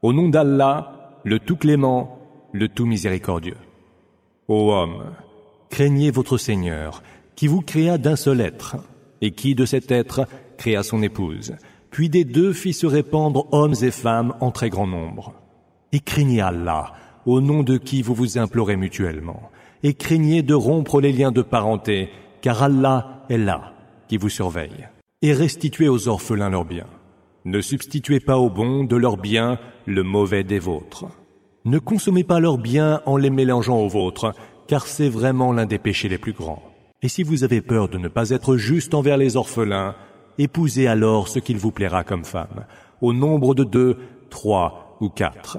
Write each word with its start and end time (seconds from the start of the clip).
Au 0.00 0.12
nom 0.12 0.28
d'Allah, 0.28 1.18
le 1.24 1.40
tout 1.40 1.56
clément, 1.56 2.20
le 2.52 2.68
tout 2.68 2.86
miséricordieux. 2.86 3.56
Ô 4.46 4.72
homme, 4.72 5.02
craignez 5.70 6.12
votre 6.12 6.38
Seigneur, 6.38 7.02
qui 7.34 7.48
vous 7.48 7.62
créa 7.62 7.98
d'un 7.98 8.14
seul 8.14 8.40
être, 8.40 8.76
et 9.20 9.32
qui 9.32 9.56
de 9.56 9.64
cet 9.64 9.90
être 9.90 10.28
créa 10.56 10.84
son 10.84 11.02
épouse, 11.02 11.56
puis 11.90 12.08
des 12.08 12.24
deux 12.24 12.52
fit 12.52 12.72
se 12.72 12.86
répandre 12.86 13.48
hommes 13.50 13.74
et 13.82 13.90
femmes 13.90 14.34
en 14.40 14.52
très 14.52 14.70
grand 14.70 14.86
nombre. 14.86 15.34
Et 15.90 15.98
craignez 15.98 16.42
Allah, 16.42 16.92
au 17.26 17.40
nom 17.40 17.64
de 17.64 17.76
qui 17.76 18.02
vous 18.02 18.14
vous 18.14 18.38
implorez 18.38 18.76
mutuellement, 18.76 19.50
et 19.82 19.94
craignez 19.94 20.42
de 20.42 20.54
rompre 20.54 21.00
les 21.00 21.12
liens 21.12 21.32
de 21.32 21.42
parenté, 21.42 22.08
car 22.40 22.62
Allah 22.62 23.24
est 23.30 23.38
là, 23.38 23.72
qui 24.06 24.16
vous 24.16 24.28
surveille. 24.28 24.86
Et 25.22 25.32
restituez 25.32 25.88
aux 25.88 26.06
orphelins 26.06 26.50
leurs 26.50 26.64
biens. 26.64 26.86
Ne 27.48 27.62
substituez 27.62 28.20
pas 28.20 28.36
aux 28.36 28.50
bons 28.50 28.84
de 28.84 28.94
leurs 28.94 29.16
biens 29.16 29.58
le 29.86 30.02
mauvais 30.02 30.44
des 30.44 30.58
vôtres. 30.58 31.06
Ne 31.64 31.78
consommez 31.78 32.22
pas 32.22 32.40
leurs 32.40 32.58
biens 32.58 33.00
en 33.06 33.16
les 33.16 33.30
mélangeant 33.30 33.78
aux 33.78 33.88
vôtres, 33.88 34.34
car 34.66 34.86
c'est 34.86 35.08
vraiment 35.08 35.54
l'un 35.54 35.64
des 35.64 35.78
péchés 35.78 36.10
les 36.10 36.18
plus 36.18 36.34
grands. 36.34 36.62
Et 37.00 37.08
si 37.08 37.22
vous 37.22 37.44
avez 37.44 37.62
peur 37.62 37.88
de 37.88 37.96
ne 37.96 38.08
pas 38.08 38.28
être 38.28 38.58
juste 38.58 38.92
envers 38.92 39.16
les 39.16 39.38
orphelins, 39.38 39.94
épousez 40.36 40.88
alors 40.88 41.28
ce 41.28 41.38
qu'il 41.38 41.56
vous 41.56 41.70
plaira 41.70 42.04
comme 42.04 42.26
femme, 42.26 42.66
au 43.00 43.14
nombre 43.14 43.54
de 43.54 43.64
deux, 43.64 43.96
trois 44.28 44.98
ou 45.00 45.08
quatre. 45.08 45.56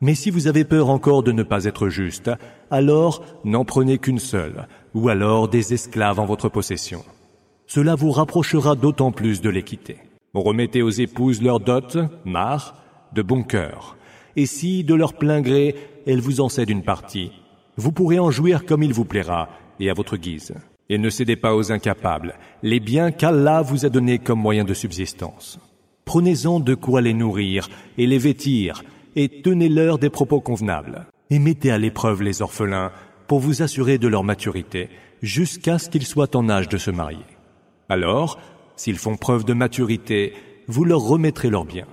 Mais 0.00 0.16
si 0.16 0.28
vous 0.28 0.48
avez 0.48 0.64
peur 0.64 0.90
encore 0.90 1.22
de 1.22 1.30
ne 1.30 1.44
pas 1.44 1.66
être 1.66 1.88
juste, 1.88 2.32
alors 2.68 3.24
n'en 3.44 3.64
prenez 3.64 3.98
qu'une 3.98 4.18
seule, 4.18 4.66
ou 4.92 5.08
alors 5.08 5.46
des 5.46 5.72
esclaves 5.72 6.18
en 6.18 6.26
votre 6.26 6.48
possession. 6.48 7.04
Cela 7.68 7.94
vous 7.94 8.10
rapprochera 8.10 8.74
d'autant 8.74 9.12
plus 9.12 9.40
de 9.40 9.50
l'équité. 9.50 9.98
Remettez 10.34 10.80
aux 10.80 10.88
épouses 10.88 11.42
leur 11.42 11.60
dot, 11.60 11.98
mar, 12.24 12.74
de 13.12 13.20
bon 13.20 13.42
cœur. 13.42 13.98
Et 14.34 14.46
si, 14.46 14.82
de 14.82 14.94
leur 14.94 15.12
plein 15.12 15.42
gré, 15.42 15.74
elles 16.06 16.22
vous 16.22 16.40
en 16.40 16.48
cèdent 16.48 16.70
une 16.70 16.84
partie, 16.84 17.32
vous 17.76 17.92
pourrez 17.92 18.18
en 18.18 18.30
jouir 18.30 18.64
comme 18.64 18.82
il 18.82 18.94
vous 18.94 19.04
plaira 19.04 19.50
et 19.78 19.90
à 19.90 19.94
votre 19.94 20.16
guise. 20.16 20.54
Et 20.88 20.96
ne 20.96 21.10
cédez 21.10 21.36
pas 21.36 21.54
aux 21.54 21.70
incapables, 21.70 22.34
les 22.62 22.80
biens 22.80 23.10
qu'Allah 23.10 23.60
vous 23.60 23.84
a 23.84 23.90
donnés 23.90 24.18
comme 24.18 24.40
moyen 24.40 24.64
de 24.64 24.72
subsistance. 24.72 25.60
Prenez-en 26.06 26.60
de 26.60 26.74
quoi 26.74 27.02
les 27.02 27.12
nourrir 27.12 27.68
et 27.98 28.06
les 28.06 28.18
vêtir, 28.18 28.84
et 29.16 29.42
tenez-leur 29.42 29.98
des 29.98 30.10
propos 30.10 30.40
convenables. 30.40 31.06
Et 31.28 31.38
mettez 31.38 31.70
à 31.70 31.78
l'épreuve 31.78 32.22
les 32.22 32.40
orphelins 32.40 32.90
pour 33.26 33.40
vous 33.40 33.60
assurer 33.60 33.98
de 33.98 34.08
leur 34.08 34.24
maturité, 34.24 34.88
jusqu'à 35.20 35.78
ce 35.78 35.90
qu'ils 35.90 36.06
soient 36.06 36.34
en 36.36 36.48
âge 36.48 36.70
de 36.70 36.78
se 36.78 36.90
marier. 36.90 37.18
Alors, 37.90 38.38
S'ils 38.82 38.98
font 38.98 39.14
preuve 39.14 39.44
de 39.44 39.52
maturité, 39.52 40.32
vous 40.66 40.84
leur 40.84 41.02
remettrez 41.02 41.50
leurs 41.50 41.64
biens. 41.64 41.86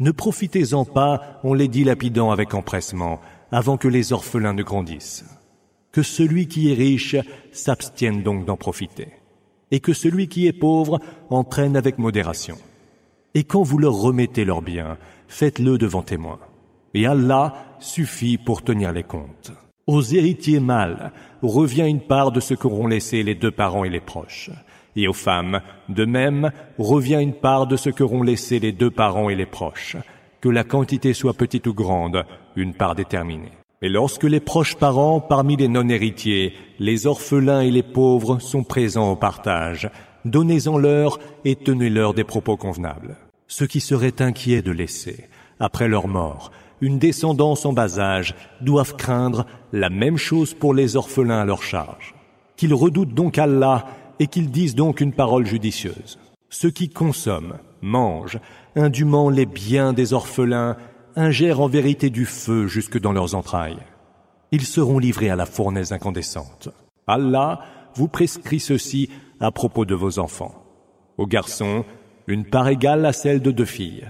Ne 0.00 0.10
profitez-en 0.10 0.84
pas 0.84 1.40
en 1.44 1.54
les 1.54 1.66
dilapidant 1.66 2.30
avec 2.30 2.52
empressement, 2.52 3.22
avant 3.50 3.78
que 3.78 3.88
les 3.88 4.12
orphelins 4.12 4.52
ne 4.52 4.62
grandissent. 4.62 5.24
Que 5.92 6.02
celui 6.02 6.46
qui 6.46 6.70
est 6.70 6.74
riche 6.74 7.16
s'abstienne 7.52 8.22
donc 8.22 8.44
d'en 8.44 8.58
profiter, 8.58 9.08
et 9.70 9.80
que 9.80 9.94
celui 9.94 10.28
qui 10.28 10.46
est 10.46 10.52
pauvre 10.52 11.00
en 11.30 11.42
avec 11.42 11.96
modération. 11.96 12.58
Et 13.32 13.44
quand 13.44 13.62
vous 13.62 13.78
leur 13.78 13.94
remettez 13.94 14.44
leurs 14.44 14.60
biens, 14.60 14.98
faites-le 15.26 15.78
devant 15.78 16.02
témoins. 16.02 16.40
Et 16.92 17.06
Allah 17.06 17.54
suffit 17.78 18.36
pour 18.36 18.60
tenir 18.60 18.92
les 18.92 19.04
comptes. 19.04 19.52
Aux 19.86 20.02
héritiers 20.02 20.60
mâles 20.60 21.12
revient 21.40 21.88
une 21.88 22.02
part 22.06 22.30
de 22.30 22.40
ce 22.40 22.52
qu'auront 22.52 22.88
laissé 22.88 23.22
les 23.22 23.34
deux 23.34 23.50
parents 23.50 23.84
et 23.84 23.88
les 23.88 24.00
proches 24.00 24.50
aux 25.08 25.12
femmes, 25.12 25.60
de 25.88 26.04
même, 26.04 26.50
revient 26.78 27.20
une 27.20 27.34
part 27.34 27.66
de 27.66 27.76
ce 27.76 27.90
qu'auront 27.90 28.22
laissé 28.22 28.58
les 28.58 28.72
deux 28.72 28.90
parents 28.90 29.30
et 29.30 29.36
les 29.36 29.46
proches, 29.46 29.96
que 30.40 30.48
la 30.48 30.64
quantité 30.64 31.12
soit 31.12 31.34
petite 31.34 31.66
ou 31.66 31.74
grande, 31.74 32.24
une 32.56 32.74
part 32.74 32.94
déterminée. 32.94 33.52
Et 33.82 33.88
lorsque 33.88 34.24
les 34.24 34.40
proches 34.40 34.76
parents, 34.76 35.20
parmi 35.20 35.56
les 35.56 35.68
non-héritiers, 35.68 36.52
les 36.78 37.06
orphelins 37.06 37.62
et 37.62 37.70
les 37.70 37.82
pauvres 37.82 38.38
sont 38.38 38.62
présents 38.62 39.12
au 39.12 39.16
partage, 39.16 39.90
donnez-en-leur 40.26 41.18
et 41.44 41.56
tenez-leur 41.56 42.12
des 42.12 42.24
propos 42.24 42.56
convenables. 42.56 43.16
Ceux 43.48 43.66
qui 43.66 43.80
seraient 43.80 44.20
inquiets 44.20 44.62
de 44.62 44.70
laisser, 44.70 45.28
après 45.58 45.88
leur 45.88 46.08
mort, 46.08 46.50
une 46.80 46.98
descendance 46.98 47.64
en 47.66 47.72
bas 47.72 47.98
âge, 47.98 48.34
doivent 48.60 48.96
craindre 48.96 49.46
la 49.72 49.90
même 49.90 50.16
chose 50.16 50.54
pour 50.54 50.74
les 50.74 50.96
orphelins 50.96 51.40
à 51.40 51.44
leur 51.44 51.62
charge. 51.62 52.14
Qu'ils 52.56 52.74
redoutent 52.74 53.14
donc 53.14 53.38
Allah 53.38 53.86
et 54.20 54.28
qu'ils 54.28 54.50
disent 54.50 54.76
donc 54.76 55.00
une 55.00 55.12
parole 55.12 55.46
judicieuse. 55.46 56.18
Ceux 56.50 56.70
qui 56.70 56.88
consomment, 56.88 57.58
mangent, 57.82 58.38
indûment 58.76 59.30
les 59.30 59.46
biens 59.46 59.92
des 59.92 60.12
orphelins, 60.12 60.76
ingèrent 61.16 61.60
en 61.60 61.68
vérité 61.68 62.10
du 62.10 62.26
feu 62.26 62.68
jusque 62.68 63.00
dans 63.00 63.12
leurs 63.12 63.34
entrailles. 63.34 63.78
Ils 64.52 64.66
seront 64.66 64.98
livrés 64.98 65.30
à 65.30 65.36
la 65.36 65.46
fournaise 65.46 65.92
incandescente. 65.92 66.68
Allah 67.06 67.60
vous 67.94 68.08
prescrit 68.08 68.60
ceci 68.60 69.10
à 69.40 69.50
propos 69.50 69.84
de 69.84 69.94
vos 69.94 70.18
enfants. 70.18 70.54
Aux 71.18 71.26
garçons, 71.26 71.84
une 72.26 72.44
part 72.44 72.68
égale 72.68 73.06
à 73.06 73.12
celle 73.12 73.40
de 73.40 73.50
deux 73.50 73.64
filles. 73.64 74.08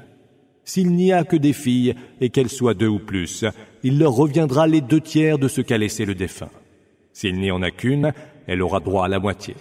S'il 0.65 0.93
n'y 0.93 1.13
a 1.13 1.25
que 1.25 1.37
des 1.37 1.53
filles, 1.53 1.95
et 2.21 2.31
qu'elles 2.31 2.51
soient 2.51 2.75
deux 2.75 2.89
ou 2.89 2.99
plus, 2.99 3.45
il 3.83 3.99
leur 3.99 4.13
reviendra 4.13 4.67
les 4.67 4.81
deux 4.81 5.01
tiers 5.01 5.39
de 5.39 5.49
ce 5.49 5.61
qu'a 5.61 5.79
laissé 5.79 6.05
le 6.05 6.15
défunt. 6.15 6.51
S'il 7.13 7.39
n'y 7.39 7.51
en 7.51 7.63
a 7.63 7.71
qu'une, 7.71 8.13
elle 8.47 8.63
aura 8.63 8.81
droit 8.81 9.07
à 9.07 9.09
la 9.09 9.19
moitié. 9.19 9.55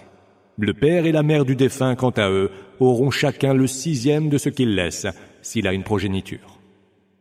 Le 0.58 0.74
père 0.74 1.06
et 1.06 1.12
la 1.12 1.22
mère 1.22 1.44
du 1.44 1.56
défunt, 1.56 1.94
quant 1.94 2.10
à 2.10 2.30
eux, 2.30 2.50
auront 2.80 3.10
chacun 3.10 3.54
le 3.54 3.66
sixième 3.66 4.28
de 4.28 4.38
ce 4.38 4.48
qu'il 4.48 4.74
laisse, 4.74 5.06
s'il 5.42 5.66
a 5.66 5.72
une 5.72 5.84
progéniture. 5.84 6.58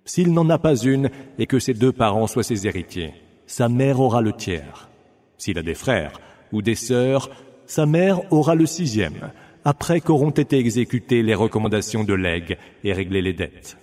S'il 0.05 0.33
n'en 0.33 0.49
a 0.49 0.57
pas 0.57 0.75
une 0.75 1.09
et 1.37 1.45
que 1.45 1.59
ses 1.59 1.73
deux 1.73 1.91
parents 1.91 2.27
soient 2.27 2.43
ses 2.43 2.67
héritiers, 2.67 3.13
sa 3.45 3.69
mère 3.69 3.99
aura 3.99 4.21
le 4.21 4.33
tiers. 4.33 4.89
S'il 5.37 5.57
a 5.57 5.63
des 5.63 5.75
frères 5.75 6.19
ou 6.51 6.61
des 6.61 6.75
sœurs, 6.75 7.29
sa 7.65 7.85
mère 7.85 8.21
aura 8.33 8.55
le 8.55 8.65
sixième, 8.65 9.31
après 9.63 10.01
qu'auront 10.01 10.31
été 10.31 10.57
exécutées 10.57 11.21
les 11.21 11.35
recommandations 11.35 12.03
de 12.03 12.13
legs 12.13 12.57
et 12.83 12.93
réglées 12.93 13.21
les 13.21 13.33
dettes. 13.33 13.77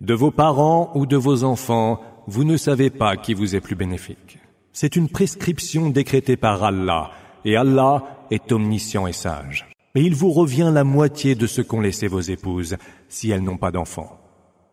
De 0.00 0.14
vos 0.14 0.30
parents 0.30 0.90
ou 0.94 1.06
de 1.06 1.16
vos 1.16 1.44
enfants, 1.44 2.00
vous 2.26 2.44
ne 2.44 2.56
savez 2.56 2.90
pas 2.90 3.16
qui 3.16 3.34
vous 3.34 3.56
est 3.56 3.60
plus 3.60 3.76
bénéfique. 3.76 4.38
C'est 4.72 4.96
une 4.96 5.08
prescription 5.08 5.90
décrétée 5.90 6.36
par 6.36 6.62
Allah, 6.62 7.10
et 7.44 7.56
Allah 7.56 8.21
est 8.32 8.50
omniscient 8.50 9.06
et 9.06 9.12
sage. 9.12 9.66
Mais 9.94 10.02
il 10.02 10.14
vous 10.14 10.32
revient 10.32 10.70
la 10.72 10.84
moitié 10.84 11.34
de 11.34 11.46
ce 11.46 11.60
qu'ont 11.60 11.80
laissé 11.80 12.08
vos 12.08 12.20
épouses, 12.20 12.76
si 13.08 13.30
elles 13.30 13.42
n'ont 13.42 13.58
pas 13.58 13.70
d'enfants. 13.70 14.18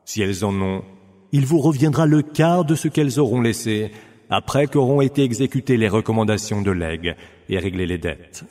Si 0.06 0.22
elles 0.22 0.46
en 0.46 0.54
ont, 0.62 0.84
il 1.32 1.46
vous 1.46 1.60
reviendra 1.60 2.06
le 2.06 2.22
quart 2.22 2.64
de 2.64 2.76
ce 2.76 2.88
qu'elles 2.88 3.20
auront 3.20 3.42
laissé, 3.42 3.92
après 4.30 4.68
qu'auront 4.68 5.02
été 5.02 5.24
exécutées 5.24 5.78
les 5.78 5.90
recommandations 5.90 6.62
de 6.62 6.72
legs 6.72 7.16
et 7.50 7.60
réglées 7.60 7.86
les 7.86 7.98
dettes. 7.98 8.46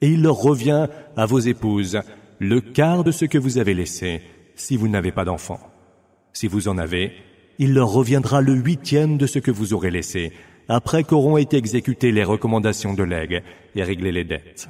Et 0.00 0.08
il 0.08 0.22
leur 0.22 0.36
revient 0.36 0.88
à 1.16 1.26
vos 1.26 1.40
épouses 1.40 2.00
le 2.38 2.60
quart 2.60 3.04
de 3.04 3.10
ce 3.10 3.26
que 3.26 3.38
vous 3.38 3.58
avez 3.58 3.74
laissé, 3.74 4.22
si 4.54 4.76
vous 4.76 4.88
n'avez 4.88 5.12
pas 5.12 5.24
d'enfants. 5.24 5.60
Si 6.32 6.46
vous 6.46 6.68
en 6.68 6.78
avez, 6.78 7.12
il 7.58 7.74
leur 7.74 7.90
reviendra 7.90 8.40
le 8.40 8.54
huitième 8.54 9.18
de 9.18 9.26
ce 9.26 9.40
que 9.40 9.50
vous 9.50 9.74
aurez 9.74 9.90
laissé, 9.90 10.32
après 10.68 11.04
qu'auront 11.04 11.38
été 11.38 11.56
exécutées 11.56 12.12
les 12.12 12.24
recommandations 12.24 12.94
de 12.94 13.02
legs 13.02 13.42
et 13.74 13.82
réglées 13.82 14.12
les 14.12 14.24
dettes. 14.24 14.68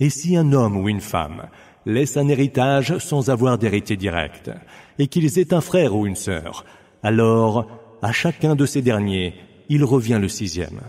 Et 0.00 0.10
si 0.10 0.36
un 0.36 0.52
homme 0.52 0.76
ou 0.76 0.88
une 0.88 1.00
femme 1.00 1.48
laisse 1.86 2.16
un 2.16 2.28
héritage 2.28 2.98
sans 2.98 3.30
avoir 3.30 3.58
d'héritier 3.58 3.96
direct, 3.96 4.50
et 4.98 5.08
qu'ils 5.08 5.38
aient 5.38 5.52
un 5.52 5.60
frère 5.60 5.94
ou 5.94 6.06
une 6.06 6.16
sœur, 6.16 6.64
alors 7.02 7.66
à 8.00 8.12
chacun 8.12 8.54
de 8.54 8.66
ces 8.66 8.82
derniers, 8.82 9.34
il 9.68 9.84
revient 9.84 10.18
le 10.20 10.28
sixième. 10.28 10.80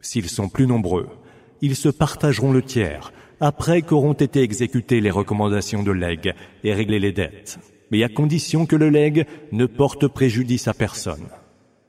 S'ils 0.00 0.28
sont 0.28 0.48
plus 0.48 0.66
nombreux, 0.66 1.08
ils 1.60 1.76
se 1.76 1.88
partageront 1.88 2.52
le 2.52 2.62
tiers, 2.62 3.12
après 3.40 3.82
qu'auront 3.82 4.14
été 4.14 4.42
exécutées 4.42 5.00
les 5.00 5.10
recommandations 5.10 5.82
de 5.82 5.92
legs 5.92 6.34
et 6.64 6.72
réglées 6.72 6.98
les 6.98 7.12
dettes, 7.12 7.58
mais 7.90 8.02
à 8.02 8.08
condition 8.08 8.66
que 8.66 8.76
le 8.76 8.88
legs 8.88 9.26
ne 9.52 9.66
porte 9.66 10.06
préjudice 10.08 10.68
à 10.68 10.74
personne. 10.74 11.28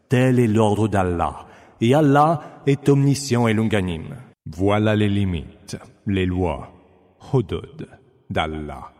Tel 0.09 0.39
est 0.39 0.47
l'ordre 0.47 0.87
d'Allah 0.87 1.46
et 1.81 1.93
Allah 1.93 2.61
est 2.65 2.89
omniscient 2.89 3.47
et 3.47 3.53
longanime. 3.53 4.15
Voilà 4.45 4.95
les 4.95 5.09
limites, 5.09 5.77
les 6.05 6.25
lois, 6.25 6.73
Hodod, 7.33 7.87
d'Allah. 8.29 8.91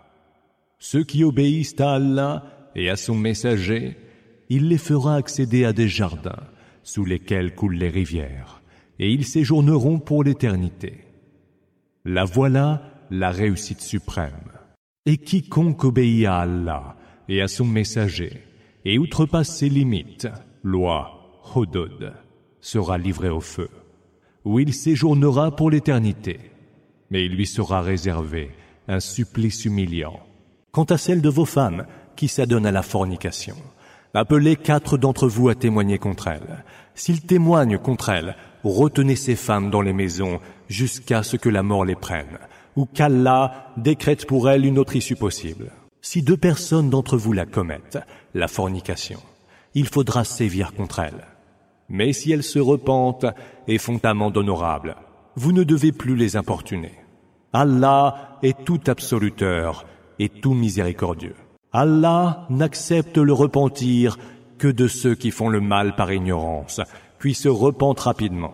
Ceux 0.80 1.04
qui 1.04 1.24
obéissent 1.24 1.80
à 1.80 1.96
Allah 1.96 2.44
et 2.76 2.90
à 2.90 2.96
son 2.96 3.16
messager, 3.16 3.98
il 4.50 4.68
les 4.70 4.78
fera 4.78 5.16
accéder 5.16 5.66
à 5.66 5.74
des 5.74 5.88
jardins 5.88 6.44
sous 6.84 7.06
lesquels 7.06 7.56
coulent 7.56 7.76
les 7.76 7.90
rivières, 7.90 8.62
et 9.00 9.12
ils 9.12 9.26
séjourneront 9.26 10.00
pour 10.00 10.24
l'éternité. 10.24 11.04
La 12.06 12.24
voilà 12.24 12.82
la 13.10 13.32
réussite 13.32 13.82
suprême. 13.82 14.52
Et 15.06 15.18
quiconque 15.18 15.84
obéit 15.84 16.26
à 16.26 16.40
Allah 16.40 16.96
et 17.28 17.42
à 17.42 17.48
son 17.48 17.66
messager, 17.66 18.44
et 18.86 19.00
outrepasse 19.00 19.58
ses 19.58 19.70
limites, 19.70 20.28
loi, 20.64 21.42
Hodod, 21.56 22.14
sera 22.62 22.98
livré 22.98 23.30
au 23.30 23.42
feu, 23.42 23.69
où 24.45 24.59
il 24.59 24.74
séjournera 24.74 25.56
pour 25.56 25.71
l'éternité, 25.71 26.39
mais 27.12 27.25
il 27.25 27.36
lui 27.36 27.48
sera 27.48 27.81
réservé 27.81 28.51
un 28.88 29.00
supplice 29.00 29.65
humiliant. 29.65 30.19
Quant 30.71 30.86
à 30.86 30.98
celle 30.98 31.21
de 31.21 31.30
vos 31.30 31.45
femmes 31.45 31.86
qui 32.15 32.27
s'adonnent 32.27 32.65
à 32.65 32.71
la 32.71 32.83
fornication, 32.83 33.56
Appelez 34.18 34.56
quatre 34.56 34.98
d'entre 34.98 35.27
vous 35.27 35.48
à 35.48 35.54
témoigner 35.54 36.00
contre 36.00 36.27
elles. 36.27 36.63
S'ils 36.95 37.21
témoignent 37.21 37.77
contre 37.77 38.09
elles, 38.09 38.36
retenez 38.63 39.15
ces 39.15 39.36
femmes 39.36 39.69
dans 39.69 39.81
les 39.81 39.94
maisons 39.94 40.39
jusqu'à 40.69 41.21
ce 41.21 41.38
que 41.38 41.50
la 41.50 41.62
mort 41.62 41.86
les 41.86 41.95
prenne, 41.95 42.39
ou 42.75 42.86
qu'Allah 42.86 43.74
décrète 43.77 44.25
pour 44.25 44.50
elles 44.50 44.65
une 44.65 44.80
autre 44.80 44.95
issue 44.95 45.15
possible. 45.15 45.71
Si 46.01 46.24
deux 46.24 46.36
personnes 46.36 46.89
d'entre 46.89 47.15
vous 47.15 47.31
la 47.31 47.45
commettent, 47.45 48.00
la 48.33 48.48
fornication, 48.48 49.19
il 49.75 49.88
faudra 49.88 50.24
sévir 50.24 50.74
contre 50.74 50.98
elles. 50.98 51.27
Mais 51.89 52.13
si 52.13 52.31
elles 52.31 52.44
se 52.44 52.60
repentent 52.60 53.25
et 53.68 53.78
font 53.78 54.00
amende 54.04 54.38
honorable, 54.38 54.95
vous 55.36 55.51
ne 55.51 55.63
devez 55.63 55.92
plus 55.92 56.16
les 56.16 56.36
importuner. 56.36 56.94
Allah 57.54 58.39
est 58.44 58.66
tout 58.66 58.81
absoluteur 58.88 59.86
et 60.19 60.30
tout 60.30 60.54
miséricordieux. 60.54 61.36
Allah 61.72 62.45
n'accepte 62.50 63.18
le 63.18 63.34
repentir 63.34 64.18
que 64.57 64.68
de 64.68 64.88
ceux 64.88 65.16
qui 65.16 65.31
font 65.31 65.50
le 65.50 65.62
mal 65.62 65.95
par 65.95 66.12
ignorance, 66.12 66.81
puis 67.19 67.34
se 67.34 67.50
repentent 67.50 68.00
rapidement. 68.00 68.54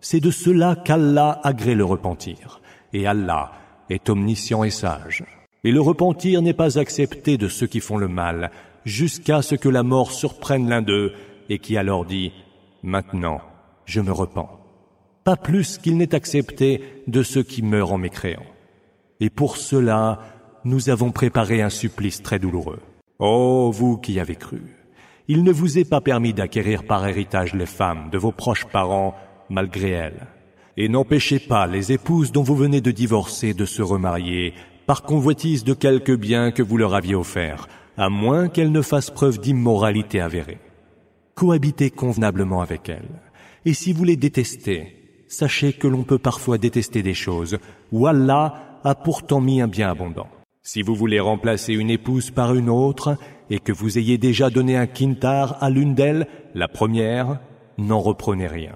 C'est 0.00 0.20
de 0.20 0.30
cela 0.30 0.76
qu'Allah 0.76 1.40
agrée 1.44 1.74
le 1.74 1.84
repentir, 1.84 2.60
et 2.92 3.06
Allah 3.06 3.52
est 3.90 4.10
omniscient 4.10 4.64
et 4.64 4.70
sage. 4.70 5.24
Et 5.64 5.72
le 5.72 5.80
repentir 5.80 6.42
n'est 6.42 6.54
pas 6.54 6.78
accepté 6.78 7.36
de 7.36 7.48
ceux 7.48 7.66
qui 7.66 7.80
font 7.80 7.96
le 7.96 8.08
mal, 8.08 8.50
jusqu'à 8.84 9.42
ce 9.42 9.54
que 9.54 9.68
la 9.68 9.82
mort 9.82 10.12
surprenne 10.12 10.68
l'un 10.68 10.82
d'eux, 10.82 11.12
et 11.48 11.58
qui 11.58 11.76
alors 11.76 12.04
dit, 12.04 12.32
Maintenant, 12.82 13.40
je 13.86 14.00
me 14.00 14.12
repens. 14.12 14.48
Pas 15.24 15.36
plus 15.36 15.78
qu'il 15.78 15.96
n'est 15.96 16.14
accepté 16.14 16.82
de 17.06 17.22
ceux 17.22 17.42
qui 17.42 17.62
meurent 17.62 17.92
en 17.92 17.98
mécréant. 17.98 18.46
Et 19.20 19.30
pour 19.30 19.56
cela, 19.56 20.20
nous 20.64 20.90
avons 20.90 21.10
préparé 21.10 21.60
un 21.60 21.70
supplice 21.70 22.22
très 22.22 22.38
douloureux. 22.38 22.80
Ô 23.18 23.70
vous 23.72 23.96
qui 23.98 24.20
avez 24.20 24.36
cru, 24.36 24.62
il 25.26 25.42
ne 25.42 25.52
vous 25.52 25.78
est 25.78 25.88
pas 25.88 26.00
permis 26.00 26.32
d'acquérir 26.32 26.84
par 26.84 27.06
héritage 27.06 27.54
les 27.54 27.66
femmes 27.66 28.10
de 28.10 28.18
vos 28.18 28.32
proches 28.32 28.66
parents 28.66 29.14
malgré 29.50 29.90
elles. 29.90 30.26
Et 30.76 30.88
n'empêchez 30.88 31.40
pas 31.40 31.66
les 31.66 31.90
épouses 31.90 32.30
dont 32.30 32.44
vous 32.44 32.54
venez 32.54 32.80
de 32.80 32.92
divorcer 32.92 33.54
de 33.54 33.64
se 33.64 33.82
remarier 33.82 34.54
par 34.86 35.02
convoitise 35.02 35.64
de 35.64 35.74
quelques 35.74 36.16
biens 36.16 36.52
que 36.52 36.62
vous 36.62 36.76
leur 36.76 36.94
aviez 36.94 37.16
offerts, 37.16 37.68
à 37.96 38.08
moins 38.08 38.48
qu'elles 38.48 38.72
ne 38.72 38.80
fassent 38.82 39.10
preuve 39.10 39.38
d'immoralité 39.38 40.20
avérée. 40.20 40.58
Cohabitez 41.38 41.90
convenablement 41.90 42.62
avec 42.62 42.88
elles. 42.88 43.22
Et 43.64 43.72
si 43.72 43.92
vous 43.92 44.02
les 44.02 44.16
détestez, 44.16 45.22
sachez 45.28 45.72
que 45.72 45.86
l'on 45.86 46.02
peut 46.02 46.18
parfois 46.18 46.58
détester 46.58 47.00
des 47.00 47.14
choses 47.14 47.58
où 47.92 48.08
Allah 48.08 48.80
a 48.82 48.96
pourtant 48.96 49.40
mis 49.40 49.60
un 49.60 49.68
bien 49.68 49.88
abondant. 49.88 50.26
Si 50.64 50.82
vous 50.82 50.96
voulez 50.96 51.20
remplacer 51.20 51.74
une 51.74 51.90
épouse 51.90 52.32
par 52.32 52.56
une 52.56 52.68
autre, 52.68 53.16
et 53.50 53.60
que 53.60 53.70
vous 53.70 53.98
ayez 53.98 54.18
déjà 54.18 54.50
donné 54.50 54.76
un 54.76 54.88
quintar 54.88 55.62
à 55.62 55.70
l'une 55.70 55.94
d'elles, 55.94 56.26
la 56.56 56.66
première, 56.66 57.38
n'en 57.78 58.00
reprenez 58.00 58.48
rien. 58.48 58.74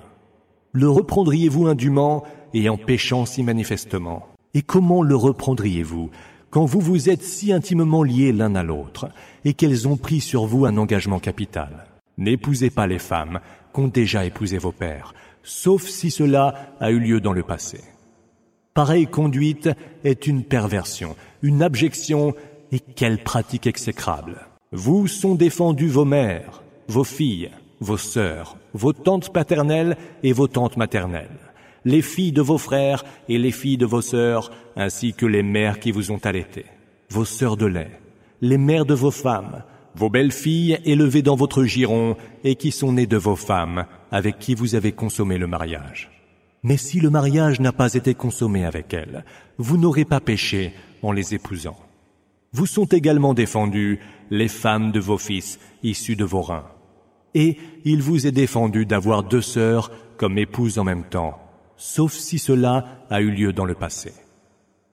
Le 0.70 0.88
reprendriez-vous 0.88 1.66
indûment 1.66 2.22
et 2.54 2.68
en 2.68 2.76
péchant 2.76 3.26
si 3.26 3.42
manifestement? 3.42 4.28
Et 4.54 4.62
comment 4.62 5.02
le 5.02 5.16
reprendriez-vous 5.16 6.10
quand 6.50 6.64
vous 6.64 6.80
vous 6.80 7.10
êtes 7.10 7.24
si 7.24 7.52
intimement 7.52 8.04
liés 8.04 8.30
l'un 8.30 8.54
à 8.54 8.62
l'autre 8.62 9.08
et 9.44 9.52
qu'elles 9.52 9.88
ont 9.88 9.96
pris 9.96 10.20
sur 10.20 10.46
vous 10.46 10.64
un 10.64 10.76
engagement 10.76 11.18
capital? 11.18 11.88
N'épousez 12.22 12.70
pas 12.70 12.86
les 12.86 13.00
femmes 13.00 13.40
qu'ont 13.72 13.88
déjà 13.88 14.24
épousé 14.24 14.56
vos 14.56 14.70
pères, 14.70 15.12
sauf 15.42 15.88
si 15.88 16.08
cela 16.12 16.72
a 16.78 16.92
eu 16.92 17.00
lieu 17.00 17.20
dans 17.20 17.32
le 17.32 17.42
passé. 17.42 17.80
Pareille 18.74 19.08
conduite 19.08 19.68
est 20.04 20.28
une 20.28 20.44
perversion, 20.44 21.16
une 21.42 21.64
abjection, 21.64 22.34
et 22.70 22.78
quelle 22.78 23.24
pratique 23.24 23.66
exécrable. 23.66 24.46
Vous 24.70 25.08
sont 25.08 25.34
défendus 25.34 25.88
vos 25.88 26.04
mères, 26.04 26.62
vos 26.86 27.02
filles, 27.02 27.50
vos 27.80 27.96
sœurs, 27.96 28.56
vos 28.72 28.92
tantes 28.92 29.32
paternelles 29.32 29.96
et 30.22 30.32
vos 30.32 30.46
tantes 30.46 30.76
maternelles, 30.76 31.40
les 31.84 32.02
filles 32.02 32.30
de 32.30 32.40
vos 32.40 32.56
frères 32.56 33.04
et 33.28 33.36
les 33.36 33.50
filles 33.50 33.78
de 33.78 33.84
vos 33.84 34.00
sœurs, 34.00 34.52
ainsi 34.76 35.12
que 35.12 35.26
les 35.26 35.42
mères 35.42 35.80
qui 35.80 35.90
vous 35.90 36.12
ont 36.12 36.24
allaités, 36.24 36.66
vos 37.10 37.24
sœurs 37.24 37.56
de 37.56 37.66
lait, 37.66 37.98
les 38.40 38.58
mères 38.58 38.86
de 38.86 38.94
vos 38.94 39.10
femmes, 39.10 39.64
vos 39.94 40.10
belles 40.10 40.32
filles 40.32 40.78
élevées 40.84 41.22
dans 41.22 41.36
votre 41.36 41.64
giron 41.64 42.16
et 42.44 42.56
qui 42.56 42.70
sont 42.70 42.92
nées 42.92 43.06
de 43.06 43.16
vos 43.16 43.36
femmes, 43.36 43.86
avec 44.10 44.38
qui 44.38 44.54
vous 44.54 44.74
avez 44.74 44.92
consommé 44.92 45.38
le 45.38 45.46
mariage. 45.46 46.10
Mais 46.62 46.76
si 46.76 47.00
le 47.00 47.10
mariage 47.10 47.60
n'a 47.60 47.72
pas 47.72 47.94
été 47.94 48.14
consommé 48.14 48.64
avec 48.64 48.94
elles, 48.94 49.24
vous 49.58 49.76
n'aurez 49.76 50.04
pas 50.04 50.20
péché 50.20 50.72
en 51.02 51.12
les 51.12 51.34
épousant. 51.34 51.76
Vous 52.52 52.66
sont 52.66 52.84
également 52.84 53.34
défendus 53.34 53.98
les 54.30 54.48
femmes 54.48 54.92
de 54.92 55.00
vos 55.00 55.18
fils 55.18 55.58
issus 55.82 56.16
de 56.16 56.24
vos 56.24 56.42
reins. 56.42 56.66
Et 57.34 57.56
il 57.84 58.02
vous 58.02 58.26
est 58.26 58.32
défendu 58.32 58.86
d'avoir 58.86 59.22
deux 59.22 59.40
sœurs 59.40 59.90
comme 60.16 60.38
épouses 60.38 60.78
en 60.78 60.84
même 60.84 61.04
temps, 61.04 61.38
sauf 61.76 62.12
si 62.12 62.38
cela 62.38 63.04
a 63.10 63.20
eu 63.20 63.30
lieu 63.30 63.52
dans 63.52 63.64
le 63.64 63.74
passé. 63.74 64.12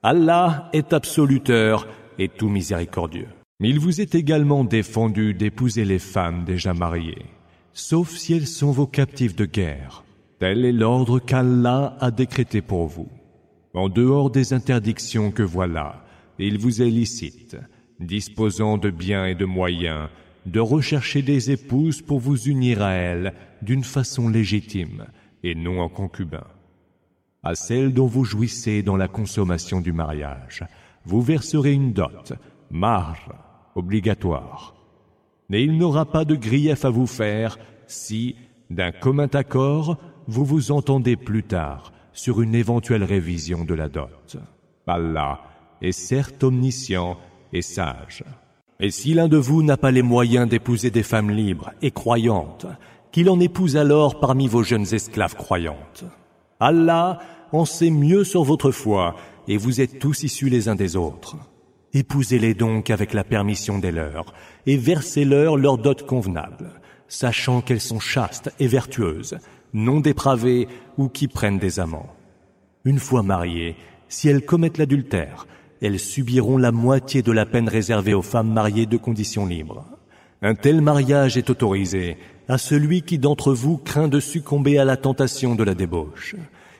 Allah 0.02 0.70
est 0.72 0.92
absoluteur 0.92 1.86
et 2.18 2.28
tout 2.28 2.48
miséricordieux. 2.48 3.28
Il 3.62 3.78
vous 3.78 4.00
est 4.00 4.14
également 4.14 4.64
défendu 4.64 5.34
d'épouser 5.34 5.84
les 5.84 5.98
femmes 5.98 6.44
déjà 6.44 6.72
mariées, 6.72 7.26
sauf 7.74 8.10
si 8.10 8.32
elles 8.32 8.46
sont 8.46 8.70
vos 8.70 8.86
captifs 8.86 9.36
de 9.36 9.44
guerre 9.44 10.02
Tel 10.38 10.64
est 10.64 10.72
l'ordre 10.72 11.18
qu'Allah 11.18 11.94
a 12.00 12.10
décrété 12.10 12.62
pour 12.62 12.86
vous. 12.86 13.10
En 13.74 13.90
dehors 13.90 14.30
des 14.30 14.54
interdictions 14.54 15.30
que 15.30 15.42
voilà, 15.42 16.02
il 16.38 16.56
vous 16.56 16.80
est 16.80 16.88
licite, 16.88 17.58
disposant 18.00 18.78
de 18.78 18.88
biens 18.88 19.26
et 19.26 19.34
de 19.34 19.44
moyens, 19.44 20.08
de 20.46 20.60
rechercher 20.60 21.20
des 21.20 21.50
épouses 21.50 22.00
pour 22.00 22.18
vous 22.18 22.44
unir 22.44 22.80
à 22.80 22.92
elles 22.92 23.34
d'une 23.60 23.84
façon 23.84 24.30
légitime 24.30 25.04
et 25.42 25.54
non 25.54 25.82
en 25.82 25.90
concubin. 25.90 26.46
À 27.42 27.54
celles 27.54 27.92
dont 27.92 28.06
vous 28.06 28.24
jouissez 28.24 28.82
dans 28.82 28.96
la 28.96 29.08
consommation 29.08 29.82
du 29.82 29.92
mariage, 29.92 30.64
vous 31.04 31.20
verserez 31.20 31.72
une 31.72 31.92
dot, 31.92 32.32
marge, 32.70 33.28
obligatoire. 33.74 34.74
Mais 35.48 35.62
il 35.62 35.76
n'aura 35.78 36.06
pas 36.06 36.24
de 36.24 36.36
grief 36.36 36.84
à 36.84 36.90
vous 36.90 37.06
faire 37.06 37.58
si, 37.86 38.36
d'un 38.70 38.92
commun 38.92 39.28
accord, 39.32 39.98
vous 40.26 40.44
vous 40.44 40.70
entendez 40.70 41.16
plus 41.16 41.42
tard 41.42 41.92
sur 42.12 42.40
une 42.40 42.54
éventuelle 42.54 43.04
révision 43.04 43.64
de 43.64 43.74
la 43.74 43.88
dot. 43.88 44.36
Allah 44.86 45.40
est 45.82 45.92
certes 45.92 46.42
omniscient 46.44 47.16
et 47.52 47.62
sage. 47.62 48.24
Et 48.80 48.90
si 48.90 49.14
l'un 49.14 49.28
de 49.28 49.36
vous 49.36 49.62
n'a 49.62 49.76
pas 49.76 49.90
les 49.90 50.02
moyens 50.02 50.48
d'épouser 50.48 50.90
des 50.90 51.02
femmes 51.02 51.30
libres 51.30 51.72
et 51.82 51.90
croyantes, 51.90 52.66
qu'il 53.12 53.28
en 53.28 53.40
épouse 53.40 53.76
alors 53.76 54.20
parmi 54.20 54.46
vos 54.46 54.62
jeunes 54.62 54.92
esclaves 54.94 55.34
croyantes? 55.34 56.04
Allah 56.60 57.18
en 57.52 57.64
sait 57.64 57.90
mieux 57.90 58.24
sur 58.24 58.44
votre 58.44 58.70
foi, 58.70 59.16
et 59.48 59.56
vous 59.56 59.80
êtes 59.80 59.98
tous 59.98 60.22
issus 60.22 60.48
les 60.48 60.68
uns 60.68 60.76
des 60.76 60.96
autres. 60.96 61.36
Épousez-les 61.92 62.54
donc 62.54 62.90
avec 62.90 63.12
la 63.12 63.24
permission 63.24 63.78
des 63.78 63.90
leurs, 63.90 64.32
et 64.66 64.76
versez-leur 64.76 65.56
leur 65.56 65.78
dot 65.78 66.06
convenable, 66.06 66.70
sachant 67.08 67.60
qu'elles 67.60 67.80
sont 67.80 67.98
chastes 67.98 68.52
et 68.60 68.68
vertueuses, 68.68 69.38
non 69.72 70.00
dépravées 70.00 70.68
ou 70.98 71.08
qui 71.08 71.26
prennent 71.26 71.58
des 71.58 71.80
amants. 71.80 72.14
Une 72.84 72.98
fois 72.98 73.22
mariées, 73.22 73.76
si 74.08 74.28
elles 74.28 74.44
commettent 74.44 74.78
l'adultère, 74.78 75.46
elles 75.82 75.98
subiront 75.98 76.58
la 76.58 76.72
moitié 76.72 77.22
de 77.22 77.32
la 77.32 77.46
peine 77.46 77.68
réservée 77.68 78.14
aux 78.14 78.22
femmes 78.22 78.52
mariées 78.52 78.86
de 78.86 78.96
conditions 78.96 79.46
libres. 79.46 79.84
Un 80.42 80.54
tel 80.54 80.80
mariage 80.80 81.36
est 81.36 81.50
autorisé 81.50 82.16
à 82.48 82.58
celui 82.58 83.02
qui 83.02 83.18
d'entre 83.18 83.52
vous 83.52 83.78
craint 83.78 84.08
de 84.08 84.20
succomber 84.20 84.78
à 84.78 84.84
la 84.84 84.96
tentation 84.96 85.54
de 85.54 85.64
la 85.64 85.74
débauche. 85.74 86.34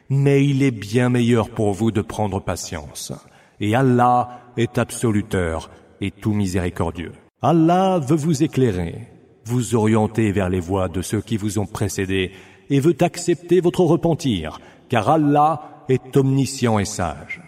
Mais 0.09 0.45
il 0.45 0.63
est 0.63 0.71
bien 0.71 1.09
meilleur 1.09 1.51
pour 1.51 1.73
vous 1.73 1.91
de 1.91 2.01
prendre 2.01 2.41
patience. 2.41 3.13
Et 3.61 3.75
Allah 3.75 4.41
est 4.57 4.79
absoluteur 4.79 5.71
et 6.01 6.11
tout 6.11 6.33
miséricordieux. 6.33 7.13
Allah 7.43 7.99
veut 7.99 8.17
vous 8.17 8.43
éclairer, 8.43 9.09
vous 9.45 9.75
orienter 9.75 10.33
vers 10.33 10.49
les 10.49 10.61
voies 10.61 10.89
de 10.89 11.03
ceux 11.03 11.21
qui 11.21 11.37
vous 11.37 11.59
ont 11.59 11.67
précédés 11.67 12.33
et 12.69 12.81
veut 12.81 12.97
accepter 13.01 13.61
votre 13.61 13.83
repentir, 13.83 14.61
car 14.89 15.09
Allah 15.09 15.85
est 15.89 16.17
omniscient 16.17 16.79
et 16.79 16.85
sage. 16.85 17.43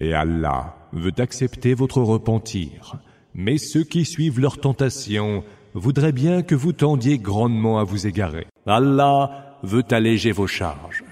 Et 0.00 0.14
Allah 0.14 0.76
veut 0.92 1.12
accepter 1.18 1.74
votre 1.74 2.00
repentir, 2.00 2.96
mais 3.34 3.58
ceux 3.58 3.84
qui 3.84 4.04
suivent 4.04 4.40
leur 4.40 4.58
tentation 4.58 5.44
voudraient 5.74 6.12
bien 6.12 6.42
que 6.42 6.54
vous 6.54 6.72
tendiez 6.72 7.18
grandement 7.18 7.78
à 7.78 7.84
vous 7.84 8.06
égarer. 8.06 8.46
Allah 8.66 9.58
veut 9.62 9.84
alléger 9.90 10.32
vos 10.32 10.46
charges, 10.46 11.04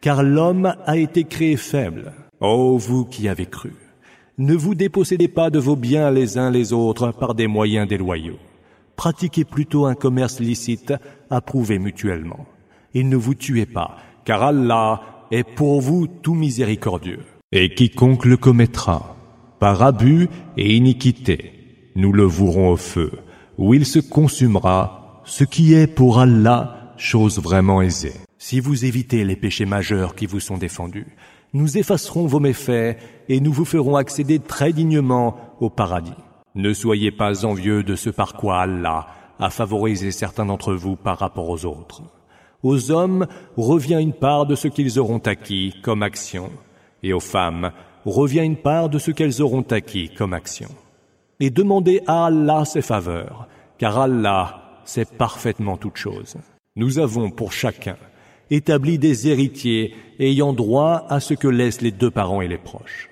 car 0.00 0.22
l'homme 0.22 0.74
a 0.86 0.96
été 0.96 1.24
créé 1.24 1.56
faible. 1.56 2.12
Ô 2.40 2.78
vous 2.78 3.04
qui 3.04 3.28
avez 3.28 3.46
cru, 3.46 3.72
ne 4.38 4.54
vous 4.54 4.76
dépossédez 4.76 5.26
pas 5.26 5.50
de 5.50 5.58
vos 5.58 5.74
biens 5.74 6.12
les 6.12 6.38
uns 6.38 6.50
les 6.50 6.72
autres 6.72 7.10
par 7.10 7.34
des 7.34 7.48
moyens 7.48 7.88
déloyaux. 7.88 8.38
Pratiquez 8.94 9.44
plutôt 9.44 9.86
un 9.86 9.94
commerce 9.94 10.38
licite 10.38 10.94
approuvé 11.28 11.80
mutuellement 11.80 12.46
et 12.94 13.02
ne 13.02 13.16
vous 13.16 13.34
tuez 13.34 13.66
pas, 13.66 13.96
car 14.24 14.44
Allah 14.44 15.26
est 15.32 15.42
pour 15.42 15.80
vous 15.80 16.06
tout 16.06 16.34
miséricordieux. 16.34 17.20
Et 17.50 17.74
quiconque 17.74 18.24
le 18.24 18.36
commettra, 18.36 19.16
par 19.58 19.82
abus 19.82 20.28
et 20.56 20.76
iniquité, 20.76 21.52
nous 21.96 22.12
le 22.12 22.24
vouerons 22.24 22.70
au 22.70 22.76
feu, 22.76 23.10
où 23.56 23.74
il 23.74 23.84
se 23.84 23.98
consumera 23.98 25.22
ce 25.24 25.42
qui 25.42 25.74
est 25.74 25.88
pour 25.88 26.20
Allah 26.20 26.94
chose 26.96 27.40
vraiment 27.40 27.82
aisée. 27.82 28.14
Si 28.38 28.60
vous 28.60 28.84
évitez 28.84 29.24
les 29.24 29.36
péchés 29.36 29.66
majeurs 29.66 30.14
qui 30.14 30.26
vous 30.26 30.40
sont 30.40 30.58
défendus, 30.58 31.06
nous 31.54 31.78
effacerons 31.78 32.26
vos 32.26 32.40
méfaits 32.40 32.98
et 33.28 33.40
nous 33.40 33.52
vous 33.52 33.64
ferons 33.64 33.96
accéder 33.96 34.38
très 34.38 34.72
dignement 34.72 35.36
au 35.60 35.70
paradis. 35.70 36.12
Ne 36.54 36.72
soyez 36.72 37.10
pas 37.10 37.44
envieux 37.44 37.82
de 37.82 37.94
ce 37.94 38.10
par 38.10 38.34
quoi 38.34 38.60
Allah 38.60 39.06
a 39.38 39.50
favorisé 39.50 40.10
certains 40.10 40.46
d'entre 40.46 40.74
vous 40.74 40.96
par 40.96 41.18
rapport 41.18 41.48
aux 41.48 41.64
autres. 41.64 42.02
Aux 42.62 42.90
hommes 42.90 43.26
revient 43.56 43.98
une 44.00 44.12
part 44.12 44.46
de 44.46 44.56
ce 44.56 44.66
qu'ils 44.66 44.98
auront 44.98 45.18
acquis 45.18 45.74
comme 45.82 46.02
action, 46.02 46.50
et 47.02 47.12
aux 47.12 47.20
femmes 47.20 47.70
revient 48.04 48.42
une 48.42 48.56
part 48.56 48.88
de 48.88 48.98
ce 48.98 49.12
qu'elles 49.12 49.40
auront 49.40 49.62
acquis 49.62 50.10
comme 50.10 50.32
action. 50.32 50.68
Et 51.38 51.50
demandez 51.50 52.02
à 52.06 52.26
Allah 52.26 52.64
ses 52.64 52.82
faveurs, 52.82 53.46
car 53.78 53.98
Allah 53.98 54.80
sait 54.84 55.04
parfaitement 55.04 55.76
toutes 55.76 55.98
choses. 55.98 56.36
Nous 56.74 56.98
avons 56.98 57.30
pour 57.30 57.52
chacun 57.52 57.96
établi 58.50 58.98
des 58.98 59.28
héritiers 59.28 59.94
ayant 60.18 60.52
droit 60.52 61.06
à 61.08 61.20
ce 61.20 61.34
que 61.34 61.48
laissent 61.48 61.82
les 61.82 61.92
deux 61.92 62.10
parents 62.10 62.40
et 62.40 62.48
les 62.48 62.58
proches. 62.58 63.07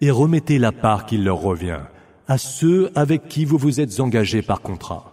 Et 0.00 0.10
remettez 0.10 0.58
la 0.58 0.70
part 0.70 1.06
qui 1.06 1.18
leur 1.18 1.40
revient 1.40 1.80
à 2.28 2.38
ceux 2.38 2.92
avec 2.94 3.26
qui 3.28 3.44
vous 3.44 3.58
vous 3.58 3.80
êtes 3.80 4.00
engagés 4.00 4.42
par 4.42 4.60
contrat. 4.60 5.12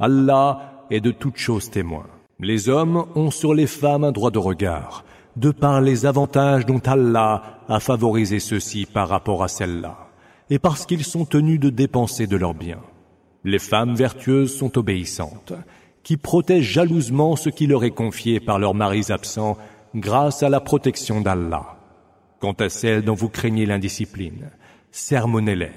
Allah 0.00 0.84
est 0.90 1.00
de 1.00 1.12
toutes 1.12 1.38
choses 1.38 1.70
témoin. 1.70 2.06
Les 2.40 2.68
hommes 2.68 3.06
ont 3.14 3.30
sur 3.30 3.54
les 3.54 3.66
femmes 3.66 4.04
un 4.04 4.12
droit 4.12 4.30
de 4.30 4.38
regard, 4.38 5.04
de 5.36 5.50
par 5.50 5.80
les 5.80 6.04
avantages 6.04 6.66
dont 6.66 6.82
Allah 6.84 7.60
a 7.68 7.80
favorisé 7.80 8.40
ceux-ci 8.40 8.86
par 8.86 9.08
rapport 9.08 9.42
à 9.42 9.48
celles-là, 9.48 10.08
et 10.50 10.58
parce 10.58 10.84
qu'ils 10.84 11.04
sont 11.04 11.24
tenus 11.24 11.60
de 11.60 11.70
dépenser 11.70 12.26
de 12.26 12.36
leurs 12.36 12.54
biens. 12.54 12.82
Les 13.44 13.58
femmes 13.58 13.94
vertueuses 13.94 14.54
sont 14.56 14.76
obéissantes, 14.78 15.52
qui 16.02 16.16
protègent 16.16 16.72
jalousement 16.72 17.36
ce 17.36 17.50
qui 17.50 17.66
leur 17.66 17.84
est 17.84 17.92
confié 17.92 18.40
par 18.40 18.58
leurs 18.58 18.74
maris 18.74 19.10
absents 19.10 19.56
grâce 19.94 20.42
à 20.42 20.48
la 20.48 20.60
protection 20.60 21.20
d'Allah. 21.20 21.77
Quant 22.40 22.52
à 22.52 22.68
celles 22.68 23.02
dont 23.02 23.14
vous 23.14 23.28
craignez 23.28 23.66
l'indiscipline, 23.66 24.50
sermonnez-les, 24.92 25.72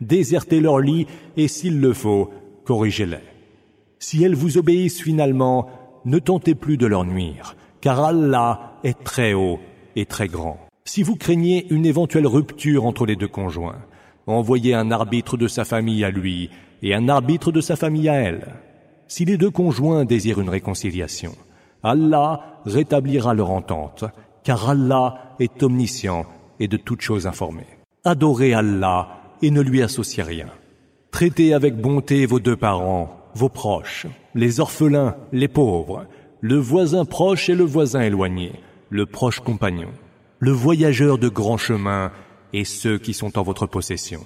désertez 0.00 0.60
leur 0.60 0.78
lit 0.78 1.06
et 1.36 1.48
s'il 1.48 1.80
le 1.80 1.92
faut, 1.92 2.30
corrigez-les. 2.64 3.18
Si 3.98 4.22
elles 4.22 4.34
vous 4.34 4.58
obéissent 4.58 5.02
finalement, 5.02 5.68
ne 6.04 6.18
tentez 6.18 6.54
plus 6.54 6.76
de 6.76 6.86
leur 6.86 7.04
nuire, 7.04 7.56
car 7.80 8.04
Allah 8.04 8.78
est 8.84 9.02
très 9.02 9.34
haut 9.34 9.58
et 9.96 10.06
très 10.06 10.28
grand. 10.28 10.58
Si 10.84 11.02
vous 11.02 11.16
craignez 11.16 11.66
une 11.70 11.86
éventuelle 11.86 12.26
rupture 12.26 12.84
entre 12.84 13.06
les 13.06 13.16
deux 13.16 13.28
conjoints, 13.28 13.78
envoyez 14.26 14.74
un 14.74 14.90
arbitre 14.90 15.36
de 15.36 15.48
sa 15.48 15.64
famille 15.64 16.04
à 16.04 16.10
lui 16.10 16.50
et 16.82 16.94
un 16.94 17.08
arbitre 17.08 17.50
de 17.50 17.60
sa 17.60 17.76
famille 17.76 18.08
à 18.08 18.14
elle. 18.14 18.54
Si 19.08 19.24
les 19.24 19.36
deux 19.36 19.50
conjoints 19.50 20.04
désirent 20.04 20.40
une 20.40 20.48
réconciliation, 20.48 21.32
Allah 21.82 22.60
rétablira 22.66 23.34
leur 23.34 23.50
entente, 23.50 24.04
car 24.42 24.68
Allah 24.70 25.23
est 25.40 25.62
omniscient 25.62 26.26
et 26.60 26.68
de 26.68 26.76
toutes 26.76 27.00
choses 27.00 27.26
informé. 27.26 27.64
Adorez 28.04 28.54
Allah 28.54 29.08
et 29.42 29.50
ne 29.50 29.60
lui 29.60 29.82
associez 29.82 30.22
rien. 30.22 30.48
Traitez 31.10 31.54
avec 31.54 31.80
bonté 31.80 32.26
vos 32.26 32.40
deux 32.40 32.56
parents, 32.56 33.16
vos 33.34 33.48
proches, 33.48 34.06
les 34.34 34.60
orphelins, 34.60 35.16
les 35.32 35.48
pauvres, 35.48 36.06
le 36.40 36.56
voisin 36.56 37.04
proche 37.04 37.48
et 37.48 37.54
le 37.54 37.64
voisin 37.64 38.02
éloigné, 38.02 38.52
le 38.90 39.06
proche 39.06 39.40
compagnon, 39.40 39.90
le 40.38 40.50
voyageur 40.50 41.18
de 41.18 41.28
grand 41.28 41.56
chemin 41.56 42.12
et 42.52 42.64
ceux 42.64 42.98
qui 42.98 43.14
sont 43.14 43.38
en 43.38 43.42
votre 43.42 43.66
possession. 43.66 44.20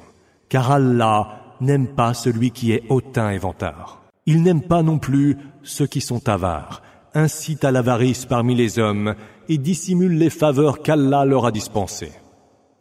Car 0.48 0.70
Allah 0.70 1.56
n'aime 1.60 1.88
pas 1.88 2.14
celui 2.14 2.50
qui 2.50 2.72
est 2.72 2.84
hautain 2.88 3.30
et 3.30 3.38
vantard. 3.38 4.02
Il 4.26 4.42
n'aime 4.42 4.62
pas 4.62 4.82
non 4.82 4.98
plus 4.98 5.36
ceux 5.62 5.86
qui 5.86 6.00
sont 6.00 6.28
avares, 6.28 6.82
incitent 7.18 7.64
à 7.64 7.72
l'avarice 7.72 8.24
parmi 8.24 8.54
les 8.54 8.78
hommes 8.78 9.14
et 9.48 9.58
dissimulent 9.58 10.18
les 10.18 10.30
faveurs 10.30 10.82
qu'Allah 10.82 11.24
leur 11.24 11.46
a 11.46 11.50
dispensées. 11.50 12.12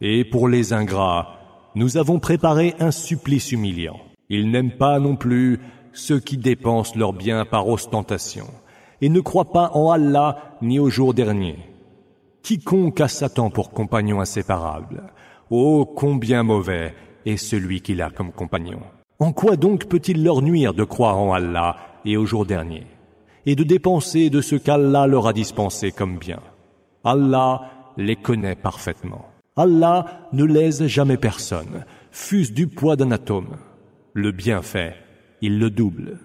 Et 0.00 0.24
pour 0.24 0.48
les 0.48 0.72
ingrats, 0.72 1.38
nous 1.74 1.96
avons 1.96 2.20
préparé 2.20 2.74
un 2.78 2.92
supplice 2.92 3.52
humiliant. 3.52 3.98
Ils 4.28 4.50
n'aiment 4.50 4.76
pas 4.76 5.00
non 5.00 5.16
plus 5.16 5.60
ceux 5.92 6.20
qui 6.20 6.36
dépensent 6.36 6.96
leurs 6.96 7.12
biens 7.12 7.44
par 7.44 7.68
ostentation 7.68 8.46
et 9.00 9.08
ne 9.08 9.20
croient 9.20 9.52
pas 9.52 9.70
en 9.74 9.90
Allah 9.90 10.56
ni 10.62 10.78
au 10.78 10.88
jour 10.88 11.14
dernier. 11.14 11.56
Quiconque 12.42 13.00
a 13.00 13.08
Satan 13.08 13.50
pour 13.50 13.70
compagnon 13.70 14.20
inséparable, 14.20 15.02
oh 15.50 15.84
combien 15.84 16.42
mauvais 16.42 16.94
est 17.26 17.36
celui 17.36 17.80
qu'il 17.80 18.00
a 18.02 18.10
comme 18.10 18.32
compagnon. 18.32 18.80
En 19.18 19.32
quoi 19.32 19.56
donc 19.56 19.86
peut-il 19.86 20.22
leur 20.22 20.42
nuire 20.42 20.74
de 20.74 20.84
croire 20.84 21.18
en 21.18 21.32
Allah 21.32 21.76
et 22.04 22.16
au 22.16 22.24
jour 22.24 22.46
dernier, 22.46 22.86
et 23.48 23.56
de 23.56 23.64
dépenser 23.64 24.28
de 24.28 24.42
ce 24.42 24.56
qu'Allah 24.56 25.06
leur 25.06 25.26
a 25.26 25.32
dispensé 25.32 25.90
comme 25.90 26.18
bien 26.18 26.40
Allah 27.02 27.62
les 27.96 28.14
connaît 28.14 28.56
parfaitement. 28.56 29.24
Allah 29.56 30.28
ne 30.34 30.44
lèse 30.44 30.86
jamais 30.86 31.16
personne, 31.16 31.86
fût-ce 32.10 32.52
du 32.52 32.66
poids 32.66 32.94
d'un 32.94 33.10
atome. 33.10 33.56
Le 34.12 34.32
bienfait, 34.32 34.96
il 35.40 35.58
le 35.58 35.70
double 35.70 36.18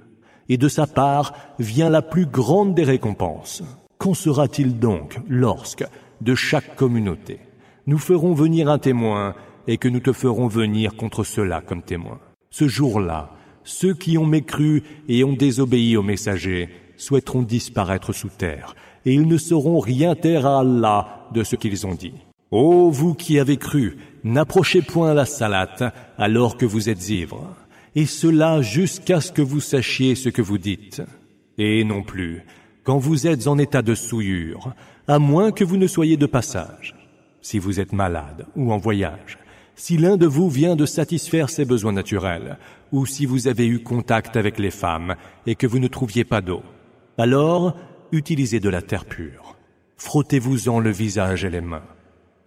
et 0.50 0.58
de 0.58 0.68
sa 0.68 0.86
part 0.86 1.34
vient 1.60 1.90
la 1.90 2.02
plus 2.02 2.26
grande 2.26 2.76
des 2.76 2.84
récompenses. 2.84 3.64
Qu'en 4.00 4.14
sera-t-il 4.14 4.78
donc 4.78 5.18
lorsque, 5.30 5.86
de 6.20 6.36
chaque 6.36 6.76
communauté, 6.76 7.40
nous 7.88 8.00
ferons 8.00 8.34
venir 8.34 8.68
un 8.68 8.80
témoin 8.80 9.34
et 9.68 9.78
que 9.78 9.88
nous 9.88 10.02
te 10.02 10.12
ferons 10.12 10.50
venir 10.50 10.98
contre 10.98 11.24
cela 11.24 11.62
comme 11.62 11.84
témoin? 11.84 12.20
Ce 12.50 12.68
jour-là, 12.68 13.30
ceux 13.64 13.94
qui 13.94 14.18
ont 14.18 14.26
mécru 14.26 14.84
et 15.08 15.24
ont 15.24 15.32
désobéi 15.32 15.96
aux 15.96 16.04
messagers 16.04 16.68
souhaiteront 17.04 17.44
disparaître 17.44 18.14
sous 18.14 18.30
terre, 18.30 18.76
et 19.06 19.14
ils 19.14 19.28
ne 19.28 19.38
sauront 19.38 19.80
rien 19.80 20.16
taire 20.16 20.46
à 20.46 20.60
Allah 20.60 21.28
de 21.34 21.44
ce 21.44 21.56
qu'ils 21.56 21.86
ont 21.86 21.96
dit. 21.96 22.14
Ô 22.52 22.90
vous 22.90 23.14
qui 23.14 23.40
avez 23.40 23.58
cru, 23.58 23.98
n'approchez 24.24 24.82
point 24.82 25.14
la 25.14 25.26
salate 25.26 25.84
alors 26.18 26.58
que 26.58 26.66
vous 26.66 26.90
êtes 26.90 27.10
ivres 27.10 27.56
et 27.96 28.06
cela 28.06 28.62
jusqu'à 28.62 29.22
ce 29.22 29.32
que 29.32 29.42
vous 29.42 29.62
sachiez 29.62 30.16
ce 30.16 30.30
que 30.30 30.42
vous 30.42 30.58
dites. 30.58 31.02
Et 31.58 31.84
non 31.84 32.02
plus, 32.02 32.44
quand 32.84 32.98
vous 32.98 33.28
êtes 33.28 33.48
en 33.48 33.58
état 33.58 33.82
de 33.82 33.96
souillure, 33.96 34.74
à 35.08 35.20
moins 35.20 35.52
que 35.52 35.64
vous 35.64 35.78
ne 35.78 35.88
soyez 35.88 36.18
de 36.18 36.26
passage. 36.26 36.96
Si 37.42 37.60
vous 37.60 37.80
êtes 37.80 37.94
malade 37.94 38.46
ou 38.56 38.72
en 38.72 38.78
voyage, 38.78 39.38
si 39.76 39.98
l'un 39.98 40.18
de 40.18 40.26
vous 40.26 40.50
vient 40.50 40.76
de 40.76 40.86
satisfaire 40.86 41.50
ses 41.50 41.66
besoins 41.66 41.92
naturels, 41.92 42.58
ou 42.92 43.06
si 43.06 43.26
vous 43.26 43.48
avez 43.48 43.68
eu 43.68 43.80
contact 43.80 44.38
avec 44.38 44.60
les 44.60 44.72
femmes 44.72 45.16
et 45.46 45.56
que 45.56 45.68
vous 45.68 45.80
ne 45.80 45.88
trouviez 45.88 46.24
pas 46.24 46.42
d'eau, 46.42 46.62
alors 47.18 47.76
utilisez 48.12 48.60
de 48.60 48.70
la 48.70 48.82
terre 48.82 49.06
pure. 49.06 49.56
Frottez-vous-en 49.98 50.80
le 50.80 50.92
visage 50.92 51.46
et 51.46 51.50
les 51.50 51.62
mains. 51.62 51.86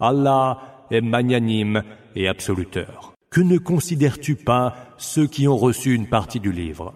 Allah 0.00 0.86
est 0.90 1.00
magnanime 1.00 1.82
et 2.14 2.28
absoluteur. 2.28 3.14
Que 3.30 3.40
ne 3.40 3.58
considères-tu 3.58 4.34
pas 4.36 4.74
ceux 4.98 5.26
qui 5.26 5.48
ont 5.48 5.56
reçu 5.56 5.94
une 5.94 6.08
partie 6.08 6.40
du 6.40 6.52
livre? 6.52 6.94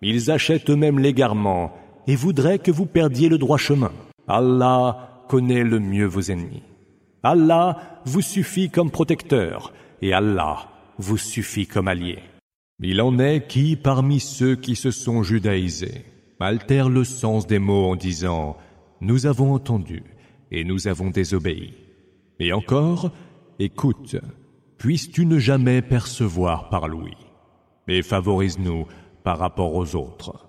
Ils 0.00 0.30
achètent 0.30 0.70
eux-mêmes 0.70 0.98
l'égarement 0.98 1.72
et 2.06 2.16
voudraient 2.16 2.58
que 2.58 2.70
vous 2.70 2.86
perdiez 2.86 3.28
le 3.28 3.38
droit 3.38 3.58
chemin. 3.58 3.92
Allah 4.28 5.24
connaît 5.28 5.64
le 5.64 5.78
mieux 5.78 6.06
vos 6.06 6.20
ennemis. 6.20 6.62
Allah 7.22 8.00
vous 8.04 8.20
suffit 8.20 8.70
comme 8.70 8.90
protecteur 8.90 9.72
et 10.00 10.12
Allah 10.12 10.68
vous 10.98 11.18
suffit 11.18 11.66
comme 11.66 11.88
allié. 11.88 12.18
Il 12.80 13.00
en 13.00 13.18
est 13.20 13.46
qui, 13.46 13.76
parmi 13.76 14.18
ceux 14.18 14.56
qui 14.56 14.74
se 14.74 14.90
sont 14.90 15.22
judaïsés, 15.22 16.04
altèrent 16.42 16.88
le 16.88 17.04
sens 17.04 17.46
des 17.46 17.58
mots 17.58 17.90
en 17.90 17.96
disant⁇ 17.96 18.50
Nous 19.00 19.26
avons 19.26 19.54
entendu 19.54 20.02
et 20.50 20.64
nous 20.64 20.88
avons 20.88 21.10
désobéi⁇ 21.10 21.70
Et 22.38 22.52
encore, 22.52 23.12
écoute, 23.58 24.16
puisses-tu 24.78 25.26
ne 25.26 25.38
jamais 25.38 25.82
percevoir 25.82 26.68
par 26.68 26.88
l'ouïe, 26.88 27.16
et 27.88 28.02
favorise-nous 28.02 28.86
par 29.22 29.38
rapport 29.38 29.74
aux 29.74 29.94
autres. 29.94 30.48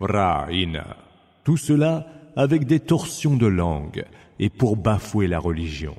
Ra'ina. 0.00 0.96
Tout 1.44 1.56
cela 1.56 2.06
avec 2.36 2.66
des 2.66 2.80
torsions 2.80 3.36
de 3.36 3.46
langue 3.46 4.04
et 4.38 4.50
pour 4.50 4.76
bafouer 4.76 5.26
la 5.26 5.38
religion. 5.38 5.96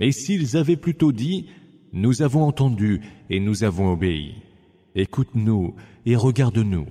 Et 0.00 0.12
s'ils 0.12 0.56
avaient 0.56 0.76
plutôt 0.76 1.12
dit, 1.12 1.48
nous 1.92 2.22
avons 2.22 2.44
entendu 2.44 3.00
et 3.30 3.40
nous 3.40 3.64
avons 3.64 3.92
obéi, 3.92 4.34
écoute-nous 4.94 5.74
et 6.06 6.16
regarde-nous, 6.16 6.86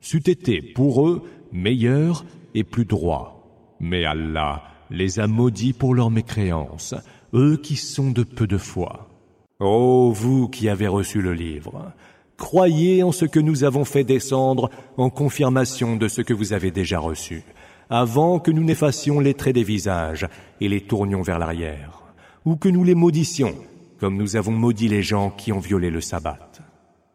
c'eût 0.00 0.28
été 0.28 0.62
pour 0.62 1.06
eux 1.06 1.22
meilleur 1.52 2.24
et 2.54 2.64
plus 2.64 2.84
droit. 2.84 3.76
Mais 3.80 4.04
Allah 4.04 4.62
les 4.90 5.20
a 5.20 5.26
maudits 5.26 5.72
pour 5.72 5.94
leur 5.94 6.10
mécréance, 6.10 6.94
eux 7.34 7.56
qui 7.56 7.76
sont 7.76 8.10
de 8.10 8.22
peu 8.22 8.46
de 8.46 8.58
foi. 8.58 9.08
Ô 9.60 10.12
vous 10.12 10.48
qui 10.48 10.68
avez 10.68 10.86
reçu 10.86 11.20
le 11.20 11.34
livre, 11.34 11.92
croyez 12.36 13.02
en 13.02 13.12
ce 13.12 13.24
que 13.24 13.40
nous 13.40 13.64
avons 13.64 13.84
fait 13.84 14.04
descendre 14.04 14.70
en 14.96 15.10
confirmation 15.10 15.96
de 15.96 16.08
ce 16.08 16.22
que 16.22 16.32
vous 16.32 16.52
avez 16.52 16.70
déjà 16.70 16.98
reçu, 16.98 17.42
avant 17.90 18.38
que 18.38 18.50
nous 18.50 18.64
n'effacions 18.64 19.20
les 19.20 19.34
traits 19.34 19.54
des 19.54 19.64
visages 19.64 20.28
et 20.60 20.68
les 20.68 20.80
tournions 20.80 21.22
vers 21.22 21.38
l'arrière, 21.38 22.02
ou 22.44 22.56
que 22.56 22.68
nous 22.68 22.84
les 22.84 22.94
maudissions, 22.94 23.54
comme 23.98 24.16
nous 24.16 24.36
avons 24.36 24.52
maudit 24.52 24.88
les 24.88 25.02
gens 25.02 25.30
qui 25.30 25.52
ont 25.52 25.58
violé 25.58 25.90
le 25.90 26.00
sabbat. 26.00 26.50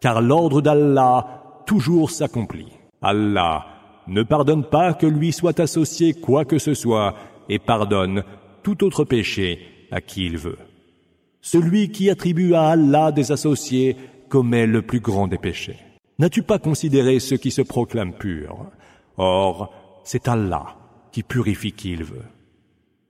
Car 0.01 0.21
l'ordre 0.21 0.61
d'Allah 0.61 1.42
toujours 1.65 2.11
s'accomplit. 2.11 2.71
Allah 3.01 3.65
ne 4.07 4.23
pardonne 4.23 4.63
pas 4.63 4.93
que 4.93 5.05
lui 5.05 5.31
soit 5.31 5.59
associé 5.59 6.13
quoi 6.13 6.45
que 6.45 6.59
ce 6.59 6.73
soit 6.73 7.15
et 7.49 7.59
pardonne 7.59 8.23
tout 8.63 8.83
autre 8.83 9.03
péché 9.03 9.59
à 9.91 10.01
qui 10.01 10.25
il 10.25 10.37
veut. 10.37 10.57
Celui 11.41 11.91
qui 11.91 12.09
attribue 12.09 12.53
à 12.53 12.69
Allah 12.69 13.11
des 13.11 13.31
associés 13.31 13.97
commet 14.29 14.65
le 14.65 14.81
plus 14.81 14.99
grand 14.99 15.27
des 15.27 15.37
péchés. 15.37 15.77
N'as-tu 16.19 16.43
pas 16.43 16.59
considéré 16.59 17.19
ceux 17.19 17.37
qui 17.37 17.51
se 17.51 17.61
proclament 17.61 18.13
purs 18.13 18.65
Or, 19.17 19.73
c'est 20.03 20.27
Allah 20.27 20.75
qui 21.11 21.23
purifie 21.23 21.73
qui 21.73 21.91
il 21.91 22.03
veut. 22.03 22.25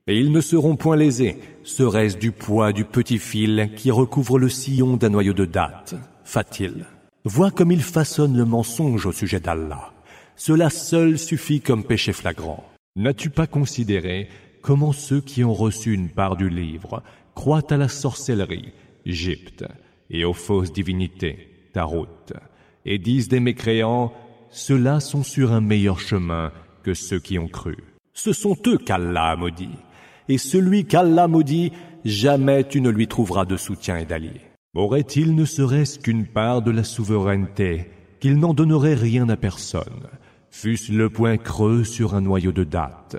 Et 0.07 0.17
ils 0.19 0.31
ne 0.31 0.41
seront 0.41 0.75
point 0.75 0.97
lésés, 0.97 1.37
serait-ce 1.63 2.17
du 2.17 2.31
poids 2.31 2.73
du 2.73 2.83
petit 2.83 3.19
fil 3.19 3.71
qui 3.75 3.89
recouvre 3.89 4.37
le 4.37 4.49
sillon 4.49 4.97
d'un 4.97 5.09
noyau 5.09 5.33
de 5.33 5.45
date, 5.45 5.95
Fatil. 6.25 6.85
Vois 7.25 7.51
comme 7.51 7.71
il 7.71 7.81
façonne 7.81 8.35
le 8.35 8.43
mensonge 8.43 9.05
au 9.05 9.13
sujet 9.13 9.39
d'Allah. 9.39 9.93
Cela 10.35 10.69
seul 10.69 11.17
suffit 11.17 11.61
comme 11.61 11.85
péché 11.85 12.11
flagrant. 12.11 12.69
N'as-tu 12.97 13.29
pas 13.29 13.47
considéré 13.47 14.27
comment 14.61 14.91
ceux 14.91 15.21
qui 15.21 15.43
ont 15.43 15.53
reçu 15.53 15.93
une 15.93 16.09
part 16.09 16.35
du 16.35 16.49
livre 16.49 17.01
croient 17.33 17.71
à 17.71 17.77
la 17.77 17.87
sorcellerie, 17.87 18.73
Égypte, 19.05 19.63
et 20.09 20.25
aux 20.25 20.33
fausses 20.33 20.73
divinités, 20.73 21.49
Tarot, 21.71 22.07
et 22.85 22.99
disent 22.99 23.29
des 23.29 23.39
mécréants, 23.39 24.13
ceux-là 24.49 24.99
sont 24.99 25.23
sur 25.23 25.53
un 25.53 25.61
meilleur 25.61 25.99
chemin 25.99 26.51
que 26.83 26.93
ceux 26.93 27.19
qui 27.19 27.39
ont 27.39 27.47
cru. 27.47 27.77
Ce 28.13 28.33
sont 28.33 28.57
eux 28.67 28.77
qu'Allah 28.77 29.31
a 29.31 29.35
maudit. 29.37 29.77
Et 30.27 30.37
celui 30.37 30.85
qu'Allah 30.85 31.29
maudit, 31.29 31.71
jamais 32.03 32.67
tu 32.67 32.81
ne 32.81 32.89
lui 32.89 33.07
trouveras 33.07 33.45
de 33.45 33.55
soutien 33.55 33.97
et 33.97 34.05
d'allié. 34.05 34.41
Aurait-il 34.75 35.35
ne 35.35 35.45
serait-ce 35.45 35.99
qu'une 35.99 36.25
part 36.25 36.63
de 36.63 36.71
la 36.71 36.83
souveraineté, 36.83 37.91
qu'il 38.19 38.39
n'en 38.39 38.55
donnerait 38.55 38.95
rien 38.95 39.29
à 39.29 39.37
personne, 39.37 40.07
fût-ce 40.49 40.91
le 40.91 41.11
point 41.11 41.37
creux 41.37 41.83
sur 41.83 42.15
un 42.15 42.21
noyau 42.21 42.51
de 42.51 42.63
date, 42.63 43.17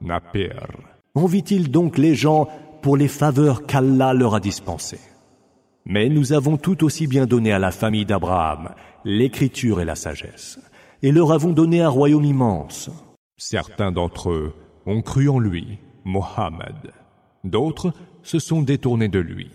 Napir. 0.00 0.66
Envie-t-il 1.14 1.70
donc 1.70 1.98
les 1.98 2.14
gens 2.14 2.48
pour 2.80 2.96
les 2.96 3.08
faveurs 3.08 3.66
qu'Allah 3.66 4.14
leur 4.14 4.34
a 4.34 4.40
dispensées? 4.40 5.00
Mais 5.84 6.08
nous 6.08 6.32
avons 6.32 6.56
tout 6.56 6.82
aussi 6.84 7.06
bien 7.06 7.26
donné 7.26 7.52
à 7.52 7.58
la 7.58 7.70
famille 7.70 8.06
d'Abraham 8.06 8.70
l'écriture 9.04 9.82
et 9.82 9.84
la 9.84 9.96
sagesse, 9.96 10.58
et 11.02 11.12
leur 11.12 11.32
avons 11.32 11.52
donné 11.52 11.82
un 11.82 11.90
royaume 11.90 12.24
immense. 12.24 12.90
Certains 13.36 13.92
d'entre 13.92 14.30
eux 14.30 14.54
ont 14.86 15.02
cru 15.02 15.28
en 15.28 15.38
lui, 15.38 15.78
Mohammed. 16.04 16.92
D'autres 17.44 17.92
se 18.22 18.38
sont 18.38 18.62
détournés 18.62 19.08
de 19.08 19.18
lui. 19.18 19.50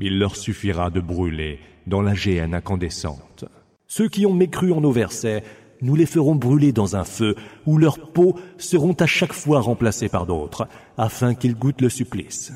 Il 0.00 0.18
leur 0.18 0.36
suffira 0.36 0.90
de 0.90 1.00
brûler 1.00 1.60
dans 1.86 2.02
la 2.02 2.14
géhenne 2.14 2.54
incandescente. 2.54 3.44
Ceux 3.86 4.08
qui 4.08 4.26
ont 4.26 4.32
mécru 4.32 4.72
en 4.72 4.80
nos 4.80 4.90
versets, 4.90 5.44
nous 5.80 5.94
les 5.94 6.06
ferons 6.06 6.34
brûler 6.34 6.72
dans 6.72 6.96
un 6.96 7.04
feu 7.04 7.36
où 7.66 7.78
leurs 7.78 8.12
peaux 8.12 8.36
seront 8.58 8.94
à 8.94 9.06
chaque 9.06 9.32
fois 9.32 9.60
remplacées 9.60 10.08
par 10.08 10.26
d'autres, 10.26 10.66
afin 10.96 11.34
qu'ils 11.34 11.54
goûtent 11.54 11.82
le 11.82 11.88
supplice. 11.88 12.52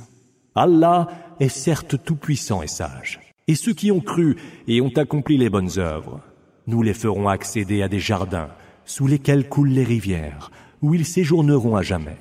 Allah 0.55 1.09
est 1.39 1.49
certes 1.49 2.03
tout-puissant 2.05 2.63
et 2.63 2.67
sage. 2.67 3.21
Et 3.47 3.55
ceux 3.55 3.73
qui 3.73 3.93
ont 3.93 4.01
cru 4.01 4.37
et 4.67 4.81
ont 4.81 4.93
accompli 4.97 5.37
les 5.37 5.51
bonnes 5.51 5.79
œuvres, 5.79 6.21
nous 6.67 6.83
les 6.83 6.95
ferons 6.95 7.29
accéder 7.29 7.83
à 7.83 7.89
des 7.89 8.01
jardins 8.01 8.51
sous 8.85 9.07
lesquels 9.07 9.49
coulent 9.49 9.69
les 9.69 9.85
rivières, 9.85 10.51
où 10.83 10.95
ils 10.95 11.05
séjourneront 11.07 11.77
à 11.77 11.83
jamais. 11.83 12.17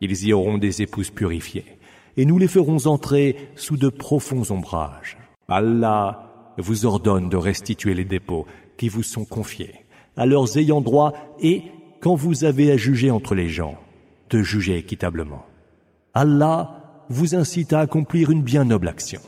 Ils 0.00 0.26
y 0.26 0.32
auront 0.32 0.58
des 0.58 0.82
épouses 0.82 1.10
purifiées, 1.10 1.78
et 2.16 2.24
nous 2.24 2.38
les 2.38 2.48
ferons 2.48 2.86
entrer 2.86 3.36
sous 3.56 3.76
de 3.76 3.88
profonds 3.88 4.50
ombrages. 4.50 5.16
Allah 5.48 6.52
vous 6.58 6.86
ordonne 6.86 7.28
de 7.28 7.36
restituer 7.36 7.94
les 7.94 8.04
dépôts 8.04 8.46
qui 8.76 8.88
vous 8.88 9.02
sont 9.02 9.24
confiés 9.24 9.74
à 10.16 10.26
leurs 10.26 10.58
ayants 10.58 10.80
droit 10.80 11.12
et, 11.40 11.62
quand 12.00 12.14
vous 12.14 12.44
avez 12.44 12.72
à 12.72 12.76
juger 12.76 13.10
entre 13.10 13.34
les 13.34 13.48
gens, 13.48 13.76
de 14.30 14.42
juger 14.42 14.76
équitablement. 14.76 15.44
Allah 16.14 17.04
vous 17.08 17.34
incite 17.34 17.72
à 17.72 17.80
accomplir 17.80 18.30
une 18.30 18.42
bien 18.42 18.64
noble 18.64 18.88
action. 18.88 19.20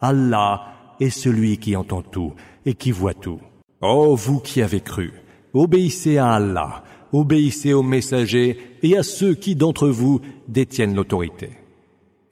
Allah 0.00 0.62
est 1.00 1.10
celui 1.10 1.58
qui 1.58 1.76
entend 1.76 2.02
tout 2.02 2.32
et 2.64 2.74
qui 2.74 2.92
voit 2.92 3.14
tout. 3.14 3.40
Ô 3.80 4.14
vous 4.14 4.40
qui 4.40 4.62
avez 4.62 4.80
cru, 4.80 5.12
obéissez 5.52 6.18
à 6.18 6.32
Allah 6.32 6.82
obéissez 7.12 7.72
aux 7.72 7.82
messagers 7.82 8.58
et 8.82 8.96
à 8.96 9.02
ceux 9.02 9.34
qui 9.34 9.54
d'entre 9.54 9.88
vous 9.88 10.20
détiennent 10.48 10.94
l'autorité. 10.94 11.50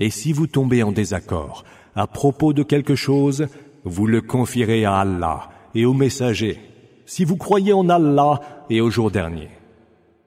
Et 0.01 0.09
si 0.09 0.33
vous 0.33 0.47
tombez 0.47 0.83
en 0.83 0.93
désaccord 0.93 1.65
à 1.95 2.07
propos 2.07 2.55
de 2.55 2.63
quelque 2.63 2.95
chose, 2.95 3.47
vous 3.85 4.07
le 4.07 4.23
confierez 4.23 4.87
à 4.87 4.97
Allah 4.97 5.51
et 5.75 5.85
aux 5.85 5.93
messagers, 5.93 6.59
si 7.05 7.25
vous 7.25 7.37
croyez 7.37 7.75
en 7.75 7.89
Allah 7.91 8.41
et 8.71 8.81
au 8.81 8.91
jour 8.91 9.11
dernier. 9.11 9.51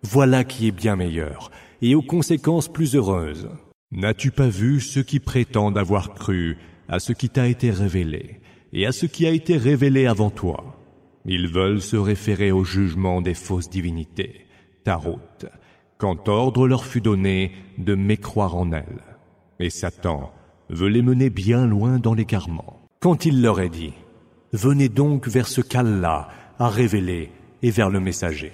Voilà 0.04 0.44
qui 0.44 0.68
est 0.68 0.72
bien 0.72 0.96
meilleur 0.96 1.50
et 1.82 1.96
aux 1.96 2.04
conséquences 2.04 2.72
plus 2.72 2.96
heureuses. 2.96 3.50
N'as-tu 3.92 4.30
pas 4.30 4.48
vu 4.48 4.80
ceux 4.80 5.04
qui 5.04 5.20
prétendent 5.20 5.78
avoir 5.78 6.14
cru 6.14 6.58
à 6.88 7.00
ce 7.00 7.14
qui 7.14 7.30
t'a 7.30 7.48
été 7.48 7.72
révélé 7.72 8.42
et 8.74 8.86
à 8.86 8.92
ce 8.92 9.08
qui 9.08 9.26
a 9.26 9.32
été 9.32 9.58
révélé 9.58 10.06
avant 10.06 10.30
toi? 10.30 10.78
Ils 11.26 11.48
veulent 11.48 11.82
se 11.82 11.96
référer 11.96 12.52
au 12.52 12.64
jugement 12.64 13.22
des 13.22 13.34
fausses 13.34 13.70
divinités, 13.70 14.46
Tarot, 14.84 15.20
quand 15.98 16.28
ordre 16.28 16.68
leur 16.68 16.86
fut 16.86 17.02
donné 17.02 17.54
de 17.78 17.96
mécroire 17.96 18.56
en 18.56 18.72
elles. 18.72 19.12
Et 19.60 19.70
Satan 19.70 20.32
veut 20.70 20.88
les 20.88 21.02
mener 21.02 21.30
bien 21.30 21.66
loin 21.66 22.00
dans 22.00 22.13
l'égarement. 22.13 22.82
Quand 23.00 23.26
il 23.26 23.42
leur 23.42 23.60
est 23.60 23.70
dit, 23.70 23.94
venez 24.52 24.89
donc 24.89 25.28
vers 25.28 25.48
ce 25.48 25.62
qu'Allah 25.62 26.30
a 26.60 26.70
révélé 26.70 27.32
et 27.62 27.72
vers 27.72 27.89
le 27.89 28.00
messager. 28.00 28.52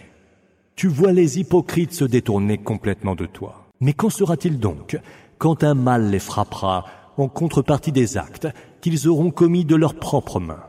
Tu 0.76 0.88
vois 0.88 1.12
les 1.12 1.40
hypocrites 1.40 1.94
se 1.94 2.06
détourner 2.06 2.58
complètement 2.58 3.16
de 3.16 3.26
toi. 3.26 3.68
Mais 3.82 3.94
qu'en 3.94 4.10
sera-t-il 4.10 4.60
donc 4.60 5.00
quand 5.38 5.64
un 5.64 5.74
mal 5.74 6.10
les 6.10 6.20
frappera 6.20 6.86
en 7.18 7.28
contrepartie 7.28 7.92
des 7.92 8.18
actes 8.18 8.48
qu'ils 8.82 9.08
auront 9.08 9.32
commis 9.32 9.66
de 9.66 9.76
leurs 9.76 9.96
propres 9.96 10.40
mains? 10.40 10.64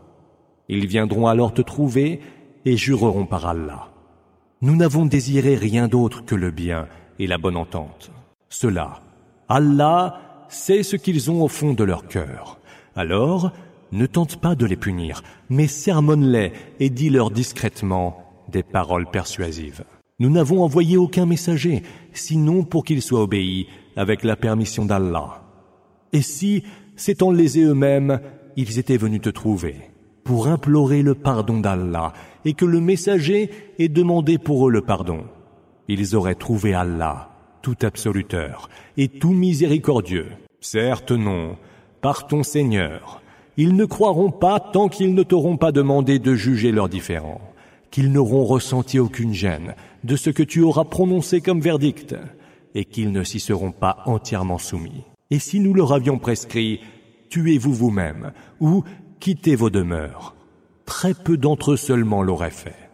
Ils 0.68 0.86
viendront 0.86 1.26
alors 1.26 1.52
te 1.52 1.62
trouver 1.62 2.20
et 2.64 2.76
jureront 2.76 3.26
par 3.26 3.46
Allah. 3.46 3.88
Nous 4.62 4.76
n'avons 4.76 5.06
désiré 5.06 5.56
rien 5.56 5.88
d'autre 5.88 6.24
que 6.24 6.34
le 6.34 6.50
bien 6.50 6.86
et 7.18 7.26
la 7.26 7.38
bonne 7.38 7.56
entente. 7.56 8.10
Cela, 8.48 9.00
Allah 9.50 10.46
sait 10.48 10.84
ce 10.84 10.94
qu'ils 10.94 11.28
ont 11.28 11.42
au 11.42 11.48
fond 11.48 11.74
de 11.74 11.82
leur 11.82 12.06
cœur. 12.06 12.60
Alors, 12.94 13.50
ne 13.90 14.06
tente 14.06 14.36
pas 14.36 14.54
de 14.54 14.64
les 14.64 14.76
punir, 14.76 15.24
mais 15.48 15.66
sermonne-les 15.66 16.52
et 16.78 16.88
dis-leur 16.88 17.32
discrètement 17.32 18.22
des 18.48 18.62
paroles 18.62 19.10
persuasives. 19.10 19.82
Nous 20.20 20.30
n'avons 20.30 20.62
envoyé 20.62 20.96
aucun 20.96 21.26
messager, 21.26 21.82
sinon 22.12 22.62
pour 22.62 22.84
qu'ils 22.84 23.02
soient 23.02 23.22
obéis 23.22 23.66
avec 23.96 24.22
la 24.22 24.36
permission 24.36 24.84
d'Allah. 24.84 25.42
Et 26.12 26.22
si, 26.22 26.62
s'étant 26.94 27.32
lésés 27.32 27.64
eux-mêmes, 27.64 28.20
ils 28.56 28.78
étaient 28.78 28.96
venus 28.96 29.22
te 29.22 29.30
trouver 29.30 29.74
pour 30.22 30.46
implorer 30.46 31.02
le 31.02 31.16
pardon 31.16 31.58
d'Allah 31.58 32.12
et 32.44 32.52
que 32.52 32.66
le 32.66 32.80
messager 32.80 33.50
ait 33.80 33.88
demandé 33.88 34.38
pour 34.38 34.68
eux 34.68 34.70
le 34.70 34.82
pardon. 34.82 35.24
Ils 35.88 36.14
auraient 36.14 36.36
trouvé 36.36 36.72
Allah, 36.72 37.29
tout 37.62 37.76
absoluteur 37.82 38.68
et 38.96 39.08
tout 39.08 39.32
miséricordieux. 39.32 40.28
Certes 40.60 41.12
non, 41.12 41.56
par 42.00 42.26
ton 42.26 42.42
Seigneur. 42.42 43.22
Ils 43.56 43.74
ne 43.74 43.84
croiront 43.84 44.30
pas 44.30 44.60
tant 44.60 44.88
qu'ils 44.88 45.14
ne 45.14 45.22
t'auront 45.22 45.56
pas 45.56 45.72
demandé 45.72 46.18
de 46.18 46.34
juger 46.34 46.72
leurs 46.72 46.88
différends, 46.88 47.40
qu'ils 47.90 48.12
n'auront 48.12 48.44
ressenti 48.44 48.98
aucune 48.98 49.34
gêne 49.34 49.74
de 50.04 50.16
ce 50.16 50.30
que 50.30 50.42
tu 50.42 50.62
auras 50.62 50.84
prononcé 50.84 51.40
comme 51.40 51.60
verdict, 51.60 52.16
et 52.74 52.84
qu'ils 52.84 53.12
ne 53.12 53.24
s'y 53.24 53.40
seront 53.40 53.72
pas 53.72 53.98
entièrement 54.06 54.58
soumis. 54.58 55.04
Et 55.30 55.38
si 55.38 55.60
nous 55.60 55.74
leur 55.74 55.92
avions 55.92 56.18
prescrit, 56.18 56.80
tuez-vous 57.28 57.74
vous-même, 57.74 58.32
ou 58.60 58.84
quittez 59.18 59.56
vos 59.56 59.70
demeures. 59.70 60.34
Très 60.86 61.14
peu 61.14 61.36
d'entre 61.36 61.72
eux 61.72 61.76
seulement 61.76 62.22
l'auraient 62.22 62.50
fait. 62.50 62.90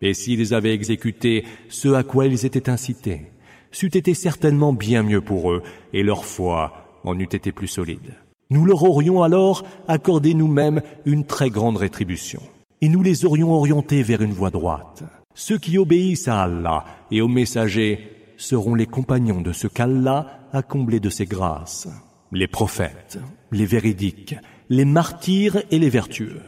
Et 0.00 0.14
s'ils 0.14 0.54
avaient 0.54 0.74
exécuté 0.74 1.44
ce 1.68 1.88
à 1.88 2.02
quoi 2.02 2.26
ils 2.26 2.46
étaient 2.46 2.70
incités, 2.70 3.30
c'eût 3.72 3.96
été 3.96 4.14
certainement 4.14 4.72
bien 4.72 5.02
mieux 5.02 5.20
pour 5.20 5.52
eux, 5.52 5.62
et 5.92 6.02
leur 6.02 6.24
foi 6.24 6.72
en 7.04 7.18
eût 7.18 7.24
été 7.24 7.52
plus 7.52 7.68
solide. 7.68 8.14
Nous 8.50 8.64
leur 8.64 8.82
aurions 8.82 9.22
alors 9.22 9.64
accordé 9.86 10.34
nous-mêmes 10.34 10.82
une 11.04 11.24
très 11.24 11.50
grande 11.50 11.76
rétribution, 11.76 12.42
et 12.80 12.88
nous 12.88 13.02
les 13.02 13.24
aurions 13.24 13.52
orientés 13.52 14.02
vers 14.02 14.22
une 14.22 14.32
voie 14.32 14.50
droite. 14.50 15.04
Ceux 15.34 15.58
qui 15.58 15.78
obéissent 15.78 16.28
à 16.28 16.42
Allah 16.42 16.84
et 17.10 17.20
aux 17.20 17.28
messagers 17.28 18.10
seront 18.36 18.74
les 18.74 18.86
compagnons 18.86 19.40
de 19.40 19.52
ce 19.52 19.68
qu'Allah 19.68 20.48
a 20.52 20.62
comblé 20.62 20.98
de 20.98 21.10
ses 21.10 21.26
grâces. 21.26 21.88
Les 22.32 22.48
prophètes, 22.48 23.18
les 23.52 23.66
véridiques, 23.66 24.34
les 24.68 24.84
martyrs 24.84 25.62
et 25.70 25.78
les 25.78 25.90
vertueux. 25.90 26.40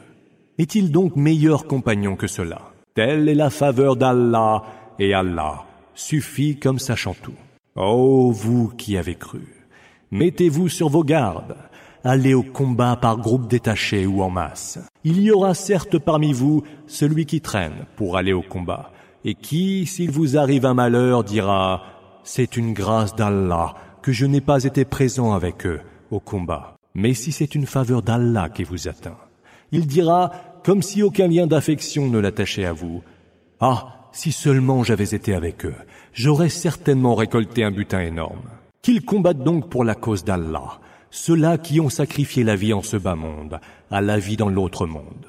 Est-il 0.59 0.91
donc 0.91 1.17
meilleur 1.17 1.67
compagnon 1.67 2.17
que 2.17 2.27
cela? 2.27 2.73
Telle 2.95 3.29
est 3.29 3.35
la 3.35 3.51
faveur 3.51 3.97
d'Allah, 3.97 4.65
et 4.99 5.15
Allah 5.15 5.65
suffit 5.95 6.59
comme 6.59 6.79
sachant 6.79 7.15
tout. 7.15 7.35
Ô 7.77 8.31
vous 8.31 8.69
qui 8.69 8.97
avez 8.97 9.15
cru, 9.15 9.67
mettez-vous 10.11 10.69
sur 10.69 10.89
vos 10.89 11.05
gardes, 11.05 11.57
allez 12.05 12.35
au 12.35 12.43
combat 12.43 12.97
par 12.97 13.19
groupe 13.19 13.49
détaché 13.49 14.07
ou 14.07 14.23
en 14.23 14.31
masse. 14.31 14.79
Il 15.05 15.21
y 15.23 15.31
aura 15.31 15.55
certes 15.55 15.99
parmi 15.99 16.33
vous 16.33 16.63
celui 16.87 17.27
qui 17.27 17.41
traîne 17.41 17.87
pour 17.97 18.17
aller 18.17 18.33
au 18.33 18.43
combat, 18.43 18.91
et 19.25 19.35
qui, 19.35 19.87
s'il 19.87 20.11
vous 20.11 20.37
arrive 20.37 20.67
un 20.67 20.75
malheur, 20.75 21.25
dira, 21.25 21.83
c'est 22.25 22.57
une 22.57 22.73
grâce 22.73 23.15
d'Allah 23.15 23.75
que 24.03 24.13
je 24.13 24.27
n'ai 24.27 24.41
pas 24.41 24.65
été 24.65 24.85
présent 24.85 25.33
avec 25.33 25.67
eux 25.67 25.81
au 26.11 26.21
combat. 26.21 26.75
Mais 26.95 27.15
si 27.15 27.33
c'est 27.33 27.55
une 27.55 27.67
faveur 27.67 28.03
d'Allah 28.03 28.49
qui 28.51 28.65
vous 28.65 28.89
atteint, 28.89 29.17
il 29.71 29.87
dira, 29.87 30.31
comme 30.65 30.83
si 30.83 31.03
aucun 31.03 31.29
lien 31.29 31.47
d'affection 31.47 32.09
ne 32.09 32.19
l'attachait 32.19 32.67
à 32.67 32.73
vous, 32.73 33.03
Ah, 33.61 34.02
si 34.13 34.31
seulement 34.33 34.85
j'avais 34.85 35.15
été 35.15 35.35
avec 35.35 35.65
eux, 35.65 35.75
j'aurais 36.13 36.49
certainement 36.49 37.15
récolté 37.15 37.65
un 37.65 37.71
butin 37.71 38.01
énorme. 38.01 38.49
Qu'ils 38.83 39.05
combattent 39.05 39.45
donc 39.45 39.71
pour 39.71 39.85
la 39.85 39.95
cause 39.95 40.25
d'Allah, 40.25 40.81
ceux-là 41.11 41.59
qui 41.59 41.81
ont 41.81 41.89
sacrifié 41.89 42.45
la 42.45 42.57
vie 42.57 42.73
en 42.73 42.83
ce 42.83 42.97
bas 42.97 43.15
monde, 43.15 43.61
à 43.91 44.01
la 44.01 44.19
vie 44.19 44.37
dans 44.37 44.49
l'autre 44.49 44.87
monde. 44.87 45.27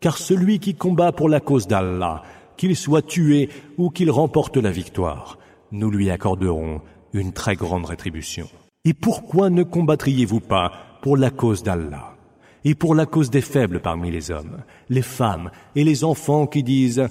Car 0.00 0.18
celui 0.18 0.58
qui 0.58 0.74
combat 0.74 1.12
pour 1.12 1.28
la 1.28 1.40
cause 1.40 1.66
d'Allah, 1.66 2.22
qu'il 2.56 2.76
soit 2.76 3.06
tué 3.06 3.48
ou 3.78 3.90
qu'il 3.90 4.10
remporte 4.10 4.56
la 4.56 4.70
victoire, 4.70 5.38
nous 5.70 5.90
lui 5.90 6.10
accorderons 6.10 6.80
une 7.12 7.32
très 7.32 7.56
grande 7.56 7.86
rétribution. 7.86 8.48
Et 8.84 8.94
pourquoi 8.94 9.50
ne 9.50 9.62
combattriez-vous 9.62 10.40
pas 10.40 10.72
pour 11.02 11.16
la 11.16 11.30
cause 11.30 11.62
d'Allah? 11.62 12.16
Et 12.64 12.74
pour 12.74 12.94
la 12.94 13.06
cause 13.06 13.30
des 13.30 13.40
faibles 13.40 13.80
parmi 13.80 14.10
les 14.10 14.30
hommes, 14.30 14.58
les 14.88 15.02
femmes 15.02 15.50
et 15.74 15.82
les 15.82 16.04
enfants 16.04 16.46
qui 16.46 16.62
disent 16.62 17.08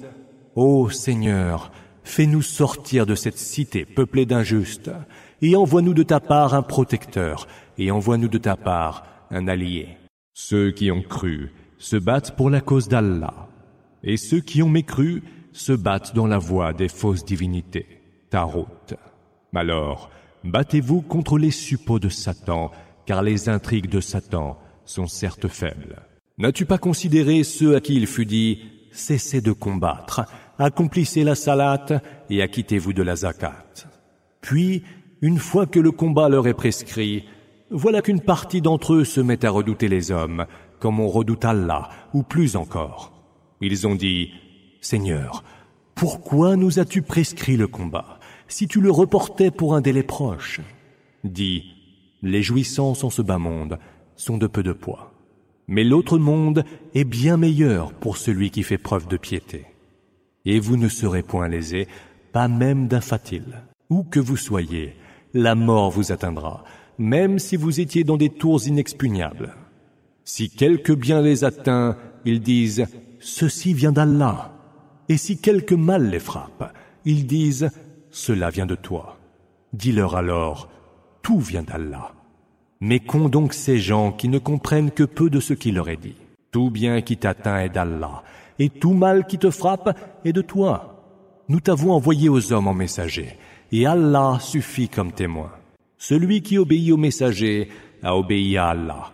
Ô 0.54 0.90
Seigneur, 0.90 1.72
fais-nous 2.04 2.42
sortir 2.42 3.06
de 3.06 3.14
cette 3.14 3.38
cité 3.38 3.86
peuplée 3.86 4.26
d'injustes, 4.26 4.90
et 5.40 5.56
envoie-nous 5.56 5.94
de 5.94 6.02
ta 6.02 6.20
part 6.20 6.52
un 6.52 6.62
protecteur, 6.62 7.46
et 7.78 7.90
envoie-nous 7.90 8.28
de 8.28 8.36
ta 8.36 8.56
part 8.56 9.06
un 9.30 9.48
allié. 9.48 9.96
Ceux 10.34 10.70
qui 10.70 10.90
ont 10.90 11.02
cru 11.02 11.52
se 11.78 11.96
battent 11.96 12.36
pour 12.36 12.50
la 12.50 12.60
cause 12.60 12.88
d'Allah, 12.88 13.48
et 14.02 14.18
ceux 14.18 14.40
qui 14.40 14.62
ont 14.62 14.68
mécru 14.68 15.22
se 15.52 15.72
battent 15.72 16.14
dans 16.14 16.26
la 16.26 16.38
voie 16.38 16.74
des 16.74 16.88
fausses 16.88 17.24
divinités, 17.24 17.86
Tarot. 18.28 18.68
Alors, 19.54 20.10
battez-vous 20.44 21.00
contre 21.00 21.38
les 21.38 21.50
suppôts 21.50 21.98
de 21.98 22.10
Satan, 22.10 22.70
car 23.06 23.22
les 23.22 23.48
intrigues 23.48 23.88
de 23.88 24.00
Satan 24.00 24.58
sont 24.84 25.06
certes 25.06 25.48
faibles. 25.48 26.02
N'as-tu 26.36 26.66
pas 26.66 26.78
considéré 26.78 27.42
ceux 27.42 27.74
à 27.74 27.80
qui 27.80 27.94
il 27.94 28.06
fut 28.06 28.26
dit 28.26 28.60
Cessez 28.92 29.40
de 29.40 29.52
combattre, 29.52 30.26
accomplissez 30.58 31.24
la 31.24 31.34
salate 31.34 31.92
et 32.30 32.42
acquittez-vous 32.42 32.92
de 32.92 33.02
la 33.02 33.16
zakat. 33.16 33.64
Puis, 34.40 34.82
une 35.20 35.38
fois 35.38 35.66
que 35.66 35.80
le 35.80 35.92
combat 35.92 36.28
leur 36.28 36.46
est 36.46 36.54
prescrit, 36.54 37.24
voilà 37.70 38.02
qu'une 38.02 38.20
partie 38.20 38.60
d'entre 38.60 38.94
eux 38.94 39.04
se 39.04 39.20
met 39.20 39.44
à 39.44 39.50
redouter 39.50 39.88
les 39.88 40.10
hommes, 40.10 40.46
comme 40.78 41.00
on 41.00 41.08
redoute 41.08 41.44
Allah, 41.44 41.88
ou 42.12 42.22
plus 42.22 42.56
encore. 42.56 43.12
Ils 43.60 43.86
ont 43.86 43.94
dit, 43.94 44.30
Seigneur, 44.80 45.44
pourquoi 45.94 46.56
nous 46.56 46.80
as-tu 46.80 47.02
prescrit 47.02 47.56
le 47.56 47.68
combat, 47.68 48.18
si 48.48 48.66
tu 48.66 48.80
le 48.80 48.90
reportais 48.90 49.50
pour 49.50 49.74
un 49.74 49.80
délai 49.80 50.02
proche 50.02 50.60
Dis, 51.24 51.64
les 52.22 52.42
jouissances 52.42 53.04
en 53.04 53.10
ce 53.10 53.22
bas 53.22 53.38
monde 53.38 53.78
sont 54.16 54.38
de 54.38 54.46
peu 54.46 54.62
de 54.62 54.72
poids. 54.72 55.12
Mais 55.68 55.84
l'autre 55.84 56.18
monde 56.18 56.64
est 56.94 57.04
bien 57.04 57.36
meilleur 57.36 57.92
pour 57.92 58.16
celui 58.16 58.50
qui 58.50 58.62
fait 58.62 58.78
preuve 58.78 59.06
de 59.06 59.16
piété. 59.16 59.66
Et 60.44 60.58
vous 60.58 60.76
ne 60.76 60.88
serez 60.88 61.22
point 61.22 61.48
lésés, 61.48 61.88
pas 62.32 62.48
même 62.48 62.88
d'un 62.88 63.00
fatil. 63.00 63.44
Où 63.90 64.02
que 64.04 64.20
vous 64.20 64.36
soyez, 64.36 64.96
la 65.34 65.54
mort 65.54 65.90
vous 65.90 66.12
atteindra, 66.12 66.64
même 66.98 67.38
si 67.38 67.56
vous 67.56 67.80
étiez 67.80 68.04
dans 68.04 68.16
des 68.16 68.30
tours 68.30 68.66
inexpugnables. 68.66 69.54
Si 70.24 70.50
quelque 70.50 70.92
bien 70.92 71.22
les 71.22 71.44
atteint, 71.44 71.96
ils 72.24 72.40
disent 72.40 72.86
Ceci 73.20 73.74
vient 73.74 73.92
d'Allah. 73.92 74.52
Et 75.08 75.16
si 75.16 75.40
quelque 75.40 75.74
mal 75.74 76.10
les 76.10 76.18
frappe, 76.18 76.72
ils 77.04 77.26
disent 77.26 77.70
Cela 78.10 78.50
vient 78.50 78.66
de 78.66 78.74
toi. 78.74 79.18
Dis-leur 79.72 80.16
alors 80.16 80.68
Tout 81.22 81.40
vient 81.40 81.62
d'Allah. 81.62 82.12
Qu'ont 83.06 83.28
donc 83.28 83.54
ces 83.54 83.78
gens 83.78 84.12
qui 84.12 84.28
ne 84.28 84.38
comprennent 84.38 84.90
que 84.90 85.04
peu 85.04 85.30
de 85.30 85.40
ce 85.40 85.54
qu'il 85.54 85.76
leur 85.76 85.88
est 85.88 85.96
dit 85.96 86.16
Tout 86.50 86.70
bien 86.70 87.00
qui 87.00 87.16
t'atteint 87.16 87.60
est 87.60 87.68
d'Allah, 87.68 88.22
et 88.62 88.68
tout 88.68 88.92
mal 88.92 89.26
qui 89.26 89.38
te 89.38 89.50
frappe 89.50 89.98
est 90.24 90.32
de 90.32 90.40
toi. 90.40 91.04
Nous 91.48 91.58
t'avons 91.58 91.90
envoyé 91.90 92.28
aux 92.28 92.52
hommes 92.52 92.68
en 92.68 92.74
messager, 92.74 93.36
et 93.72 93.86
Allah 93.86 94.38
suffit 94.40 94.88
comme 94.88 95.10
témoin. 95.10 95.50
Celui 95.98 96.42
qui 96.42 96.58
obéit 96.58 96.92
au 96.92 96.96
messager 96.96 97.68
a 98.04 98.16
obéi 98.16 98.56
à 98.56 98.68
Allah. 98.68 99.12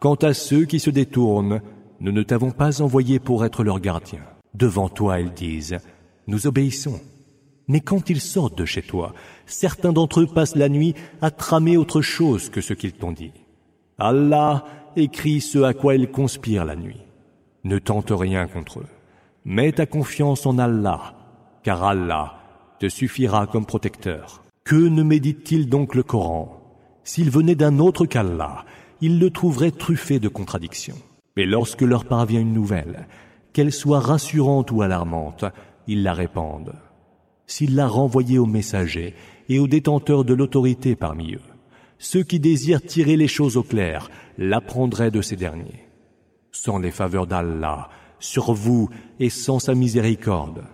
Quant 0.00 0.14
à 0.14 0.32
ceux 0.32 0.64
qui 0.64 0.80
se 0.80 0.88
détournent, 0.88 1.60
nous 2.00 2.10
ne 2.10 2.22
t'avons 2.22 2.52
pas 2.52 2.80
envoyé 2.80 3.18
pour 3.18 3.44
être 3.44 3.64
leur 3.64 3.80
gardien. 3.80 4.20
Devant 4.54 4.88
toi, 4.88 5.20
ils 5.20 5.32
disent, 5.32 5.76
nous 6.26 6.46
obéissons. 6.46 6.98
Mais 7.68 7.80
quand 7.80 8.08
ils 8.08 8.22
sortent 8.22 8.56
de 8.56 8.64
chez 8.64 8.82
toi, 8.82 9.12
certains 9.44 9.92
d'entre 9.92 10.20
eux 10.20 10.26
passent 10.26 10.56
la 10.56 10.70
nuit 10.70 10.94
à 11.20 11.30
tramer 11.30 11.76
autre 11.76 12.00
chose 12.00 12.48
que 12.48 12.62
ce 12.62 12.72
qu'ils 12.72 12.94
t'ont 12.94 13.12
dit. 13.12 13.32
Allah 13.98 14.64
écrit 14.96 15.42
ce 15.42 15.58
à 15.58 15.74
quoi 15.74 15.96
ils 15.96 16.10
conspirent 16.10 16.64
la 16.64 16.76
nuit. 16.76 17.05
Ne 17.66 17.80
tente 17.80 18.12
rien 18.12 18.46
contre 18.46 18.78
eux. 18.78 18.86
Mets 19.44 19.72
ta 19.72 19.86
confiance 19.86 20.46
en 20.46 20.56
Allah, 20.56 21.14
car 21.64 21.82
Allah 21.82 22.38
te 22.78 22.88
suffira 22.88 23.48
comme 23.48 23.66
protecteur. 23.66 24.44
Que 24.62 24.76
ne 24.76 25.02
médite-t-il 25.02 25.68
donc 25.68 25.96
le 25.96 26.04
Coran? 26.04 26.60
S'il 27.02 27.28
venait 27.28 27.56
d'un 27.56 27.80
autre 27.80 28.06
qu'Allah, 28.06 28.64
il 29.00 29.18
le 29.18 29.30
trouverait 29.30 29.72
truffé 29.72 30.20
de 30.20 30.28
contradictions. 30.28 30.94
Mais 31.36 31.44
lorsque 31.44 31.82
leur 31.82 32.04
parvient 32.04 32.40
une 32.40 32.52
nouvelle, 32.52 33.08
qu'elle 33.52 33.72
soit 33.72 33.98
rassurante 33.98 34.70
ou 34.70 34.82
alarmante, 34.82 35.44
ils 35.88 36.04
la 36.04 36.14
répandent 36.14 36.74
s'il 37.48 37.74
l'a 37.74 37.88
renvoyé 37.88 38.38
aux 38.38 38.46
messagers 38.46 39.14
et 39.48 39.58
aux 39.58 39.68
détenteurs 39.68 40.24
de 40.24 40.34
l'autorité 40.34 40.94
parmi 40.94 41.34
eux. 41.34 41.40
Ceux 41.98 42.22
qui 42.22 42.38
désirent 42.38 42.82
tirer 42.82 43.16
les 43.16 43.28
choses 43.28 43.56
au 43.56 43.62
clair 43.62 44.08
l'apprendraient 44.38 45.10
de 45.10 45.22
ces 45.22 45.36
derniers. 45.36 45.85
Sans 46.62 46.78
les 46.78 46.90
faveurs 46.90 47.26
d'Allah, 47.26 47.90
sur 48.18 48.54
vous 48.54 48.88
et 49.20 49.28
sans 49.28 49.58
sa 49.58 49.74
miséricorde, 49.74 50.64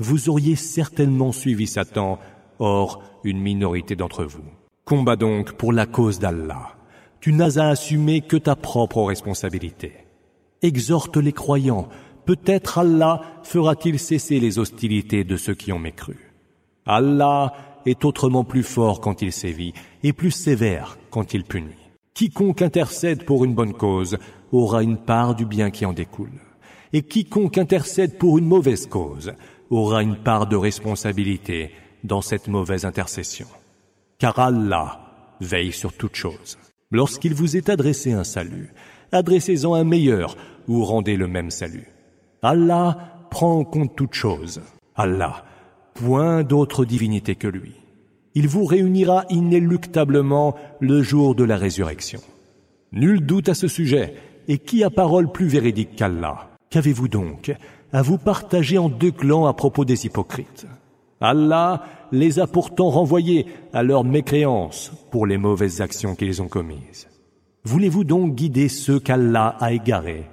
vous 0.00 0.28
auriez 0.28 0.56
certainement 0.56 1.30
suivi 1.30 1.68
Satan, 1.68 2.18
or 2.58 3.02
une 3.22 3.40
minorité 3.40 3.94
d'entre 3.94 4.24
vous. 4.24 4.42
Combat 4.84 5.14
donc 5.14 5.52
pour 5.52 5.72
la 5.72 5.86
cause 5.86 6.18
d'Allah. 6.18 6.76
Tu 7.20 7.32
n'as 7.32 7.56
à 7.56 7.68
assumer 7.68 8.20
que 8.20 8.36
ta 8.36 8.56
propre 8.56 9.04
responsabilité. 9.04 9.92
Exhorte 10.60 11.16
les 11.16 11.32
croyants 11.32 11.88
peut-être 12.26 12.78
Allah 12.78 13.22
fera-t-il 13.44 14.00
cesser 14.00 14.40
les 14.40 14.58
hostilités 14.58 15.22
de 15.22 15.36
ceux 15.36 15.54
qui 15.54 15.72
ont 15.72 15.78
mécru. 15.78 16.34
Allah 16.84 17.52
est 17.86 18.04
autrement 18.04 18.42
plus 18.42 18.64
fort 18.64 19.00
quand 19.00 19.22
il 19.22 19.32
sévit 19.32 19.72
et 20.02 20.12
plus 20.12 20.32
sévère 20.32 20.98
quand 21.10 21.32
il 21.32 21.44
punit. 21.44 21.88
Quiconque 22.18 22.62
intercède 22.62 23.24
pour 23.24 23.44
une 23.44 23.54
bonne 23.54 23.74
cause 23.74 24.18
aura 24.52 24.82
une 24.82 24.98
part 24.98 25.34
du 25.34 25.44
bien 25.44 25.70
qui 25.70 25.84
en 25.86 25.92
découle. 25.92 26.40
Et 26.92 27.02
quiconque 27.02 27.58
intercède 27.58 28.18
pour 28.18 28.38
une 28.38 28.46
mauvaise 28.46 28.86
cause 28.86 29.32
aura 29.70 30.02
une 30.02 30.16
part 30.16 30.46
de 30.46 30.56
responsabilité 30.56 31.70
dans 32.04 32.22
cette 32.22 32.48
mauvaise 32.48 32.84
intercession. 32.84 33.46
Car 34.18 34.38
Allah 34.38 35.00
veille 35.40 35.72
sur 35.72 35.92
toute 35.92 36.16
chose. 36.16 36.58
Lorsqu'il 36.90 37.34
vous 37.34 37.56
est 37.56 37.68
adressé 37.68 38.12
un 38.12 38.24
salut, 38.24 38.72
adressez-en 39.12 39.74
un 39.74 39.84
meilleur 39.84 40.36
ou 40.66 40.84
rendez 40.84 41.16
le 41.16 41.28
même 41.28 41.50
salut. 41.50 41.88
Allah 42.42 43.26
prend 43.30 43.58
en 43.58 43.64
compte 43.64 43.94
toutes 43.94 44.14
choses. 44.14 44.62
Allah, 44.96 45.44
point 45.94 46.42
d'autre 46.42 46.84
divinité 46.84 47.34
que 47.34 47.48
lui. 47.48 47.74
Il 48.34 48.48
vous 48.48 48.64
réunira 48.64 49.24
inéluctablement 49.30 50.54
le 50.80 51.02
jour 51.02 51.34
de 51.34 51.44
la 51.44 51.56
résurrection. 51.56 52.20
Nul 52.92 53.24
doute 53.24 53.48
à 53.48 53.54
ce 53.54 53.68
sujet, 53.68 54.14
et 54.48 54.58
qui 54.58 54.82
a 54.82 54.90
parole 54.90 55.30
plus 55.30 55.46
véridique 55.46 55.94
qu'Allah? 55.94 56.48
Qu'avez-vous 56.70 57.08
donc 57.08 57.54
à 57.92 58.02
vous 58.02 58.18
partager 58.18 58.78
en 58.78 58.88
deux 58.88 59.12
clans 59.12 59.46
à 59.46 59.52
propos 59.52 59.84
des 59.84 60.06
hypocrites? 60.06 60.66
Allah 61.20 61.84
les 62.12 62.38
a 62.38 62.46
pourtant 62.46 62.90
renvoyés 62.90 63.46
à 63.72 63.82
leur 63.82 64.04
mécréance 64.04 64.92
pour 65.10 65.26
les 65.26 65.36
mauvaises 65.36 65.80
actions 65.80 66.14
qu'ils 66.14 66.40
ont 66.42 66.48
commises. 66.48 67.08
Voulez-vous 67.64 68.04
donc 68.04 68.34
guider 68.34 68.68
ceux 68.68 69.00
qu'Allah 69.00 69.56
a 69.60 69.72
égarés? 69.72 70.24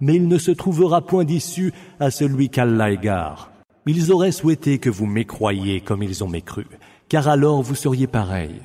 Mais 0.00 0.14
il 0.14 0.28
ne 0.28 0.38
se 0.38 0.50
trouvera 0.50 1.00
point 1.00 1.24
d'issue 1.24 1.72
à 2.00 2.10
celui 2.10 2.50
qu'Allah 2.50 2.90
égare. 2.90 3.50
Ils 3.86 4.12
auraient 4.12 4.32
souhaité 4.32 4.78
que 4.78 4.90
vous 4.90 5.06
mécroyiez 5.06 5.80
comme 5.80 6.02
ils 6.02 6.22
ont 6.22 6.28
mécru, 6.28 6.66
car 7.08 7.28
alors 7.28 7.62
vous 7.62 7.74
seriez 7.74 8.06
pareils. 8.06 8.60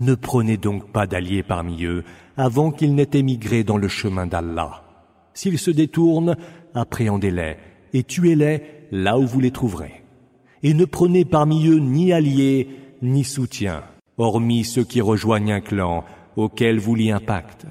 Ne 0.00 0.14
prenez 0.14 0.56
donc 0.56 0.90
pas 0.90 1.06
d'alliés 1.06 1.42
parmi 1.42 1.84
eux 1.84 2.04
avant 2.36 2.70
qu'ils 2.70 2.94
n'aient 2.94 3.10
émigré 3.12 3.64
dans 3.64 3.76
le 3.76 3.88
chemin 3.88 4.26
d'Allah. 4.26 4.82
S'ils 5.34 5.58
se 5.58 5.70
détournent, 5.70 6.36
appréhendez-les 6.74 7.56
et 7.92 8.02
tuez-les 8.02 8.62
là 8.90 9.18
où 9.18 9.26
vous 9.26 9.40
les 9.40 9.50
trouverez. 9.50 10.02
Et 10.62 10.74
ne 10.74 10.84
prenez 10.84 11.24
parmi 11.24 11.68
eux 11.68 11.78
ni 11.78 12.12
alliés 12.12 12.68
ni 13.02 13.22
soutien, 13.22 13.82
hormis 14.18 14.64
ceux 14.64 14.84
qui 14.84 15.00
rejoignent 15.00 15.52
un 15.52 15.60
clan 15.60 16.04
auquel 16.36 16.78
vous 16.78 16.94
liez 16.94 17.10
un 17.10 17.20
pacte 17.20 17.66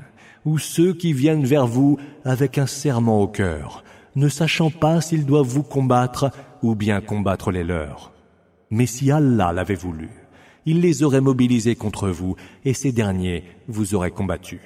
ou 0.45 0.57
ceux 0.57 0.93
qui 0.93 1.13
viennent 1.13 1.45
vers 1.45 1.67
vous 1.67 1.97
avec 2.25 2.57
un 2.57 2.67
serment 2.67 3.21
au 3.21 3.27
cœur, 3.27 3.83
ne 4.15 4.27
sachant 4.27 4.69
pas 4.69 5.01
s'ils 5.01 5.25
doivent 5.25 5.47
vous 5.47 5.63
combattre 5.63 6.31
ou 6.61 6.75
bien 6.75 7.01
combattre 7.01 7.51
les 7.51 7.63
leurs. 7.63 8.11
Mais 8.69 8.85
si 8.85 9.11
Allah 9.11 9.53
l'avait 9.53 9.75
voulu, 9.75 10.09
il 10.65 10.81
les 10.81 11.03
aurait 11.03 11.21
mobilisés 11.21 11.75
contre 11.75 12.09
vous, 12.09 12.35
et 12.65 12.73
ces 12.73 12.91
derniers 12.91 13.43
vous 13.67 13.95
auraient 13.95 14.11
combattu. 14.11 14.61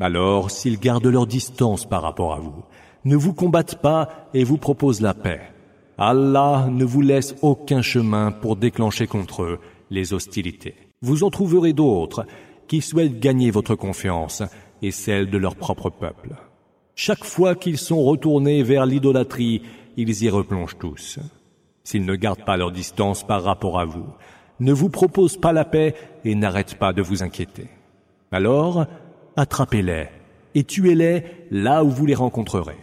Alors, 0.00 0.50
s'ils 0.50 0.78
gardent 0.78 1.06
leur 1.06 1.26
distance 1.26 1.88
par 1.88 2.02
rapport 2.02 2.34
à 2.34 2.38
vous, 2.38 2.64
ne 3.04 3.16
vous 3.16 3.32
combattent 3.32 3.80
pas 3.80 4.28
et 4.34 4.44
vous 4.44 4.58
proposent 4.58 5.00
la 5.00 5.14
paix, 5.14 5.40
Allah 5.98 6.68
ne 6.70 6.84
vous 6.84 7.00
laisse 7.00 7.34
aucun 7.40 7.80
chemin 7.80 8.30
pour 8.30 8.56
déclencher 8.56 9.06
contre 9.06 9.42
eux 9.42 9.58
les 9.90 10.12
hostilités. 10.12 10.74
Vous 11.00 11.24
en 11.24 11.30
trouverez 11.30 11.72
d'autres 11.72 12.26
qui 12.68 12.82
souhaitent 12.82 13.18
gagner 13.18 13.50
votre 13.50 13.74
confiance 13.74 14.42
et 14.82 14.90
celle 14.90 15.30
de 15.30 15.38
leur 15.38 15.56
propre 15.56 15.88
peuple. 15.88 16.34
Chaque 16.94 17.24
fois 17.24 17.54
qu'ils 17.54 17.78
sont 17.78 18.02
retournés 18.02 18.62
vers 18.62 18.84
l'idolâtrie, 18.84 19.62
ils 19.96 20.22
y 20.22 20.28
replongent 20.28 20.78
tous. 20.78 21.18
S'ils 21.84 22.04
ne 22.04 22.16
gardent 22.16 22.44
pas 22.44 22.56
leur 22.56 22.72
distance 22.72 23.24
par 23.24 23.42
rapport 23.42 23.78
à 23.78 23.84
vous, 23.84 24.06
ne 24.60 24.72
vous 24.72 24.88
proposent 24.88 25.36
pas 25.36 25.52
la 25.52 25.64
paix 25.64 25.94
et 26.24 26.34
n'arrêtent 26.34 26.78
pas 26.78 26.92
de 26.92 27.02
vous 27.02 27.22
inquiéter. 27.22 27.68
Alors, 28.32 28.86
attrapez-les 29.36 30.08
et 30.54 30.64
tuez-les 30.64 31.24
là 31.50 31.84
où 31.84 31.90
vous 31.90 32.06
les 32.06 32.14
rencontrerez. 32.14 32.78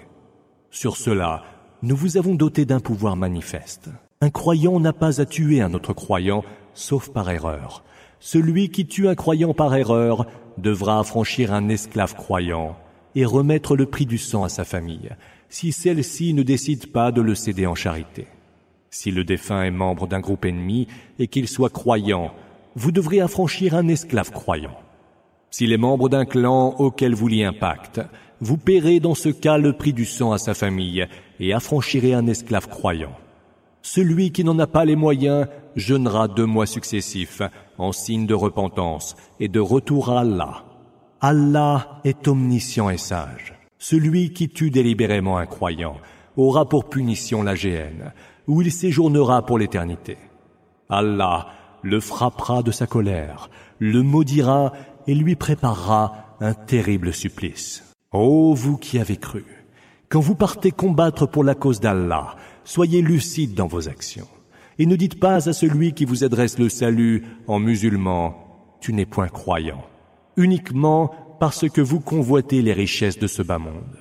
Sur 0.69 0.97
cela, 0.97 1.43
nous 1.81 1.95
vous 1.95 2.17
avons 2.17 2.35
doté 2.35 2.65
d'un 2.65 2.79
pouvoir 2.79 3.15
manifeste. 3.15 3.89
Un 4.21 4.29
croyant 4.29 4.79
n'a 4.79 4.93
pas 4.93 5.19
à 5.19 5.25
tuer 5.25 5.61
un 5.61 5.73
autre 5.73 5.93
croyant, 5.93 6.43
sauf 6.73 7.09
par 7.09 7.29
erreur. 7.29 7.83
Celui 8.19 8.69
qui 8.69 8.85
tue 8.85 9.09
un 9.09 9.15
croyant 9.15 9.53
par 9.53 9.75
erreur 9.75 10.27
devra 10.57 10.99
affranchir 10.99 11.53
un 11.53 11.67
esclave 11.67 12.15
croyant 12.15 12.77
et 13.15 13.25
remettre 13.25 13.75
le 13.75 13.85
prix 13.85 14.05
du 14.05 14.17
sang 14.17 14.43
à 14.43 14.49
sa 14.49 14.63
famille, 14.63 15.09
si 15.49 15.71
celle-ci 15.71 16.33
ne 16.33 16.41
décide 16.41 16.91
pas 16.91 17.11
de 17.11 17.21
le 17.21 17.35
céder 17.35 17.67
en 17.67 17.75
charité. 17.75 18.27
Si 18.93 19.09
le 19.09 19.23
défunt 19.23 19.63
est 19.63 19.71
membre 19.71 20.05
d'un 20.05 20.19
groupe 20.19 20.45
ennemi 20.45 20.87
et 21.17 21.25
qu'il 21.25 21.47
soit 21.47 21.71
croyant, 21.71 22.31
vous 22.75 22.91
devrez 22.91 23.21
affranchir 23.21 23.73
un 23.73 23.87
esclave 23.87 24.29
croyant. 24.29 24.77
S'il 25.49 25.73
est 25.73 25.77
membre 25.77 26.09
d'un 26.09 26.25
clan 26.25 26.75
auquel 26.77 27.15
vous 27.15 27.27
liez 27.27 27.43
un 27.43 27.53
pacte, 27.53 28.01
vous 28.39 28.55
paierez 28.55 28.99
dans 28.99 29.15
ce 29.15 29.29
cas 29.29 29.57
le 29.57 29.73
prix 29.73 29.93
du 29.93 30.05
sang 30.05 30.31
à 30.31 30.37
sa 30.37 30.53
famille 30.53 31.07
et 31.39 31.53
affranchirez 31.53 32.13
un 32.13 32.27
esclave 32.27 32.67
croyant. 32.67 33.15
Celui 33.81 34.31
qui 34.31 34.43
n'en 34.43 34.59
a 34.59 34.67
pas 34.67 34.85
les 34.85 34.95
moyens 34.95 35.47
jeûnera 35.75 36.27
deux 36.27 36.45
mois 36.45 36.67
successifs 36.67 37.41
en 37.79 37.93
signe 37.93 38.27
de 38.27 38.35
repentance 38.35 39.15
et 39.39 39.47
de 39.47 39.59
retour 39.59 40.11
à 40.11 40.19
Allah. 40.19 40.65
Allah 41.19 41.99
est 42.03 42.27
omniscient 42.27 42.91
et 42.91 42.97
sage. 42.97 43.55
Celui 43.79 44.33
qui 44.33 44.49
tue 44.49 44.69
délibérément 44.69 45.39
un 45.39 45.47
croyant 45.47 45.97
aura 46.37 46.69
pour 46.69 46.89
punition 46.89 47.43
la 47.43 47.55
géhenne, 47.55 48.11
où 48.47 48.61
il 48.61 48.71
séjournera 48.71 49.45
pour 49.45 49.57
l'éternité. 49.57 50.17
Allah 50.89 51.47
le 51.81 51.99
frappera 51.99 52.63
de 52.63 52.71
sa 52.71 52.87
colère, 52.87 53.49
le 53.79 54.01
maudira 54.01 54.71
et 55.07 55.15
lui 55.15 55.35
préparera 55.35 56.35
un 56.39 56.53
terrible 56.53 57.13
supplice. 57.13 57.83
Ô 58.11 58.53
vous 58.53 58.77
qui 58.77 58.99
avez 58.99 59.17
cru, 59.17 59.45
quand 60.09 60.19
vous 60.19 60.35
partez 60.35 60.71
combattre 60.71 61.25
pour 61.25 61.43
la 61.43 61.55
cause 61.55 61.79
d'Allah, 61.79 62.35
soyez 62.63 63.01
lucide 63.01 63.53
dans 63.53 63.67
vos 63.67 63.89
actions. 63.89 64.27
Et 64.79 64.85
ne 64.85 64.95
dites 64.95 65.19
pas 65.19 65.49
à 65.49 65.53
celui 65.53 65.93
qui 65.93 66.05
vous 66.05 66.23
adresse 66.23 66.57
le 66.57 66.69
salut 66.69 67.25
en 67.47 67.59
musulman, 67.59 68.35
tu 68.79 68.93
n'es 68.93 69.05
point 69.05 69.27
croyant, 69.27 69.83
uniquement 70.35 71.11
parce 71.39 71.69
que 71.69 71.81
vous 71.81 71.99
convoitez 71.99 72.61
les 72.61 72.73
richesses 72.73 73.19
de 73.19 73.27
ce 73.27 73.41
bas 73.41 73.59
monde. 73.59 73.97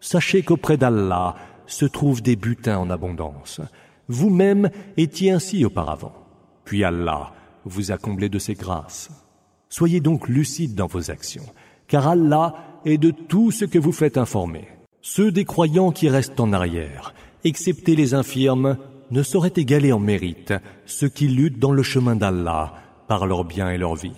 Sachez 0.00 0.42
qu'auprès 0.42 0.76
d'Allah 0.76 1.36
se 1.66 1.84
trouvent 1.84 2.22
des 2.22 2.36
butins 2.36 2.78
en 2.78 2.90
abondance. 2.90 3.60
Vous-même 4.08 4.70
étiez 4.96 5.32
ainsi 5.32 5.64
auparavant. 5.64 6.12
Puis 6.64 6.84
Allah 6.84 7.32
vous 7.64 7.92
a 7.92 7.98
comblé 7.98 8.28
de 8.28 8.38
ses 8.38 8.54
grâces. 8.54 9.10
Soyez 9.68 10.00
donc 10.00 10.28
lucide 10.28 10.74
dans 10.74 10.86
vos 10.86 11.10
actions, 11.10 11.46
car 11.88 12.06
Allah 12.06 12.54
est 12.84 12.98
de 12.98 13.10
tout 13.10 13.50
ce 13.50 13.64
que 13.64 13.78
vous 13.78 13.92
faites 13.92 14.16
informer. 14.16 14.68
Ceux 15.02 15.32
des 15.32 15.44
croyants 15.44 15.92
qui 15.92 16.08
restent 16.08 16.40
en 16.40 16.52
arrière, 16.52 17.14
excepté 17.44 17.96
les 17.96 18.14
infirmes, 18.14 18.76
ne 19.10 19.22
sauraient 19.22 19.52
égaler 19.56 19.92
en 19.92 19.98
mérite 19.98 20.54
ceux 20.84 21.08
qui 21.08 21.28
luttent 21.28 21.58
dans 21.58 21.72
le 21.72 21.82
chemin 21.82 22.16
d'Allah 22.16 22.74
par 23.08 23.26
leur 23.26 23.44
bien 23.44 23.70
et 23.70 23.78
leur 23.78 23.94
vie. 23.94 24.16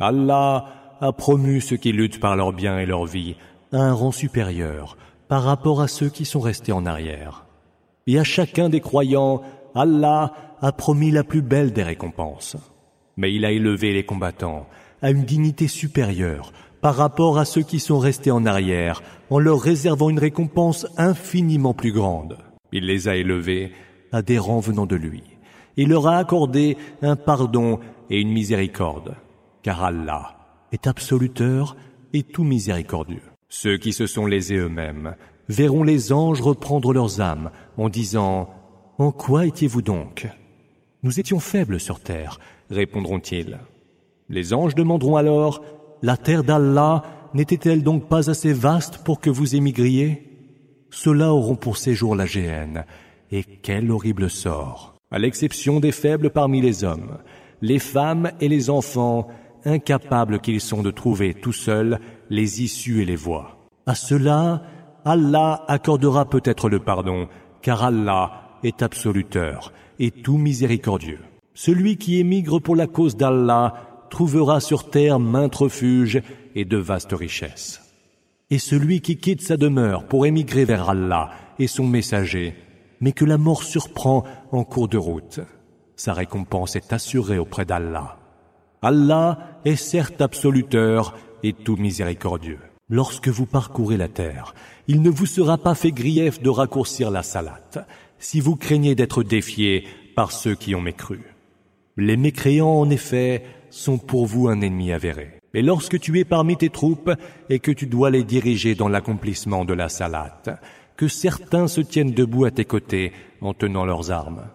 Allah 0.00 0.66
a 1.00 1.12
promu 1.12 1.60
ceux 1.60 1.76
qui 1.76 1.92
luttent 1.92 2.20
par 2.20 2.36
leur 2.36 2.52
bien 2.52 2.78
et 2.78 2.86
leur 2.86 3.04
vie 3.04 3.36
à 3.72 3.78
un 3.78 3.92
rang 3.92 4.12
supérieur 4.12 4.96
par 5.28 5.42
rapport 5.42 5.80
à 5.80 5.88
ceux 5.88 6.08
qui 6.08 6.24
sont 6.24 6.40
restés 6.40 6.72
en 6.72 6.86
arrière. 6.86 7.47
Et 8.08 8.18
à 8.18 8.24
chacun 8.24 8.70
des 8.70 8.80
croyants, 8.80 9.42
Allah 9.74 10.32
a 10.62 10.72
promis 10.72 11.10
la 11.10 11.24
plus 11.24 11.42
belle 11.42 11.74
des 11.74 11.82
récompenses. 11.82 12.56
Mais 13.18 13.34
il 13.34 13.44
a 13.44 13.52
élevé 13.52 13.92
les 13.92 14.06
combattants 14.06 14.66
à 15.02 15.10
une 15.10 15.24
dignité 15.24 15.68
supérieure 15.68 16.54
par 16.80 16.96
rapport 16.96 17.38
à 17.38 17.44
ceux 17.44 17.60
qui 17.62 17.80
sont 17.80 17.98
restés 17.98 18.30
en 18.30 18.46
arrière, 18.46 19.02
en 19.28 19.38
leur 19.38 19.60
réservant 19.60 20.08
une 20.08 20.18
récompense 20.18 20.86
infiniment 20.96 21.74
plus 21.74 21.92
grande. 21.92 22.38
Il 22.72 22.86
les 22.86 23.08
a 23.08 23.16
élevés 23.16 23.72
à 24.10 24.22
des 24.22 24.38
rangs 24.38 24.60
venant 24.60 24.86
de 24.86 24.96
lui, 24.96 25.22
et 25.76 25.84
leur 25.84 26.06
a 26.06 26.16
accordé 26.16 26.78
un 27.02 27.14
pardon 27.14 27.78
et 28.08 28.22
une 28.22 28.32
miséricorde, 28.32 29.16
car 29.62 29.84
Allah 29.84 30.38
est 30.72 30.86
absoluteur 30.86 31.76
et 32.14 32.22
tout 32.22 32.44
miséricordieux. 32.44 33.20
Ceux 33.50 33.76
qui 33.76 33.92
se 33.92 34.06
sont 34.06 34.24
lésés 34.24 34.56
eux-mêmes 34.56 35.14
verront 35.48 35.82
les 35.82 36.12
anges 36.12 36.40
reprendre 36.40 36.92
leurs 36.92 37.20
âmes 37.20 37.50
en 37.76 37.88
disant 37.88 38.48
En 38.98 39.12
quoi 39.12 39.46
étiez-vous 39.46 39.82
donc? 39.82 40.28
Nous 41.02 41.20
étions 41.20 41.40
faibles 41.40 41.80
sur 41.80 42.00
terre, 42.00 42.38
répondront-ils. 42.70 43.58
Les 44.28 44.52
anges 44.52 44.74
demanderont 44.74 45.16
alors 45.16 45.62
la 46.02 46.16
terre 46.16 46.44
d'Allah 46.44 47.02
n'était-elle 47.34 47.82
donc 47.82 48.08
pas 48.08 48.30
assez 48.30 48.52
vaste 48.52 48.98
pour 48.98 49.20
que 49.20 49.30
vous 49.30 49.56
émigriez? 49.56 50.24
Ceux-là 50.90 51.32
auront 51.32 51.56
pour 51.56 51.76
séjour 51.76 52.16
la 52.16 52.26
géhenne. 52.26 52.84
Et 53.30 53.42
quel 53.42 53.90
horrible 53.90 54.30
sort 54.30 54.94
À 55.10 55.18
l'exception 55.18 55.80
des 55.80 55.92
faibles 55.92 56.30
parmi 56.30 56.60
les 56.60 56.84
hommes, 56.84 57.18
les 57.60 57.78
femmes 57.78 58.30
et 58.40 58.48
les 58.48 58.70
enfants, 58.70 59.28
incapables 59.64 60.40
qu'ils 60.40 60.60
sont 60.60 60.82
de 60.82 60.90
trouver 60.90 61.34
tout 61.34 61.52
seuls 61.52 62.00
les 62.30 62.62
issues 62.62 63.02
et 63.02 63.04
les 63.04 63.16
voies. 63.16 63.58
À 63.86 63.94
cela, 63.94 64.62
Allah 65.04 65.64
accordera 65.68 66.24
peut-être 66.28 66.68
le 66.68 66.80
pardon, 66.80 67.28
car 67.62 67.84
Allah 67.84 68.58
est 68.62 68.82
absoluteur 68.82 69.72
et 69.98 70.10
tout 70.10 70.38
miséricordieux. 70.38 71.20
Celui 71.54 71.96
qui 71.96 72.18
émigre 72.18 72.60
pour 72.60 72.76
la 72.76 72.86
cause 72.86 73.16
d'Allah 73.16 74.06
trouvera 74.10 74.60
sur 74.60 74.90
terre 74.90 75.18
maintes 75.18 75.56
refuges 75.56 76.22
et 76.54 76.64
de 76.64 76.76
vastes 76.76 77.12
richesses. 77.12 77.82
Et 78.50 78.58
celui 78.58 79.00
qui 79.00 79.18
quitte 79.18 79.42
sa 79.42 79.56
demeure 79.56 80.04
pour 80.04 80.24
émigrer 80.24 80.64
vers 80.64 80.88
Allah 80.88 81.30
et 81.58 81.66
son 81.66 81.86
messager, 81.86 82.54
mais 83.00 83.12
que 83.12 83.24
la 83.24 83.38
mort 83.38 83.62
surprend 83.62 84.24
en 84.52 84.64
cours 84.64 84.88
de 84.88 84.96
route, 84.96 85.40
sa 85.96 86.12
récompense 86.12 86.76
est 86.76 86.92
assurée 86.92 87.38
auprès 87.38 87.64
d'Allah. 87.64 88.16
Allah 88.82 89.60
est 89.64 89.76
certes 89.76 90.22
absoluteur 90.22 91.16
et 91.42 91.52
tout 91.52 91.76
miséricordieux. 91.76 92.60
Lorsque 92.90 93.28
vous 93.28 93.44
parcourez 93.44 93.98
la 93.98 94.08
terre, 94.08 94.54
il 94.86 95.02
ne 95.02 95.10
vous 95.10 95.26
sera 95.26 95.58
pas 95.58 95.74
fait 95.74 95.92
grief 95.92 96.40
de 96.40 96.48
raccourcir 96.48 97.10
la 97.10 97.22
salate, 97.22 97.78
si 98.18 98.40
vous 98.40 98.56
craignez 98.56 98.94
d'être 98.94 99.22
défiés 99.22 99.84
par 100.16 100.32
ceux 100.32 100.54
qui 100.54 100.74
ont 100.74 100.80
mécru. 100.80 101.20
Les 101.98 102.16
mécréants, 102.16 102.80
en 102.80 102.88
effet, 102.88 103.44
sont 103.68 103.98
pour 103.98 104.24
vous 104.24 104.48
un 104.48 104.62
ennemi 104.62 104.90
avéré. 104.90 105.38
Mais 105.52 105.60
lorsque 105.60 106.00
tu 106.00 106.18
es 106.18 106.24
parmi 106.24 106.56
tes 106.56 106.70
troupes 106.70 107.10
et 107.50 107.58
que 107.58 107.72
tu 107.72 107.86
dois 107.86 108.08
les 108.08 108.24
diriger 108.24 108.74
dans 108.74 108.88
l'accomplissement 108.88 109.66
de 109.66 109.74
la 109.74 109.90
salate, 109.90 110.48
que 110.96 111.08
certains 111.08 111.68
se 111.68 111.82
tiennent 111.82 112.12
debout 112.12 112.46
à 112.46 112.50
tes 112.50 112.64
côtés 112.64 113.12
en 113.42 113.52
tenant 113.52 113.84
leurs 113.84 114.10
armes. 114.10 114.46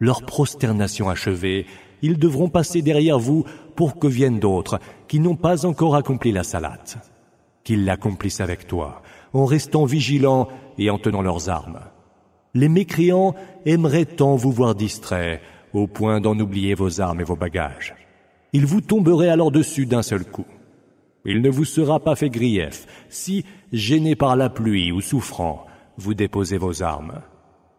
Leur 0.00 0.22
prosternation 0.22 1.10
achevée, 1.10 1.66
ils 2.00 2.18
devront 2.18 2.48
passer 2.48 2.80
derrière 2.80 3.18
vous 3.18 3.44
pour 3.76 3.98
que 3.98 4.06
viennent 4.06 4.40
d'autres 4.40 4.80
qui 5.06 5.20
n'ont 5.20 5.36
pas 5.36 5.66
encore 5.66 5.96
accompli 5.96 6.32
la 6.32 6.44
salate. 6.44 6.98
Qu'ils 7.68 7.84
l'accomplissent 7.84 8.40
avec 8.40 8.66
toi, 8.66 9.02
en 9.34 9.44
restant 9.44 9.84
vigilants 9.84 10.48
et 10.78 10.88
en 10.88 10.98
tenant 10.98 11.20
leurs 11.20 11.50
armes. 11.50 11.80
Les 12.54 12.70
mécréants 12.70 13.34
aimeraient 13.66 14.06
tant 14.06 14.36
vous 14.36 14.52
voir 14.52 14.74
distraits, 14.74 15.42
au 15.74 15.86
point 15.86 16.20
d'en 16.20 16.38
oublier 16.38 16.74
vos 16.74 17.00
armes 17.00 17.20
et 17.20 17.24
vos 17.24 17.36
bagages 17.36 17.94
il 18.52 18.66
vous 18.66 18.80
tomberait 18.80 19.28
alors 19.28 19.50
dessus 19.50 19.86
d'un 19.86 20.02
seul 20.02 20.24
coup. 20.24 20.46
Il 21.24 21.42
ne 21.42 21.50
vous 21.50 21.64
sera 21.64 22.00
pas 22.00 22.16
fait 22.16 22.30
grief 22.30 22.86
si, 23.08 23.44
gêné 23.72 24.16
par 24.16 24.36
la 24.36 24.48
pluie 24.48 24.92
ou 24.92 25.00
souffrant, 25.00 25.66
vous 25.96 26.14
déposez 26.14 26.58
vos 26.58 26.82
armes. 26.82 27.20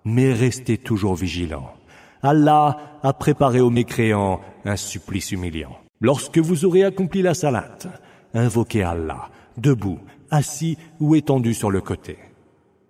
Mais 0.06 0.34
restez 0.34 0.78
toujours 0.78 1.16
vigilants. 1.16 1.74
Allah 2.22 3.00
a 3.02 3.14
préparé 3.14 3.60
aux 3.62 3.70
mécréants 3.70 4.42
un 4.66 4.76
supplice 4.76 5.32
humiliant. 5.32 5.78
Lorsque 6.02 6.38
vous 6.38 6.66
aurez 6.66 6.84
accompli 6.84 7.22
la 7.22 7.34
salate, 7.34 7.88
invoquez 8.34 8.84
Allah 8.84 9.30
debout, 9.60 10.00
assis 10.32 10.78
ou 11.00 11.16
étendu 11.16 11.54
sur 11.54 11.72
le 11.72 11.82
côté. 11.82 12.18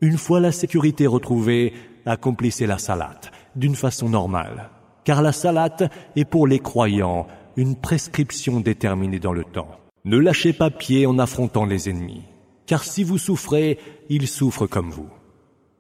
Une 0.01 0.17
fois 0.17 0.39
la 0.39 0.51
sécurité 0.51 1.08
retrouvée, 1.08 1.73
accomplissez 2.05 2.67
la 2.67 2.77
salate 2.77 3.32
d'une 3.55 3.75
façon 3.75 4.10
normale, 4.10 4.69
car 5.03 5.21
la 5.21 5.32
salate 5.32 5.91
est 6.15 6.25
pour 6.25 6.47
les 6.47 6.60
croyants 6.60 7.27
une 7.58 7.75
prescription 7.75 8.60
déterminée 8.60 9.19
dans 9.19 9.34
le 9.34 9.43
temps. 9.43 9.71
Ne 10.05 10.17
lâchez 10.17 10.53
pas 10.53 10.69
pied 10.69 11.05
en 11.05 11.19
affrontant 11.19 11.65
les 11.65 11.89
ennemis, 11.89 12.23
car 12.65 12.84
si 12.84 13.03
vous 13.03 13.17
souffrez, 13.17 13.79
ils 14.10 14.27
souffrent 14.27 14.67
comme 14.67 14.91
vous. 14.91 15.10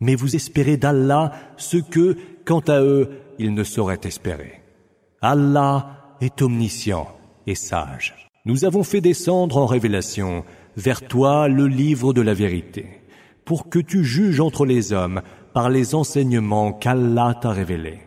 Mais 0.01 0.15
vous 0.15 0.35
espérez 0.35 0.77
d'Allah 0.77 1.31
ce 1.57 1.77
que, 1.77 2.17
quant 2.45 2.63
à 2.67 2.81
eux, 2.81 3.09
ils 3.37 3.53
ne 3.53 3.63
sauraient 3.63 4.01
espérer. 4.03 4.61
Allah 5.21 6.15
est 6.21 6.41
omniscient 6.41 7.07
et 7.47 7.55
sage. 7.55 8.29
Nous 8.45 8.65
avons 8.65 8.83
fait 8.83 9.01
descendre 9.01 9.57
en 9.57 9.65
révélation 9.65 10.43
vers 10.77 11.01
toi 11.07 11.47
le 11.47 11.67
livre 11.67 12.13
de 12.13 12.21
la 12.21 12.33
vérité, 12.33 13.01
pour 13.45 13.69
que 13.69 13.79
tu 13.79 14.03
juges 14.03 14.39
entre 14.39 14.65
les 14.65 14.93
hommes 14.93 15.21
par 15.53 15.69
les 15.69 15.95
enseignements 15.95 16.73
qu'Allah 16.73 17.35
t'a 17.41 17.51
révélés. 17.51 17.99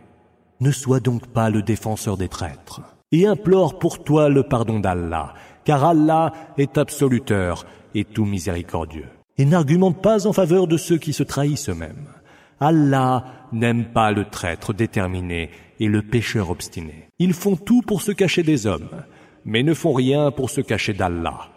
Ne 0.60 0.70
sois 0.70 1.00
donc 1.00 1.26
pas 1.26 1.50
le 1.50 1.62
défenseur 1.62 2.16
des 2.16 2.28
traîtres, 2.28 2.80
et 3.10 3.26
implore 3.26 3.78
pour 3.78 4.02
toi 4.04 4.28
le 4.28 4.42
pardon 4.42 4.80
d'Allah, 4.80 5.34
car 5.64 5.84
Allah 5.84 6.32
est 6.56 6.78
absoluteur 6.78 7.66
et 7.94 8.04
tout 8.04 8.24
miséricordieux. 8.24 9.08
Et 9.38 9.44
n'argumente 9.44 10.00
pas 10.02 10.26
en 10.26 10.32
faveur 10.32 10.66
de 10.66 10.76
ceux 10.76 10.98
qui 10.98 11.12
se 11.12 11.22
trahissent 11.22 11.68
eux-mêmes. 11.68 12.08
Allah 12.60 13.24
n'aime 13.52 13.86
pas 13.86 14.12
le 14.12 14.24
traître 14.24 14.72
déterminé 14.72 15.50
et 15.80 15.88
le 15.88 16.02
pécheur 16.02 16.50
obstiné. 16.50 17.08
Ils 17.18 17.34
font 17.34 17.56
tout 17.56 17.82
pour 17.82 18.02
se 18.02 18.12
cacher 18.12 18.42
des 18.42 18.66
hommes, 18.66 19.02
mais 19.44 19.62
ne 19.62 19.74
font 19.74 19.92
rien 19.92 20.30
pour 20.30 20.48
se 20.50 20.60
cacher 20.60 20.92
d'Allah. 20.92 21.51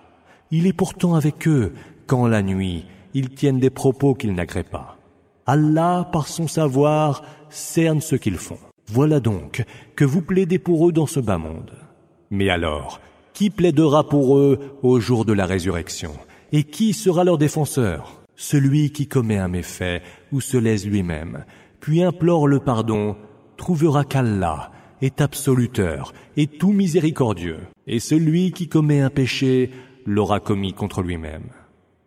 Il 0.57 0.67
est 0.67 0.73
pourtant 0.73 1.15
avec 1.15 1.49
eux 1.49 1.73
quand 2.07 2.27
la 2.27 2.41
nuit 2.41 2.85
ils 3.13 3.29
tiennent 3.29 3.59
des 3.59 3.69
propos 3.69 4.13
qu'ils 4.13 4.33
n'agréent 4.33 4.63
pas. 4.63 4.97
Allah, 5.45 6.09
par 6.13 6.29
son 6.29 6.47
savoir, 6.47 7.23
cerne 7.49 7.99
ce 7.99 8.15
qu'ils 8.15 8.37
font. 8.37 8.59
Voilà 8.87 9.19
donc 9.19 9.65
que 9.97 10.05
vous 10.05 10.21
plaidez 10.21 10.57
pour 10.57 10.87
eux 10.87 10.93
dans 10.93 11.07
ce 11.07 11.19
bas 11.19 11.37
monde. 11.37 11.73
Mais 12.31 12.49
alors, 12.49 13.01
qui 13.33 13.49
plaidera 13.49 14.07
pour 14.07 14.37
eux 14.37 14.77
au 14.81 15.01
jour 15.01 15.25
de 15.25 15.33
la 15.33 15.45
résurrection? 15.45 16.13
Et 16.53 16.63
qui 16.63 16.93
sera 16.93 17.25
leur 17.25 17.37
défenseur? 17.37 18.23
Celui 18.37 18.91
qui 18.91 19.07
commet 19.07 19.37
un 19.37 19.49
méfait 19.49 20.03
ou 20.31 20.39
se 20.39 20.55
lèse 20.55 20.87
lui-même, 20.87 21.43
puis 21.81 22.01
implore 22.01 22.47
le 22.47 22.61
pardon, 22.61 23.17
trouvera 23.57 24.05
qu'Allah 24.05 24.71
est 25.01 25.19
absoluteur 25.19 26.13
et 26.37 26.47
tout 26.47 26.71
miséricordieux, 26.71 27.59
et 27.87 27.99
celui 27.99 28.53
qui 28.53 28.69
commet 28.69 29.01
un 29.01 29.09
péché 29.09 29.71
l'aura 30.05 30.39
commis 30.39 30.73
contre 30.73 31.01
lui-même. 31.01 31.49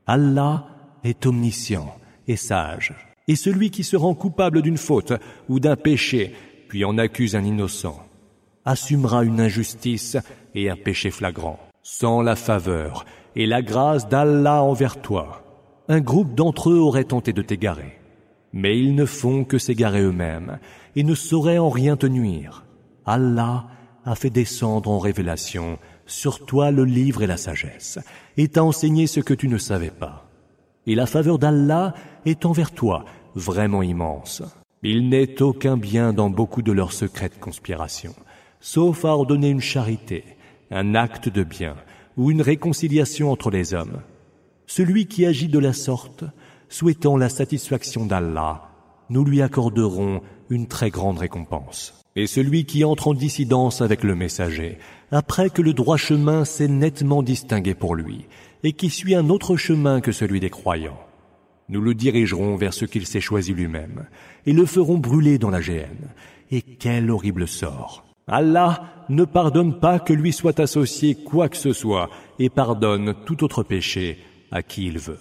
Allah 0.07 0.67
est 1.05 1.27
omniscient 1.27 1.95
et 2.27 2.37
sage, 2.37 2.95
et 3.27 3.37
celui 3.37 3.71
qui 3.71 3.85
se 3.85 3.97
rend 3.97 4.15
coupable 4.15 4.63
d'une 4.63 4.77
faute 4.77 5.13
ou 5.49 5.61
d'un 5.61 5.77
péché, 5.77 6.35
puis 6.69 6.85
en 6.85 6.99
accuse 6.99 7.37
un 7.37 7.45
innocent, 7.45 7.99
assumera 8.65 9.25
une 9.25 9.41
injustice 9.41 10.17
et 10.55 10.71
un 10.71 10.77
péché 10.77 11.11
flagrant, 11.11 11.59
sans 11.83 12.23
la 12.23 12.37
faveur 12.37 13.05
et 13.37 13.47
la 13.47 13.63
grâce 13.63 14.09
d'Allah 14.09 14.63
envers 14.63 15.01
toi. 15.01 15.45
Un 15.89 16.01
groupe 16.01 16.35
d'entre 16.35 16.71
eux 16.71 16.79
aurait 16.79 17.05
tenté 17.05 17.33
de 17.33 17.43
t'égarer, 17.43 17.99
mais 18.53 18.79
ils 18.79 18.95
ne 18.95 19.07
font 19.07 19.45
que 19.45 19.59
s'égarer 19.59 20.03
eux-mêmes 20.03 20.59
et 20.97 21.03
ne 21.03 21.15
sauraient 21.15 21.59
en 21.59 21.71
rien 21.71 21.97
te 21.97 22.07
nuire. 22.07 22.65
Allah 23.07 23.67
a 24.05 24.15
fait 24.15 24.31
descendre 24.31 24.91
en 24.91 24.99
révélation 24.99 25.79
sur 26.09 26.45
toi 26.45 26.73
le 26.73 26.85
livre 26.85 27.23
et 27.23 27.29
la 27.29 27.37
sagesse, 27.37 28.01
et 28.37 28.49
t'a 28.49 28.65
enseigné 28.65 29.07
ce 29.07 29.21
que 29.21 29.35
tu 29.35 29.47
ne 29.47 29.59
savais 29.59 29.91
pas. 29.91 30.29
Et 30.87 30.97
la 30.97 31.07
faveur 31.07 31.39
d'Allah 31.39 31.95
est 32.25 32.45
envers 32.45 32.73
toi 32.73 33.05
vraiment 33.35 33.83
immense. 33.83 34.43
Il 34.83 35.09
n'est 35.09 35.43
aucun 35.43 35.77
bien 35.77 36.13
dans 36.13 36.31
beaucoup 36.31 36.63
de 36.63 36.73
leurs 36.73 36.93
secrètes 36.93 37.39
conspirations, 37.39 38.15
sauf 38.61 39.05
à 39.05 39.09
ordonner 39.09 39.51
une 39.51 39.61
charité, 39.61 40.25
un 40.71 40.95
acte 40.95 41.29
de 41.29 41.45
bien 41.45 41.77
ou 42.17 42.31
une 42.31 42.43
réconciliation 42.43 43.31
entre 43.31 43.51
les 43.51 43.75
hommes. 43.75 44.01
Celui 44.67 45.07
qui 45.07 45.25
agit 45.25 45.49
de 45.49 45.59
la 45.59 45.73
sorte, 45.73 46.25
souhaitant 46.69 47.17
la 47.17 47.29
satisfaction 47.29 48.07
d'Allah, 48.07 48.69
nous 49.11 49.25
lui 49.25 49.41
accorderons 49.41 50.21
une 50.51 50.67
très 50.67 50.91
grande 50.91 51.19
récompense. 51.19 51.95
Et 52.19 52.27
celui 52.27 52.65
qui 52.65 52.85
entre 52.85 53.07
en 53.07 53.15
dissidence 53.15 53.81
avec 53.81 54.03
le 54.03 54.17
messager, 54.17 54.79
après 55.13 55.51
que 55.51 55.63
le 55.63 55.73
droit 55.73 55.97
chemin 55.97 56.45
s'est 56.45 56.67
nettement 56.67 57.23
distingué 57.23 57.75
pour 57.75 57.95
lui, 57.95 58.27
et 58.65 58.73
qui 58.73 58.91
suit 58.91 59.15
un 59.15 59.29
autre 59.29 59.57
chemin 59.57 60.01
que 60.01 60.11
celui 60.11 60.41
des 60.41 60.51
croyants, 60.51 60.99
nous 61.69 61.81
le 61.81 61.95
dirigerons 61.95 62.57
vers 62.57 62.75
ce 62.75 62.87
qu'il 62.87 63.07
s'est 63.07 63.21
choisi 63.21 63.55
lui-même, 63.55 64.09
et 64.47 64.53
le 64.53 64.67
ferons 64.67 64.99
brûler 64.99 65.39
dans 65.39 65.51
la 65.51 65.61
géhenne. 65.61 66.09
Et 66.51 66.61
quel 66.61 67.09
horrible 67.09 67.47
sort 67.47 68.05
Allah 68.27 69.05
ne 69.09 69.25
pardonne 69.25 69.79
pas 69.79 70.01
que 70.01 70.13
lui 70.13 70.33
soit 70.33 70.59
associé 70.59 71.15
quoi 71.15 71.49
que 71.49 71.57
ce 71.57 71.73
soit, 71.73 72.11
et 72.41 72.51
pardonne 72.51 73.15
tout 73.27 73.45
autre 73.45 73.63
péché 73.63 74.19
à 74.51 74.65
qui 74.65 74.87
il 74.87 74.99
veut. 74.99 75.21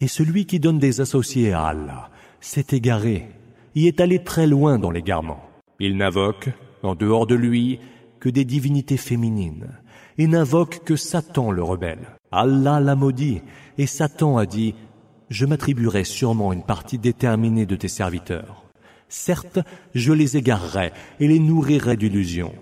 Et 0.00 0.06
celui 0.06 0.46
qui 0.46 0.60
donne 0.60 0.78
des 0.78 1.00
associés 1.00 1.52
à 1.52 1.64
Allah 1.64 2.10
s'est 2.40 2.66
égaré, 2.70 3.26
y 3.74 3.88
est 3.88 4.00
allé 4.00 4.22
très 4.22 4.46
loin 4.46 4.78
dans 4.78 4.92
l'égarement. 4.92 5.42
Il 5.80 5.96
n'invoque, 5.96 6.50
en 6.82 6.94
dehors 6.94 7.26
de 7.26 7.34
lui, 7.34 7.80
que 8.20 8.28
des 8.28 8.44
divinités 8.44 8.96
féminines, 8.96 9.68
et 10.18 10.26
n'invoque 10.26 10.84
que 10.84 10.96
Satan 10.96 11.50
le 11.50 11.62
rebelle. 11.62 12.16
Allah 12.30 12.80
l'a 12.80 12.94
maudit, 12.94 13.42
et 13.78 13.86
Satan 13.86 14.38
a 14.38 14.46
dit, 14.46 14.74
je 15.30 15.46
m'attribuerai 15.46 16.04
sûrement 16.04 16.52
une 16.52 16.62
partie 16.62 16.98
déterminée 16.98 17.66
de 17.66 17.76
tes 17.76 17.88
serviteurs. 17.88 18.64
Certes, 19.08 19.58
je 19.94 20.12
les 20.12 20.36
égarerai 20.36 20.92
et 21.20 21.28
les 21.28 21.38
nourrirai 21.38 21.96
d'illusions. 21.96 22.54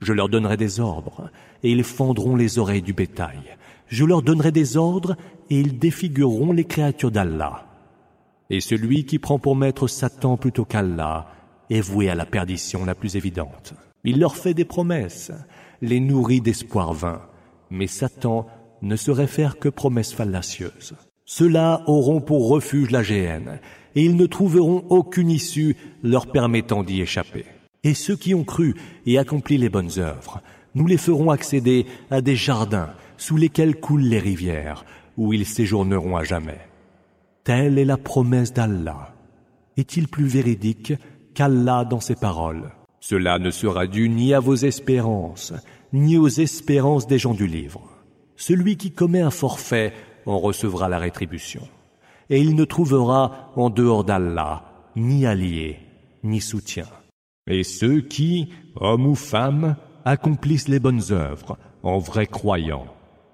Je 0.00 0.12
leur 0.12 0.28
donnerai 0.28 0.56
des 0.56 0.80
ordres, 0.80 1.30
et 1.62 1.70
ils 1.70 1.84
fendront 1.84 2.36
les 2.36 2.58
oreilles 2.58 2.82
du 2.82 2.92
bétail. 2.92 3.56
Je 3.88 4.04
leur 4.04 4.22
donnerai 4.22 4.50
des 4.52 4.76
ordres, 4.76 5.16
et 5.50 5.60
ils 5.60 5.78
défigureront 5.78 6.52
les 6.52 6.64
créatures 6.64 7.10
d'Allah. 7.10 7.66
Et 8.50 8.60
celui 8.60 9.04
qui 9.04 9.18
prend 9.18 9.38
pour 9.38 9.56
maître 9.56 9.88
Satan 9.88 10.36
plutôt 10.36 10.64
qu'Allah 10.64 11.28
est 11.70 11.80
voué 11.80 12.08
à 12.08 12.14
la 12.14 12.26
perdition 12.26 12.84
la 12.84 12.94
plus 12.94 13.16
évidente. 13.16 13.74
Il 14.04 14.20
leur 14.20 14.36
fait 14.36 14.54
des 14.54 14.64
promesses, 14.64 15.32
les 15.82 16.00
nourrit 16.00 16.40
d'espoir 16.40 16.92
vain, 16.92 17.22
mais 17.70 17.86
Satan 17.86 18.46
ne 18.82 18.96
saurait 18.96 19.26
faire 19.26 19.58
que 19.58 19.68
promesses 19.68 20.12
fallacieuses. 20.12 20.94
Ceux-là 21.24 21.82
auront 21.86 22.20
pour 22.20 22.48
refuge 22.48 22.90
la 22.90 23.02
géhenne, 23.02 23.58
et 23.94 24.04
ils 24.04 24.16
ne 24.16 24.26
trouveront 24.26 24.84
aucune 24.90 25.30
issue 25.30 25.76
leur 26.02 26.30
permettant 26.30 26.84
d'y 26.84 27.00
échapper. 27.00 27.46
Et 27.82 27.94
ceux 27.94 28.16
qui 28.16 28.34
ont 28.34 28.44
cru 28.44 28.74
et 29.06 29.18
accompli 29.18 29.58
les 29.58 29.68
bonnes 29.68 29.98
œuvres, 29.98 30.40
nous 30.74 30.86
les 30.86 30.98
ferons 30.98 31.30
accéder 31.30 31.86
à 32.10 32.20
des 32.20 32.36
jardins 32.36 32.90
sous 33.16 33.36
lesquels 33.36 33.80
coulent 33.80 34.02
les 34.02 34.18
rivières, 34.18 34.84
où 35.16 35.32
ils 35.32 35.46
séjourneront 35.46 36.16
à 36.16 36.22
jamais. 36.22 36.60
Telle 37.44 37.78
est 37.78 37.84
la 37.84 37.96
promesse 37.96 38.52
d'Allah. 38.52 39.14
Est-il 39.76 40.08
plus 40.08 40.26
véridique 40.26 40.92
qu'Allah 41.36 41.84
dans 41.84 42.00
ses 42.00 42.16
paroles 42.16 42.72
Cela 42.98 43.38
ne 43.38 43.50
sera 43.50 43.86
dû 43.86 44.08
ni 44.08 44.34
à 44.34 44.40
vos 44.40 44.56
espérances, 44.56 45.52
ni 45.92 46.16
aux 46.16 46.26
espérances 46.26 47.06
des 47.06 47.18
gens 47.18 47.34
du 47.34 47.46
livre. 47.46 47.82
Celui 48.34 48.76
qui 48.76 48.90
commet 48.90 49.20
un 49.20 49.30
forfait 49.30 49.92
en 50.26 50.40
recevra 50.40 50.88
la 50.88 50.98
rétribution. 50.98 51.62
Et 52.30 52.40
il 52.40 52.56
ne 52.56 52.64
trouvera 52.64 53.52
en 53.54 53.70
dehors 53.70 54.02
d'Allah 54.02 54.64
ni 54.96 55.26
allié, 55.26 55.78
ni 56.24 56.40
soutien. 56.40 56.86
Et 57.46 57.62
ceux 57.62 58.00
qui, 58.00 58.48
hommes 58.74 59.06
ou 59.06 59.14
femmes, 59.14 59.76
accomplissent 60.04 60.68
les 60.68 60.80
bonnes 60.80 61.12
œuvres 61.12 61.56
en 61.84 61.98
vrais 61.98 62.26
croyants, 62.26 62.86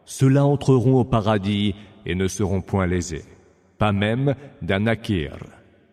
ceux-là 0.05 0.45
entreront 0.45 1.01
au 1.01 1.05
paradis 1.05 1.75
et 2.05 2.15
ne 2.15 2.29
seront 2.29 2.61
point 2.61 2.87
lésés 2.87 3.25
pas 3.83 3.91
même 3.91 4.37
d'un 4.63 4.87
akir, 4.87 5.39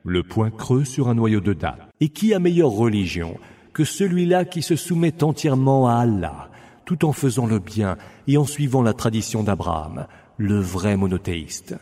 le 0.10 0.24
point 0.24 0.50
creux 0.50 0.84
sur 0.84 1.08
un 1.08 1.16
noyau 1.16 1.40
de 1.40 1.54
dattes. 1.54 1.88
Et 2.02 2.10
qui 2.10 2.34
a 2.34 2.40
meilleure 2.40 2.72
religion 2.72 3.38
que 3.74 3.84
celui-là 3.84 4.46
qui 4.46 4.62
se 4.62 4.76
soumet 4.76 5.24
entièrement 5.24 5.88
à 5.88 6.00
Allah, 6.00 6.50
tout 6.86 7.06
en 7.06 7.14
faisant 7.14 7.46
le 7.46 7.60
bien 7.60 7.98
et 8.28 8.38
en 8.38 8.46
suivant 8.46 8.82
la 8.82 8.94
tradition 8.94 9.44
d'Abraham, 9.44 10.08
le 10.38 10.60
vrai 10.60 10.98
monothéiste? 10.98 11.76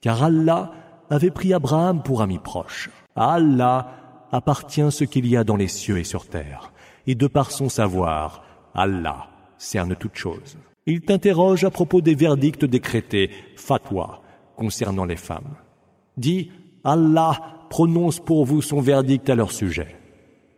Car 0.00 0.22
Allah 0.22 0.72
avait 1.10 1.30
pris 1.30 1.52
Abraham 1.52 2.02
pour 2.02 2.22
ami 2.22 2.38
proche. 2.38 2.90
À 3.14 3.34
Allah 3.34 3.90
appartient 4.32 4.90
ce 4.90 5.04
qu'il 5.04 5.26
y 5.26 5.36
a 5.36 5.44
dans 5.44 5.56
les 5.56 5.68
cieux 5.68 5.98
et 5.98 6.04
sur 6.04 6.26
terre, 6.26 6.72
et 7.06 7.14
de 7.14 7.26
par 7.26 7.50
son 7.50 7.68
savoir, 7.68 8.42
Allah 8.74 9.28
cerne 9.58 9.96
toutes 9.96 10.16
choses. 10.16 10.58
Il 10.86 11.00
t'interroge 11.00 11.64
à 11.64 11.70
propos 11.70 12.00
des 12.00 12.14
verdicts 12.14 12.64
décrétés, 12.64 13.30
fatwa, 13.56 14.22
concernant 14.54 15.04
les 15.04 15.16
femmes. 15.16 15.56
Dit 16.16 16.50
Allah 16.84 17.55
prononce 17.68 18.20
pour 18.20 18.44
vous 18.44 18.62
son 18.62 18.80
verdict 18.80 19.28
à 19.30 19.34
leur 19.34 19.52
sujet. 19.52 19.96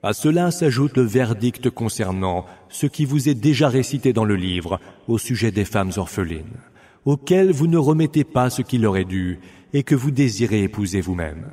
À 0.02 0.12
cela 0.12 0.50
s'ajoute 0.50 0.96
le 0.96 1.02
verdict 1.02 1.70
concernant 1.70 2.46
ce 2.68 2.86
qui 2.86 3.04
vous 3.04 3.28
est 3.28 3.34
déjà 3.34 3.68
récité 3.68 4.12
dans 4.12 4.24
le 4.24 4.36
livre 4.36 4.78
au 5.08 5.18
sujet 5.18 5.50
des 5.50 5.64
femmes 5.64 5.90
orphelines, 5.96 6.60
auxquels 7.04 7.50
vous 7.50 7.66
ne 7.66 7.78
remettez 7.78 8.22
pas 8.22 8.48
ce 8.48 8.62
qui 8.62 8.78
leur 8.78 8.96
est 8.96 9.04
dû 9.04 9.40
et 9.72 9.82
que 9.82 9.96
vous 9.96 10.12
désirez 10.12 10.62
épouser 10.62 11.00
vous-même. 11.00 11.50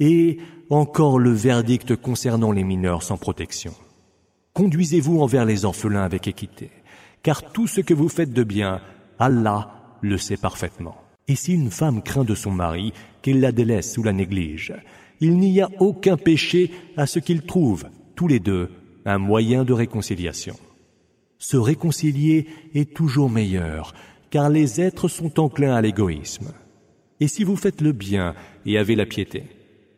Et 0.00 0.38
encore 0.70 1.18
le 1.18 1.32
verdict 1.32 1.96
concernant 1.96 2.52
les 2.52 2.62
mineurs 2.62 3.02
sans 3.02 3.16
protection. 3.16 3.72
Conduisez-vous 4.52 5.20
envers 5.20 5.46
les 5.46 5.64
orphelins 5.64 6.04
avec 6.04 6.28
équité, 6.28 6.70
car 7.22 7.52
tout 7.52 7.66
ce 7.66 7.80
que 7.80 7.94
vous 7.94 8.08
faites 8.08 8.32
de 8.32 8.44
bien, 8.44 8.80
Allah 9.18 9.96
le 10.02 10.18
sait 10.18 10.36
parfaitement. 10.36 10.96
Et 11.26 11.36
si 11.36 11.54
une 11.54 11.70
femme 11.70 12.02
craint 12.02 12.24
de 12.24 12.34
son 12.34 12.50
mari 12.50 12.92
qu'il 13.28 13.40
la 13.40 13.52
délaisse 13.52 13.98
ou 13.98 14.02
la 14.02 14.14
néglige, 14.14 14.72
il 15.20 15.36
n'y 15.36 15.60
a 15.60 15.68
aucun 15.80 16.16
péché 16.16 16.70
à 16.96 17.06
ce 17.06 17.18
qu'ils 17.18 17.42
trouvent, 17.42 17.88
tous 18.16 18.26
les 18.26 18.40
deux, 18.40 18.70
un 19.04 19.18
moyen 19.18 19.64
de 19.64 19.74
réconciliation. 19.74 20.56
Se 21.38 21.58
réconcilier 21.58 22.46
est 22.74 22.94
toujours 22.94 23.28
meilleur, 23.28 23.92
car 24.30 24.48
les 24.48 24.80
êtres 24.80 25.08
sont 25.08 25.38
enclins 25.38 25.74
à 25.74 25.82
l'égoïsme. 25.82 26.54
Et 27.20 27.28
si 27.28 27.44
vous 27.44 27.56
faites 27.56 27.82
le 27.82 27.92
bien 27.92 28.34
et 28.64 28.78
avez 28.78 28.96
la 28.96 29.04
piété, 29.04 29.42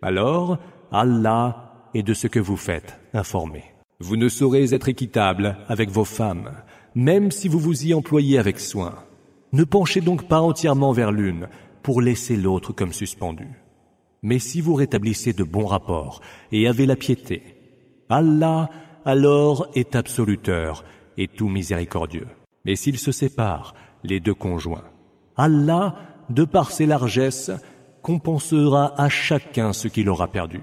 alors 0.02 0.58
Allah 0.90 1.86
est 1.94 2.02
de 2.02 2.14
ce 2.14 2.26
que 2.26 2.40
vous 2.40 2.56
faites 2.56 2.98
informé. 3.14 3.62
Vous 4.00 4.16
ne 4.16 4.28
saurez 4.28 4.74
être 4.74 4.88
équitable 4.88 5.56
avec 5.68 5.88
vos 5.90 6.04
femmes, 6.04 6.50
même 6.96 7.30
si 7.30 7.46
vous 7.46 7.60
vous 7.60 7.86
y 7.86 7.94
employez 7.94 8.38
avec 8.38 8.58
soin. 8.58 8.96
Ne 9.52 9.62
penchez 9.62 10.00
donc 10.00 10.26
pas 10.26 10.40
entièrement 10.40 10.90
vers 10.90 11.12
l'une 11.12 11.46
pour 11.82 12.00
laisser 12.00 12.36
l'autre 12.36 12.72
comme 12.72 12.92
suspendue. 12.92 13.62
Mais 14.22 14.38
si 14.38 14.60
vous 14.60 14.74
rétablissez 14.74 15.32
de 15.32 15.44
bons 15.44 15.66
rapports 15.66 16.20
et 16.52 16.68
avez 16.68 16.86
la 16.86 16.96
piété, 16.96 17.42
Allah 18.08 18.68
alors 19.04 19.68
est 19.74 19.96
absoluteur 19.96 20.84
et 21.16 21.28
tout 21.28 21.48
miséricordieux. 21.48 22.28
Mais 22.64 22.76
s'ils 22.76 22.98
se 22.98 23.12
séparent, 23.12 23.74
les 24.04 24.20
deux 24.20 24.34
conjoints, 24.34 24.84
Allah, 25.36 25.96
de 26.28 26.44
par 26.44 26.70
ses 26.70 26.86
largesses, 26.86 27.50
compensera 28.02 28.94
à 29.00 29.08
chacun 29.08 29.72
ce 29.72 29.88
qu'il 29.88 30.08
aura 30.08 30.28
perdu. 30.28 30.62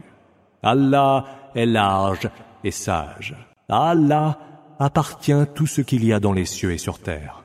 Allah 0.61 1.25
est 1.55 1.65
large 1.65 2.29
et 2.63 2.71
sage. 2.71 3.35
Allah 3.69 4.39
appartient 4.79 5.45
tout 5.55 5.67
ce 5.67 5.81
qu'il 5.81 6.05
y 6.05 6.13
a 6.13 6.19
dans 6.19 6.33
les 6.33 6.45
cieux 6.45 6.73
et 6.73 6.77
sur 6.77 6.99
terre. 6.99 7.43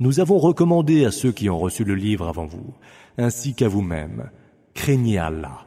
Nous 0.00 0.18
avons 0.18 0.38
recommandé 0.38 1.04
à 1.04 1.10
ceux 1.10 1.30
qui 1.30 1.50
ont 1.50 1.58
reçu 1.58 1.84
le 1.84 1.94
livre 1.94 2.26
avant 2.26 2.46
vous, 2.46 2.72
ainsi 3.18 3.52
qu'à 3.52 3.68
vous-même, 3.68 4.30
craignez 4.72 5.18
Allah. 5.18 5.66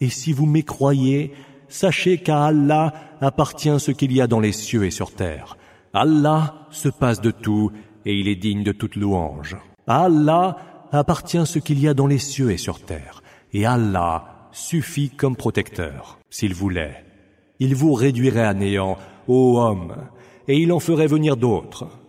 Et 0.00 0.08
si 0.08 0.32
vous 0.32 0.44
mécroyez, 0.44 1.32
sachez 1.68 2.18
qu'à 2.18 2.46
Allah 2.46 2.92
appartient 3.20 3.78
ce 3.78 3.92
qu'il 3.92 4.12
y 4.12 4.20
a 4.20 4.26
dans 4.26 4.40
les 4.40 4.50
cieux 4.50 4.84
et 4.84 4.90
sur 4.90 5.12
terre. 5.12 5.56
Allah 5.94 6.66
se 6.70 6.88
passe 6.88 7.20
de 7.20 7.30
tout 7.30 7.70
et 8.04 8.18
il 8.18 8.26
est 8.26 8.34
digne 8.34 8.64
de 8.64 8.72
toute 8.72 8.96
louange. 8.96 9.56
À 9.86 10.06
Allah 10.06 10.56
appartient 10.90 11.46
ce 11.46 11.60
qu'il 11.60 11.78
y 11.78 11.86
a 11.86 11.94
dans 11.94 12.08
les 12.08 12.18
cieux 12.18 12.50
et 12.50 12.56
sur 12.56 12.80
terre. 12.80 13.22
Et 13.52 13.66
Allah 13.66 14.48
suffit 14.50 15.10
comme 15.10 15.36
protecteur, 15.36 16.18
s'il 16.28 16.54
voulait. 16.54 17.04
Il 17.60 17.76
vous 17.76 17.94
réduirait 17.94 18.46
à 18.46 18.54
néant, 18.54 18.98
ô 19.28 19.60
homme, 19.60 19.94
et 20.48 20.58
il 20.58 20.72
en 20.72 20.80
ferait 20.80 21.06
venir 21.06 21.36
d'autres. 21.36 21.99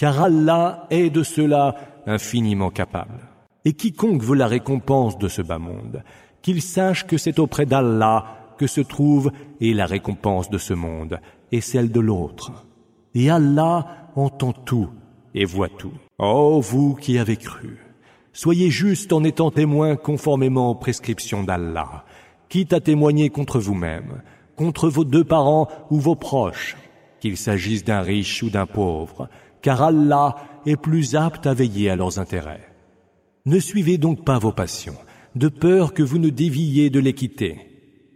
Car 0.00 0.18
Allah 0.22 0.86
est 0.88 1.10
de 1.10 1.22
cela 1.22 1.74
infiniment 2.06 2.70
capable. 2.70 3.20
Et 3.66 3.74
quiconque 3.74 4.22
veut 4.22 4.34
la 4.34 4.46
récompense 4.46 5.18
de 5.18 5.28
ce 5.28 5.42
bas 5.42 5.58
monde, 5.58 6.02
qu'il 6.40 6.62
sache 6.62 7.06
que 7.06 7.18
c'est 7.18 7.38
auprès 7.38 7.66
d'Allah 7.66 8.54
que 8.56 8.66
se 8.66 8.80
trouve 8.80 9.30
et 9.60 9.74
la 9.74 9.84
récompense 9.84 10.48
de 10.48 10.56
ce 10.56 10.72
monde 10.72 11.20
et 11.52 11.60
celle 11.60 11.92
de 11.92 12.00
l'autre. 12.00 12.64
Et 13.14 13.28
Allah 13.28 14.08
entend 14.16 14.54
tout 14.54 14.88
et 15.34 15.44
voit 15.44 15.68
tout. 15.68 15.92
Oh 16.18 16.62
vous 16.62 16.94
qui 16.94 17.18
avez 17.18 17.36
cru, 17.36 17.76
soyez 18.32 18.70
juste 18.70 19.12
en 19.12 19.22
étant 19.22 19.50
témoin 19.50 19.96
conformément 19.96 20.70
aux 20.70 20.76
prescriptions 20.76 21.44
d'Allah, 21.44 22.06
quitte 22.48 22.72
à 22.72 22.80
témoigner 22.80 23.28
contre 23.28 23.58
vous-même, 23.58 24.22
contre 24.56 24.88
vos 24.88 25.04
deux 25.04 25.24
parents 25.24 25.68
ou 25.90 25.98
vos 25.98 26.16
proches, 26.16 26.78
qu'il 27.20 27.36
s'agisse 27.36 27.84
d'un 27.84 28.00
riche 28.00 28.42
ou 28.42 28.48
d'un 28.48 28.64
pauvre, 28.64 29.28
car 29.62 29.82
Allah 29.82 30.36
est 30.66 30.76
plus 30.76 31.14
apte 31.14 31.46
à 31.46 31.54
veiller 31.54 31.90
à 31.90 31.96
leurs 31.96 32.18
intérêts. 32.18 32.68
Ne 33.46 33.58
suivez 33.58 33.98
donc 33.98 34.24
pas 34.24 34.38
vos 34.38 34.52
passions, 34.52 34.96
de 35.34 35.48
peur 35.48 35.94
que 35.94 36.02
vous 36.02 36.18
ne 36.18 36.28
déviez 36.28 36.90
de 36.90 37.00
l'équité. 37.00 37.58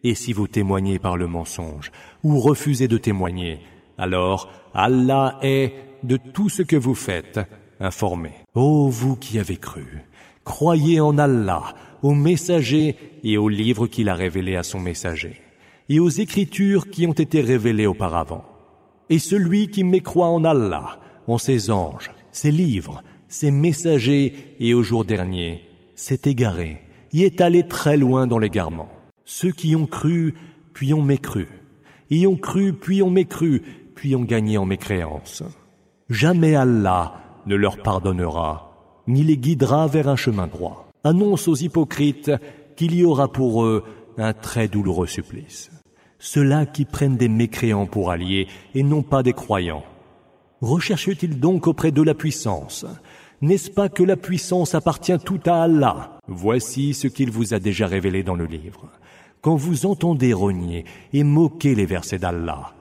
Et 0.03 0.15
si 0.15 0.33
vous 0.33 0.49
témoignez 0.49 0.99
par 0.99 1.17
le 1.17 1.27
mensonge, 1.27 1.91
ou 2.23 2.39
refusez 2.39 2.89
de 2.89 2.99
témoigner, 2.99 3.61
alors 3.97 4.51
Allah 4.75 5.39
est 5.43 5.73
de 6.03 6.17
tout 6.17 6.49
ce 6.49 6.63
que 6.63 6.77
vous 6.77 6.95
faites 6.95 7.41
informé. 7.81 8.33
Ô 8.55 8.89
vous 8.89 9.17
qui 9.17 9.39
avez 9.39 9.57
cru, 9.57 10.05
croyez 10.45 11.01
en 11.01 11.17
Allah, 11.17 11.75
au 12.03 12.13
messager 12.13 12.97
et 13.23 13.39
au 13.39 13.49
livre 13.49 13.87
qu'il 13.87 14.11
a 14.11 14.15
révélé 14.15 14.57
à 14.57 14.63
son 14.63 14.79
messager, 14.79 15.41
et 15.89 16.01
aux 16.01 16.11
écritures 16.11 16.91
qui 16.91 17.07
ont 17.07 17.13
été 17.13 17.41
révélées 17.41 17.87
auparavant. 17.87 18.45
Et 19.09 19.19
celui 19.19 19.69
qui 19.69 19.85
mécroit 19.85 20.29
en 20.29 20.45
Allah, 20.45 20.99
en 21.27 21.39
ses 21.39 21.71
anges, 21.71 22.11
ses 22.33 22.51
livres, 22.51 23.03
ses 23.29 23.51
messagers 23.51 24.57
et 24.61 24.75
au 24.75 24.83
jour 24.83 25.05
dernier, 25.05 25.63
s'est 25.95 26.21
égaré, 26.25 26.83
y 27.13 27.23
est 27.23 27.41
allé 27.41 27.67
très 27.67 27.97
loin 27.97 28.27
dans 28.27 28.39
l'égarement. 28.39 28.89
Ceux 29.25 29.53
qui 29.53 29.75
ont 29.77 29.87
cru, 29.87 30.35
puis 30.73 30.93
ont 30.95 31.03
mécru, 31.03 31.49
y 32.11 32.27
ont 32.27 32.37
cru, 32.37 32.73
puis 32.73 33.03
ont 33.03 33.11
mécru, 33.11 33.63
puis 33.95 34.15
ont 34.17 34.25
gagné 34.25 34.59
en 34.59 34.67
mécréance. 34.67 35.43
Jamais 36.11 36.55
Allah 36.55 37.15
ne 37.47 37.55
leur 37.55 37.79
pardonnera, 37.79 39.03
ni 39.07 39.23
les 39.23 39.37
guidera 39.37 39.87
vers 39.87 40.09
un 40.09 40.17
chemin 40.17 40.47
droit. 40.47 40.89
Annonce 41.05 41.49
aux 41.49 41.55
hypocrites 41.55 42.33
qu'il 42.77 42.95
y 42.95 43.05
aura 43.05 43.31
pour 43.31 43.65
eux 43.65 43.85
un 44.19 44.33
très 44.33 44.69
douloureux 44.69 45.07
supplice. 45.07 45.71
Ceux-là 46.19 46.67
qui 46.67 46.85
prennent 46.85 47.17
des 47.17 47.29
mécréants 47.29 47.87
pour 47.87 48.11
alliés 48.11 48.49
et 48.75 48.83
non 48.83 49.03
pas 49.03 49.23
des 49.23 49.33
croyants. 49.33 49.85
Recherchent-ils 50.61 51.39
donc 51.39 51.67
auprès 51.67 51.91
de 51.91 52.03
la 52.03 52.15
puissance? 52.15 52.87
N'est-ce 53.43 53.71
pas 53.71 53.89
que 53.89 54.03
la 54.03 54.17
puissance 54.17 54.75
appartient 54.75 55.19
tout 55.19 55.41
à 55.45 55.65
Allah? 55.65 56.19
Voici 56.29 56.95
ce 56.95 57.09
qu'il 57.09 57.31
vous 57.31 57.53
a 57.53 57.59
déjà 57.59 57.87
révélé 57.87 58.23
dans 58.23 58.37
le 58.37 58.47
livre. 58.47 58.89
Quand 59.43 59.57
vous 59.57 59.85
entendez 59.85 60.33
rogner 60.33 60.85
et 61.13 61.23
moquer 61.23 61.75
les 61.75 61.85
versets 61.85 62.19
d'Allah, 62.19 62.73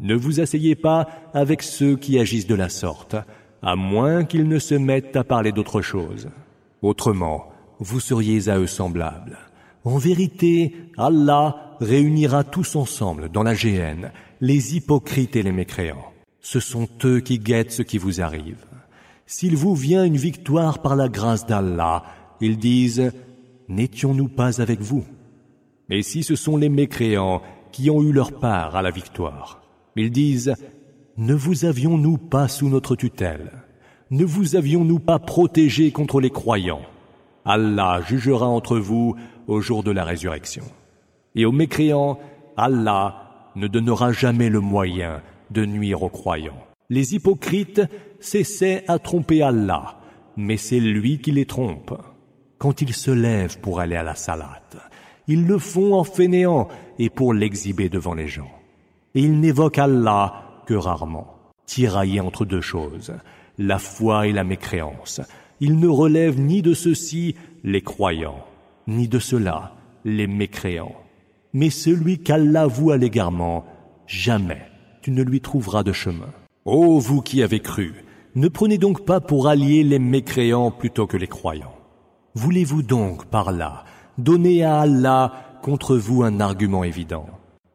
ne 0.00 0.14
vous 0.14 0.40
asseyez 0.40 0.74
pas 0.74 1.08
avec 1.34 1.62
ceux 1.62 1.96
qui 1.96 2.18
agissent 2.18 2.46
de 2.46 2.54
la 2.54 2.68
sorte, 2.68 3.16
à 3.62 3.76
moins 3.76 4.24
qu'ils 4.24 4.48
ne 4.48 4.58
se 4.58 4.74
mettent 4.74 5.16
à 5.16 5.24
parler 5.24 5.52
d'autre 5.52 5.82
chose. 5.82 6.30
Autrement, 6.80 7.48
vous 7.80 8.00
seriez 8.00 8.48
à 8.48 8.58
eux 8.58 8.66
semblables. 8.66 9.38
En 9.84 9.98
vérité, 9.98 10.74
Allah 10.96 11.76
réunira 11.80 12.44
tous 12.44 12.76
ensemble 12.76 13.28
dans 13.28 13.42
la 13.42 13.54
géhenne 13.54 14.12
les 14.40 14.76
hypocrites 14.76 15.36
et 15.36 15.42
les 15.42 15.52
mécréants. 15.52 16.12
Ce 16.48 16.60
sont 16.60 16.86
eux 17.04 17.18
qui 17.18 17.40
guettent 17.40 17.72
ce 17.72 17.82
qui 17.82 17.98
vous 17.98 18.20
arrive. 18.20 18.64
S'il 19.26 19.56
vous 19.56 19.74
vient 19.74 20.04
une 20.04 20.16
victoire 20.16 20.80
par 20.80 20.94
la 20.94 21.08
grâce 21.08 21.44
d'Allah, 21.44 22.04
ils 22.40 22.56
disent 22.56 23.10
N'étions-nous 23.68 24.28
pas 24.28 24.60
avec 24.60 24.80
vous? 24.80 25.04
Mais 25.88 26.02
si 26.02 26.22
ce 26.22 26.36
sont 26.36 26.56
les 26.56 26.68
mécréants 26.68 27.42
qui 27.72 27.90
ont 27.90 28.00
eu 28.00 28.12
leur 28.12 28.30
part 28.30 28.76
à 28.76 28.82
la 28.82 28.92
victoire, 28.92 29.60
ils 29.96 30.12
disent, 30.12 30.54
ne 31.16 31.34
vous 31.34 31.64
avions-nous 31.64 32.16
pas 32.16 32.46
sous 32.46 32.68
notre 32.68 32.94
tutelle? 32.94 33.50
Ne 34.12 34.24
vous 34.24 34.54
avions-nous 34.54 35.00
pas 35.00 35.18
protégé 35.18 35.90
contre 35.90 36.20
les 36.20 36.30
croyants? 36.30 36.82
Allah 37.44 38.02
jugera 38.06 38.46
entre 38.46 38.78
vous 38.78 39.16
au 39.48 39.60
jour 39.60 39.82
de 39.82 39.90
la 39.90 40.04
résurrection. 40.04 40.62
Et 41.34 41.44
aux 41.44 41.50
mécréants, 41.50 42.20
Allah 42.56 43.50
ne 43.56 43.66
donnera 43.66 44.12
jamais 44.12 44.48
le 44.48 44.60
moyen 44.60 45.22
de 45.50 45.64
nuire 45.64 46.02
aux 46.02 46.08
croyants. 46.08 46.62
Les 46.88 47.14
hypocrites 47.14 47.82
cessaient 48.20 48.84
à 48.88 48.98
tromper 48.98 49.42
Allah, 49.42 49.98
mais 50.36 50.56
c'est 50.56 50.80
lui 50.80 51.18
qui 51.18 51.32
les 51.32 51.46
trompe. 51.46 51.94
Quand 52.58 52.80
ils 52.80 52.94
se 52.94 53.10
lèvent 53.10 53.60
pour 53.60 53.80
aller 53.80 53.96
à 53.96 54.02
la 54.02 54.14
salade, 54.14 54.80
ils 55.28 55.46
le 55.46 55.58
font 55.58 55.94
en 55.94 56.04
fainéant 56.04 56.68
et 56.98 57.10
pour 57.10 57.34
l'exhiber 57.34 57.88
devant 57.88 58.14
les 58.14 58.28
gens 58.28 58.50
et 59.16 59.20
il 59.20 59.40
n'évoque 59.40 59.78
Allah 59.78 60.62
que 60.66 60.74
rarement, 60.74 61.38
tiraillé 61.64 62.20
entre 62.20 62.44
deux 62.44 62.60
choses, 62.60 63.14
la 63.56 63.78
foi 63.78 64.26
et 64.26 64.32
la 64.32 64.44
mécréance. 64.44 65.22
Il 65.58 65.80
ne 65.80 65.88
relève 65.88 66.38
ni 66.38 66.60
de 66.60 66.74
ceux-ci 66.74 67.34
les 67.64 67.80
croyants, 67.80 68.44
ni 68.86 69.08
de 69.08 69.18
ceux-là 69.18 69.74
les 70.04 70.26
mécréants. 70.26 70.94
Mais 71.54 71.70
celui 71.70 72.18
qu'Allah 72.18 72.66
voue 72.66 72.90
à 72.90 72.98
l'égarement, 72.98 73.64
jamais 74.06 74.66
tu 75.06 75.12
ne 75.12 75.22
lui 75.22 75.40
trouveras 75.40 75.84
de 75.84 75.92
chemin. 75.92 76.32
Ô 76.64 76.98
vous 76.98 77.20
qui 77.20 77.40
avez 77.40 77.60
cru, 77.60 77.94
ne 78.34 78.48
prenez 78.48 78.76
donc 78.76 79.04
pas 79.04 79.20
pour 79.20 79.46
allier 79.46 79.84
les 79.84 80.00
mécréants 80.00 80.72
plutôt 80.72 81.06
que 81.06 81.16
les 81.16 81.28
croyants. 81.28 81.76
Voulez-vous 82.34 82.82
donc 82.82 83.26
par 83.26 83.52
là 83.52 83.84
donner 84.18 84.64
à 84.64 84.80
Allah 84.80 85.60
contre 85.62 85.96
vous 85.96 86.24
un 86.24 86.40
argument 86.40 86.82
évident? 86.82 87.26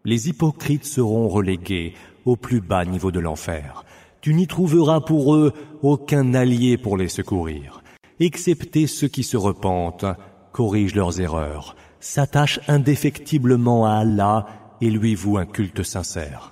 Les 0.04 0.28
hypocrites 0.28 0.84
seront 0.84 1.30
relégués 1.30 1.94
au 2.26 2.36
plus 2.36 2.60
bas 2.60 2.84
niveau 2.84 3.14
de 3.14 3.22
l'enfer. 3.22 3.86
Tu 4.20 4.34
n'y 4.34 4.46
trouveras 4.46 5.00
pour 5.00 5.34
eux 5.34 5.54
aucun 5.84 6.34
allié 6.34 6.78
pour 6.78 6.98
les 6.98 7.08
secourir. 7.08 7.82
excepté 8.20 8.88
ceux 8.88 9.08
qui 9.08 9.24
se 9.24 9.38
repentent, 9.38 10.06
corrigent 10.52 10.96
leurs 10.96 11.22
erreurs, 11.22 11.78
s'attachent 12.02 12.60
indéfectiblement 12.68 13.86
à 13.86 14.00
Allah 14.00 14.48
et 14.82 14.90
lui 14.90 15.16
vouent 15.16 15.38
un 15.38 15.46
culte 15.46 15.84
sincère. 15.84 16.51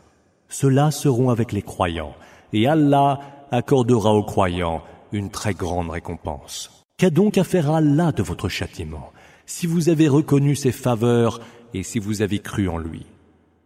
Ceux-là 0.50 0.92
seront 0.92 1.30
avec 1.30 1.52
les 1.52 1.62
croyants, 1.62 2.16
et 2.54 2.68
Allah 2.68 3.20
accordera 3.52 4.14
aux 4.14 4.24
croyants 4.24 4.82
une 5.12 5.30
très 5.30 5.54
grande 5.54 5.90
récompense. 5.90 6.84
Qu'a 6.98 7.10
donc 7.10 7.38
à 7.38 7.44
faire 7.44 7.72
Allah 7.72 8.12
de 8.12 8.24
votre 8.24 8.50
châtiment, 8.50 9.12
si 9.46 9.68
vous 9.68 9.90
avez 9.90 10.08
reconnu 10.08 10.56
ses 10.56 10.72
faveurs 10.72 11.40
et 11.74 11.84
si 11.84 12.00
vous 12.00 12.22
avez 12.22 12.40
cru 12.40 12.68
en 12.68 12.78
lui? 12.78 13.06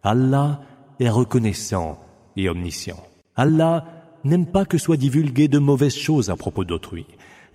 Allah 0.04 0.62
est 1.00 1.10
reconnaissant 1.10 1.98
et 2.36 2.50
omniscient. 2.50 3.02
Allah 3.36 3.86
n'aime 4.24 4.46
pas 4.46 4.66
que 4.66 4.78
soient 4.78 4.98
divulguées 4.98 5.48
de 5.48 5.60
mauvaises 5.60 5.96
choses 5.96 6.30
à 6.30 6.36
propos 6.36 6.64
d'autrui, 6.64 7.06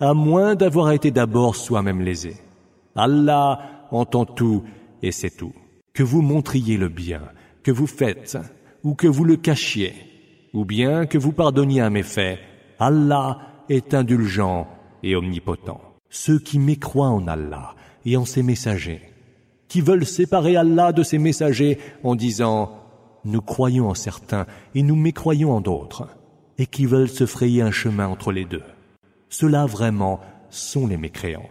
à 0.00 0.14
moins 0.14 0.54
d'avoir 0.54 0.92
été 0.92 1.10
d'abord 1.10 1.54
soi-même 1.54 2.00
lésé. 2.00 2.36
Allah 2.96 3.86
entend 3.90 4.24
tout 4.24 4.64
et 5.02 5.12
sait 5.12 5.30
tout. 5.30 5.52
Que 5.92 6.02
vous 6.02 6.22
montriez 6.22 6.76
le 6.76 6.88
bien, 6.88 7.22
que 7.62 7.70
vous 7.70 7.86
faites, 7.86 8.38
ou 8.84 8.94
que 8.94 9.06
vous 9.06 9.24
le 9.24 9.36
cachiez, 9.36 9.94
ou 10.52 10.64
bien 10.64 11.06
que 11.06 11.18
vous 11.18 11.32
pardonniez 11.32 11.80
un 11.80 11.90
méfait, 11.90 12.38
Allah 12.78 13.38
est 13.68 13.94
indulgent 13.94 14.68
et 15.02 15.16
omnipotent. 15.16 15.80
Ceux 16.10 16.38
qui 16.38 16.58
mécroient 16.58 17.08
en 17.08 17.26
Allah 17.26 17.74
et 18.04 18.16
en 18.16 18.24
ses 18.24 18.42
messagers, 18.42 19.02
qui 19.68 19.80
veulent 19.80 20.06
séparer 20.06 20.56
Allah 20.56 20.92
de 20.92 21.02
ses 21.02 21.18
messagers 21.18 21.78
en 22.02 22.14
disant 22.14 22.78
nous 23.24 23.42
croyons 23.42 23.88
en 23.88 23.94
certains 23.94 24.46
et 24.74 24.82
nous 24.82 24.96
mécroyons 24.96 25.52
en 25.52 25.60
d'autres, 25.60 26.08
et 26.56 26.66
qui 26.66 26.86
veulent 26.86 27.10
se 27.10 27.26
frayer 27.26 27.62
un 27.62 27.70
chemin 27.70 28.08
entre 28.08 28.32
les 28.32 28.44
deux. 28.44 28.62
Ceux-là 29.28 29.66
vraiment 29.66 30.20
sont 30.50 30.86
les 30.86 30.96
mécréants. 30.96 31.48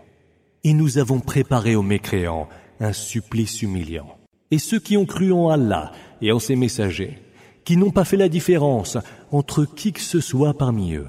Et 0.64 0.74
nous 0.74 0.98
avons 0.98 1.20
préparé 1.20 1.76
aux 1.76 1.84
mécréants 1.84 2.50
un 2.80 2.94
supplice 2.94 3.62
humiliant. 3.62 4.17
Et 4.52 4.60
ceux 4.60 4.80
qui 4.80 4.98
ont 4.98 5.06
cru 5.06 5.32
en 5.32 5.50
Allah 5.50 5.92
et 6.22 6.32
en 6.32 6.40
ses 6.40 6.56
messagers, 6.56 7.20
qui 7.66 7.78
n'ont 7.78 7.92
pas 7.92 8.06
fait 8.06 8.18
la 8.18 8.30
différence 8.30 8.98
entre 9.32 9.66
qui 9.66 9.92
que 9.92 10.00
ce 10.00 10.20
soit 10.20 10.58
parmi 10.58 10.94
eux, 10.94 11.08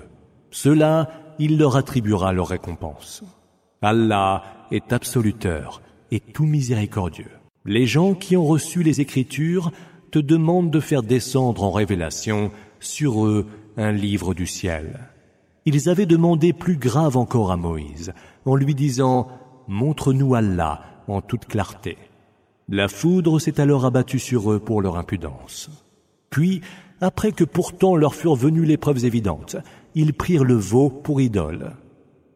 ceux-là, 0.50 1.08
il 1.38 1.58
leur 1.58 1.76
attribuera 1.76 2.32
leur 2.32 2.48
récompense. 2.48 3.22
Allah 3.80 4.42
est 4.72 4.92
absoluteur 4.92 5.82
et 6.10 6.20
tout 6.20 6.46
miséricordieux. 6.46 7.30
Les 7.64 7.86
gens 7.86 8.14
qui 8.14 8.36
ont 8.36 8.46
reçu 8.46 8.82
les 8.82 9.00
Écritures 9.00 9.70
te 10.10 10.18
demandent 10.18 10.70
de 10.70 10.80
faire 10.80 11.02
descendre 11.02 11.62
en 11.62 11.70
révélation 11.70 12.50
sur 12.80 13.26
eux 13.26 13.46
un 13.76 13.92
livre 13.92 14.34
du 14.34 14.46
ciel. 14.46 15.10
Ils 15.64 15.88
avaient 15.88 16.06
demandé 16.06 16.52
plus 16.52 16.76
grave 16.76 17.16
encore 17.16 17.52
à 17.52 17.56
Moïse, 17.56 18.12
en 18.46 18.56
lui 18.56 18.74
disant 18.74 19.28
Montre-nous 19.68 20.34
Allah 20.34 20.80
en 21.08 21.20
toute 21.20 21.44
clarté. 21.44 21.98
La 22.70 22.88
foudre 22.88 23.38
s'est 23.38 23.60
alors 23.60 23.86
abattue 23.86 24.18
sur 24.18 24.52
eux 24.52 24.58
pour 24.58 24.82
leur 24.82 24.96
impudence. 24.96 25.70
Puis, 26.28 26.60
après 27.00 27.32
que 27.32 27.44
pourtant 27.44 27.96
leur 27.96 28.14
furent 28.14 28.34
venues 28.34 28.66
les 28.66 28.76
preuves 28.76 29.06
évidentes, 29.06 29.56
ils 29.94 30.12
prirent 30.12 30.44
le 30.44 30.56
veau 30.56 30.90
pour 30.90 31.20
idole. 31.20 31.72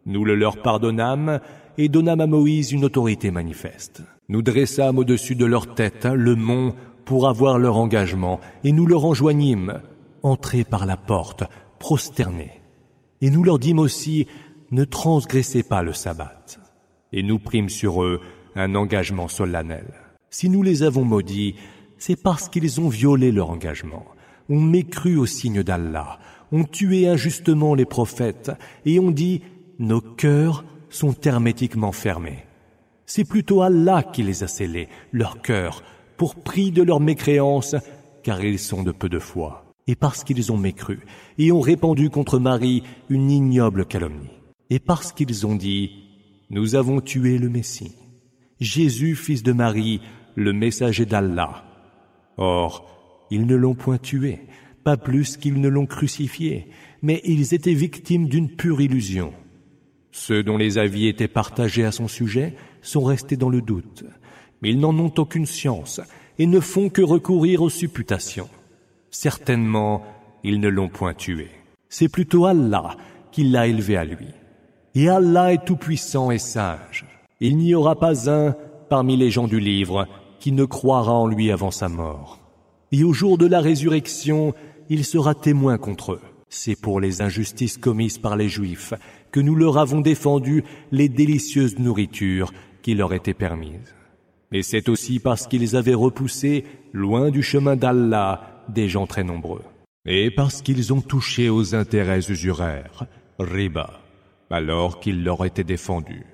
Nous 0.06 0.24
le 0.24 0.34
leur 0.34 0.56
pardonnâmes 0.62 1.40
et 1.76 1.88
donnâmes 1.88 2.22
à 2.22 2.26
Moïse 2.26 2.72
une 2.72 2.84
autorité 2.84 3.30
manifeste. 3.30 4.02
Nous 4.28 4.40
dressâmes 4.40 4.98
au-dessus 4.98 5.34
de 5.34 5.44
leur 5.44 5.74
tête 5.74 6.06
le 6.06 6.34
mont 6.34 6.74
pour 7.04 7.28
avoir 7.28 7.58
leur 7.58 7.76
engagement, 7.76 8.40
et 8.64 8.72
nous 8.72 8.86
leur 8.86 9.04
enjoignîmes, 9.04 9.80
entrez 10.22 10.64
par 10.64 10.86
la 10.86 10.96
porte, 10.96 11.44
prosternés. 11.78 12.60
Et 13.20 13.28
nous 13.28 13.44
leur 13.44 13.58
dîmes 13.58 13.80
aussi, 13.80 14.26
ne 14.70 14.84
transgressez 14.84 15.62
pas 15.62 15.82
le 15.82 15.92
sabbat. 15.92 16.46
Et 17.12 17.22
nous 17.22 17.38
prîmes 17.38 17.68
sur 17.68 18.02
eux 18.02 18.20
un 18.54 18.74
engagement 18.74 19.28
solennel. 19.28 20.01
Si 20.34 20.48
nous 20.48 20.62
les 20.62 20.82
avons 20.82 21.04
maudits, 21.04 21.56
c'est 21.98 22.16
parce 22.16 22.48
qu'ils 22.48 22.80
ont 22.80 22.88
violé 22.88 23.30
leur 23.30 23.50
engagement, 23.50 24.06
ont 24.48 24.62
mécru 24.62 25.18
au 25.18 25.26
signe 25.26 25.62
d'Allah, 25.62 26.18
ont 26.52 26.64
tué 26.64 27.06
injustement 27.06 27.74
les 27.74 27.84
prophètes, 27.84 28.50
et 28.86 28.98
ont 28.98 29.10
dit, 29.10 29.42
nos 29.78 30.00
cœurs 30.00 30.64
sont 30.88 31.14
hermétiquement 31.22 31.92
fermés. 31.92 32.46
C'est 33.04 33.28
plutôt 33.28 33.60
Allah 33.60 34.02
qui 34.02 34.22
les 34.22 34.42
a 34.42 34.48
scellés, 34.48 34.88
leurs 35.12 35.42
cœurs, 35.42 35.82
pour 36.16 36.36
prix 36.36 36.70
de 36.70 36.82
leur 36.82 36.98
mécréance, 36.98 37.76
car 38.22 38.42
ils 38.42 38.58
sont 38.58 38.82
de 38.82 38.90
peu 38.90 39.10
de 39.10 39.18
foi, 39.18 39.66
et 39.86 39.96
parce 39.96 40.24
qu'ils 40.24 40.50
ont 40.50 40.56
mécru, 40.56 41.00
et 41.36 41.52
ont 41.52 41.60
répandu 41.60 42.08
contre 42.08 42.38
Marie 42.38 42.84
une 43.10 43.30
ignoble 43.30 43.84
calomnie, 43.84 44.30
et 44.70 44.78
parce 44.78 45.12
qu'ils 45.12 45.46
ont 45.46 45.56
dit, 45.56 45.90
nous 46.48 46.74
avons 46.74 47.02
tué 47.02 47.36
le 47.36 47.50
Messie, 47.50 47.96
Jésus, 48.62 49.16
fils 49.16 49.42
de 49.42 49.52
Marie, 49.52 50.00
le 50.34 50.52
messager 50.52 51.06
d'Allah. 51.06 51.64
Or, 52.36 53.26
ils 53.30 53.46
ne 53.46 53.54
l'ont 53.54 53.74
point 53.74 53.98
tué, 53.98 54.40
pas 54.84 54.96
plus 54.96 55.36
qu'ils 55.36 55.60
ne 55.60 55.68
l'ont 55.68 55.86
crucifié, 55.86 56.68
mais 57.02 57.20
ils 57.24 57.54
étaient 57.54 57.74
victimes 57.74 58.28
d'une 58.28 58.50
pure 58.50 58.80
illusion. 58.80 59.32
Ceux 60.10 60.42
dont 60.42 60.56
les 60.56 60.78
avis 60.78 61.06
étaient 61.06 61.28
partagés 61.28 61.84
à 61.84 61.92
son 61.92 62.08
sujet 62.08 62.54
sont 62.82 63.04
restés 63.04 63.36
dans 63.36 63.48
le 63.48 63.62
doute 63.62 64.04
mais 64.62 64.70
ils 64.70 64.80
n'en 64.80 64.96
ont 64.98 65.12
aucune 65.18 65.46
science 65.46 66.00
et 66.38 66.46
ne 66.46 66.60
font 66.60 66.88
que 66.88 67.02
recourir 67.02 67.62
aux 67.62 67.70
supputations. 67.70 68.48
Certainement, 69.10 70.02
ils 70.44 70.60
ne 70.60 70.68
l'ont 70.68 70.88
point 70.88 71.12
tué. 71.12 71.48
C'est 71.88 72.08
plutôt 72.08 72.46
Allah 72.46 72.96
qui 73.32 73.44
l'a 73.44 73.66
élevé 73.66 73.96
à 73.96 74.04
lui. 74.04 74.28
Et 74.94 75.08
Allah 75.08 75.52
est 75.52 75.64
tout-puissant 75.64 76.30
et 76.30 76.38
sage. 76.38 77.04
Il 77.40 77.56
n'y 77.58 77.74
aura 77.74 77.98
pas 77.98 78.30
un 78.30 78.54
parmi 78.88 79.16
les 79.16 79.30
gens 79.30 79.48
du 79.48 79.58
livre 79.58 80.06
qui 80.42 80.50
ne 80.50 80.64
croira 80.64 81.12
en 81.12 81.28
lui 81.28 81.52
avant 81.52 81.70
sa 81.70 81.88
mort. 81.88 82.40
Et 82.90 83.04
au 83.04 83.12
jour 83.12 83.38
de 83.38 83.46
la 83.46 83.60
résurrection, 83.60 84.54
il 84.88 85.04
sera 85.04 85.36
témoin 85.36 85.78
contre 85.78 86.14
eux. 86.14 86.20
C'est 86.48 86.74
pour 86.74 86.98
les 86.98 87.22
injustices 87.22 87.78
commises 87.78 88.18
par 88.18 88.34
les 88.34 88.48
Juifs 88.48 88.92
que 89.30 89.38
nous 89.38 89.54
leur 89.54 89.78
avons 89.78 90.00
défendu 90.00 90.64
les 90.90 91.08
délicieuses 91.08 91.78
nourritures 91.78 92.52
qui 92.82 92.96
leur 92.96 93.14
étaient 93.14 93.34
permises. 93.34 93.94
Mais 94.50 94.62
c'est 94.62 94.88
aussi 94.88 95.20
parce 95.20 95.46
qu'ils 95.46 95.76
avaient 95.76 95.94
repoussé, 95.94 96.64
loin 96.92 97.30
du 97.30 97.44
chemin 97.44 97.76
d'Allah, 97.76 98.64
des 98.68 98.88
gens 98.88 99.06
très 99.06 99.22
nombreux. 99.22 99.62
Et 100.06 100.32
parce 100.32 100.60
qu'ils 100.60 100.92
ont 100.92 101.02
touché 101.02 101.50
aux 101.50 101.76
intérêts 101.76 102.32
usuraires, 102.32 103.06
riba, 103.38 104.00
alors 104.50 104.98
qu'ils 104.98 105.22
leur 105.22 105.44
étaient 105.46 105.62
défendus. 105.62 106.26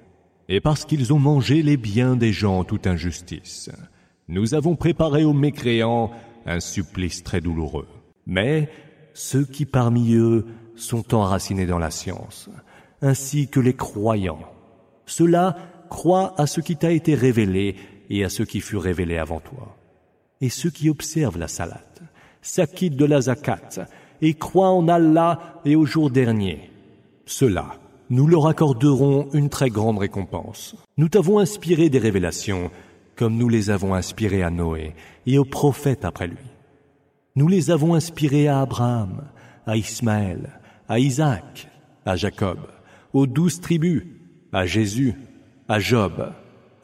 Et 0.48 0.62
parce 0.62 0.86
qu'ils 0.86 1.12
ont 1.12 1.18
mangé 1.18 1.62
les 1.62 1.76
biens 1.76 2.16
des 2.16 2.32
gens 2.32 2.60
en 2.60 2.64
toute 2.64 2.86
injustice. 2.86 3.70
Nous 4.28 4.54
avons 4.54 4.76
préparé 4.76 5.24
aux 5.24 5.32
mécréants 5.32 6.10
un 6.46 6.60
supplice 6.60 7.22
très 7.22 7.40
douloureux. 7.40 7.88
Mais 8.26 8.68
ceux 9.14 9.44
qui 9.44 9.64
parmi 9.64 10.14
eux 10.14 10.46
sont 10.76 11.14
enracinés 11.14 11.66
dans 11.66 11.78
la 11.78 11.90
science, 11.90 12.50
ainsi 13.00 13.48
que 13.48 13.60
les 13.60 13.74
croyants, 13.74 14.44
ceux-là 15.06 15.56
croient 15.88 16.34
à 16.36 16.46
ce 16.46 16.60
qui 16.60 16.76
t'a 16.76 16.92
été 16.92 17.14
révélé 17.14 17.76
et 18.10 18.24
à 18.24 18.28
ceux 18.28 18.44
qui 18.44 18.60
furent 18.60 18.82
révélés 18.82 19.18
avant 19.18 19.40
toi. 19.40 19.76
Et 20.40 20.50
ceux 20.50 20.70
qui 20.70 20.90
observent 20.90 21.38
la 21.38 21.48
salat, 21.48 21.82
s'acquittent 22.42 22.96
de 22.96 23.04
la 23.04 23.22
zakat 23.22 23.88
et 24.20 24.34
croient 24.34 24.70
en 24.70 24.88
Allah 24.88 25.60
et 25.64 25.74
au 25.74 25.86
jour 25.86 26.10
dernier. 26.10 26.70
Ceux-là, 27.26 27.78
nous 28.10 28.26
leur 28.26 28.46
accorderons 28.46 29.28
une 29.32 29.48
très 29.48 29.70
grande 29.70 29.98
récompense. 29.98 30.76
Nous 30.96 31.08
t'avons 31.08 31.38
inspiré 31.38 31.90
des 31.90 31.98
révélations 31.98 32.70
comme 33.18 33.36
nous 33.36 33.48
les 33.48 33.68
avons 33.68 33.94
inspirées 33.94 34.44
à 34.44 34.50
Noé 34.50 34.94
et 35.26 35.38
aux 35.38 35.44
prophètes 35.44 36.04
après 36.04 36.28
lui. 36.28 36.36
Nous 37.34 37.48
les 37.48 37.70
avons 37.70 37.94
inspirés 37.94 38.46
à 38.46 38.60
Abraham, 38.60 39.24
à 39.66 39.76
Ismaël, 39.76 40.60
à 40.88 41.00
Isaac, 41.00 41.68
à 42.06 42.14
Jacob, 42.14 42.58
aux 43.12 43.26
douze 43.26 43.60
tribus, 43.60 44.04
à 44.52 44.66
Jésus, 44.66 45.14
à 45.68 45.80
Job, 45.80 46.32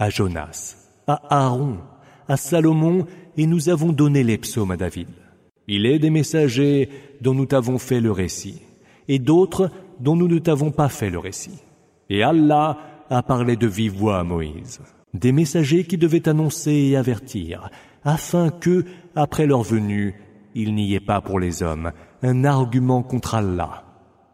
à 0.00 0.10
Jonas, 0.10 0.76
à 1.06 1.22
Aaron, 1.30 1.78
à 2.28 2.36
Salomon, 2.36 3.06
et 3.36 3.46
nous 3.46 3.68
avons 3.68 3.92
donné 3.92 4.24
les 4.24 4.38
psaumes 4.38 4.72
à 4.72 4.76
David. 4.76 5.08
Il 5.68 5.86
est 5.86 6.00
des 6.00 6.10
messagers 6.10 6.88
dont 7.20 7.34
nous 7.34 7.46
t'avons 7.46 7.78
fait 7.78 8.00
le 8.00 8.10
récit, 8.10 8.60
et 9.06 9.20
d'autres 9.20 9.70
dont 10.00 10.16
nous 10.16 10.28
ne 10.28 10.38
t'avons 10.38 10.72
pas 10.72 10.88
fait 10.88 11.10
le 11.10 11.18
récit. 11.18 11.62
Et 12.10 12.24
Allah 12.24 12.78
a 13.08 13.22
parlé 13.22 13.56
de 13.56 13.68
vive 13.68 13.94
voix 13.94 14.18
à 14.18 14.24
Moïse, 14.24 14.80
des 15.14 15.32
messagers 15.32 15.84
qui 15.84 15.96
devaient 15.96 16.28
annoncer 16.28 16.72
et 16.72 16.96
avertir, 16.96 17.70
afin 18.04 18.50
que, 18.50 18.84
après 19.16 19.46
leur 19.46 19.62
venue, 19.62 20.14
il 20.54 20.74
n'y 20.74 20.94
ait 20.94 21.00
pas 21.00 21.20
pour 21.20 21.40
les 21.40 21.62
hommes 21.62 21.92
un 22.22 22.44
argument 22.44 23.02
contre 23.02 23.34
Allah, 23.34 23.84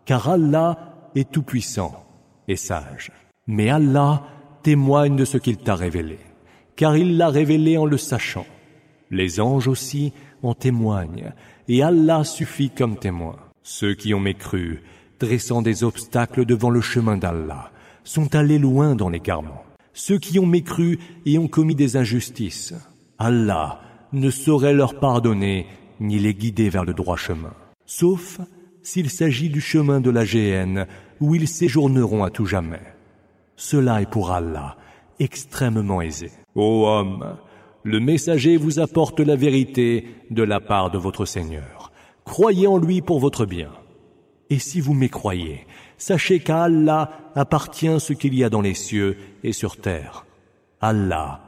car 0.04 0.28
Allah 0.28 1.10
est 1.14 1.30
tout-puissant 1.30 2.04
et 2.48 2.56
sage. 2.56 3.12
Mais 3.46 3.70
Allah 3.70 4.24
témoigne 4.62 5.16
de 5.16 5.24
ce 5.24 5.38
qu'il 5.38 5.56
t'a 5.58 5.74
révélé 5.74 6.18
car 6.80 6.96
il 6.96 7.18
l'a 7.18 7.28
révélé 7.28 7.76
en 7.76 7.84
le 7.84 7.98
sachant. 7.98 8.46
Les 9.10 9.38
anges 9.38 9.68
aussi 9.68 10.14
en 10.42 10.54
témoignent, 10.54 11.34
et 11.68 11.82
Allah 11.82 12.24
suffit 12.24 12.70
comme 12.70 12.96
témoin. 12.96 13.36
Ceux 13.62 13.92
qui 13.92 14.14
ont 14.14 14.18
mécru, 14.18 14.82
dressant 15.18 15.60
des 15.60 15.84
obstacles 15.84 16.46
devant 16.46 16.70
le 16.70 16.80
chemin 16.80 17.18
d'Allah, 17.18 17.70
sont 18.02 18.34
allés 18.34 18.58
loin 18.58 18.94
dans 18.94 19.10
l'égarement. 19.10 19.62
Ceux 19.92 20.18
qui 20.18 20.38
ont 20.38 20.46
mécru 20.46 20.98
et 21.26 21.38
ont 21.38 21.48
commis 21.48 21.74
des 21.74 21.96
injustices, 21.96 22.74
Allah 23.18 23.80
ne 24.12 24.30
saurait 24.30 24.74
leur 24.74 24.98
pardonner 24.98 25.66
ni 26.00 26.18
les 26.18 26.34
guider 26.34 26.68
vers 26.68 26.84
le 26.84 26.94
droit 26.94 27.16
chemin, 27.16 27.52
sauf 27.86 28.40
s'il 28.82 29.10
s'agit 29.10 29.50
du 29.50 29.60
chemin 29.60 30.00
de 30.00 30.10
la 30.10 30.24
géhenne 30.24 30.86
où 31.20 31.34
ils 31.34 31.48
séjourneront 31.48 32.24
à 32.24 32.30
tout 32.30 32.46
jamais. 32.46 32.80
Cela 33.56 34.00
est 34.00 34.10
pour 34.10 34.32
Allah 34.32 34.76
extrêmement 35.18 36.00
aisé. 36.00 36.30
Ô 36.54 36.86
homme, 36.86 37.36
le 37.82 38.00
messager 38.00 38.56
vous 38.56 38.80
apporte 38.80 39.20
la 39.20 39.36
vérité 39.36 40.06
de 40.30 40.42
la 40.42 40.60
part 40.60 40.90
de 40.90 40.98
votre 40.98 41.26
Seigneur. 41.26 41.92
Croyez 42.24 42.66
en 42.66 42.78
lui 42.78 43.02
pour 43.02 43.20
votre 43.20 43.44
bien. 43.44 43.70
Et 44.48 44.58
si 44.58 44.80
vous 44.80 44.94
mécroyez, 44.94 45.66
sachez 46.00 46.40
qu'à 46.40 46.64
Allah 46.64 47.10
appartient 47.36 48.00
ce 48.00 48.12
qu'il 48.12 48.34
y 48.34 48.42
a 48.42 48.50
dans 48.50 48.62
les 48.62 48.74
cieux 48.74 49.16
et 49.44 49.52
sur 49.52 49.76
terre. 49.76 50.26
Allah 50.80 51.40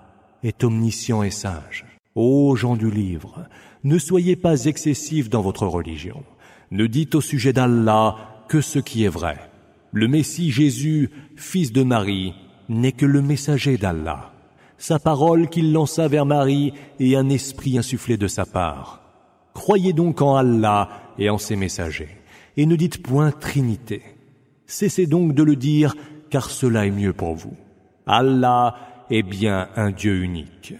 est 0.45 0.63
omniscient 0.63 1.23
et 1.23 1.31
sage. 1.31 1.87
Ô 2.15 2.55
gens 2.55 2.77
du 2.77 2.91
livre, 2.91 3.49
ne 3.83 3.99
soyez 3.99 4.37
pas 4.37 4.67
excessifs 4.67 5.31
dans 5.31 5.41
votre 5.41 5.67
religion. 5.67 6.23
Ne 6.71 6.87
dites 6.87 7.15
au 7.15 7.21
sujet 7.21 7.53
d'Allah 7.53 8.45
que 8.49 8.61
ce 8.61 8.79
qui 8.79 9.05
est 9.05 9.09
vrai. 9.09 9.39
Le 9.91 10.07
Messie 10.07 10.51
Jésus, 10.51 11.11
fils 11.37 11.73
de 11.73 11.83
Marie, 11.83 12.35
n'est 12.69 12.93
que 12.93 13.07
le 13.07 13.23
messager 13.23 13.79
d'Allah. 13.79 14.33
Sa 14.77 14.99
parole 14.99 15.49
qu'il 15.49 15.73
lança 15.73 16.09
vers 16.09 16.27
Marie 16.27 16.75
est 17.01 17.17
un 17.17 17.29
esprit 17.31 17.79
insufflé 17.79 18.17
de 18.17 18.29
sa 18.29 18.45
part. 18.45 19.01
Croyez 19.55 19.93
donc 19.93 20.21
en 20.21 20.35
Allah 20.35 20.89
et 21.19 21.31
en 21.31 21.39
ses 21.39 21.57
messagers, 21.57 22.19
et 22.57 22.67
ne 22.67 22.77
dites 22.77 23.03
point 23.03 23.31
Trinité. 23.31 24.03
Cessez 24.73 25.07
donc 25.07 25.35
de 25.35 25.43
le 25.43 25.55
dire, 25.55 25.95
car 26.31 26.51
cela 26.51 26.87
est 26.87 26.91
mieux 26.91 27.13
pour 27.13 27.35
vous. 27.35 27.55
Allah 28.07 28.75
est 29.11 29.23
bien 29.23 29.69
un 29.77 29.91
Dieu 29.91 30.23
unique 30.23 30.73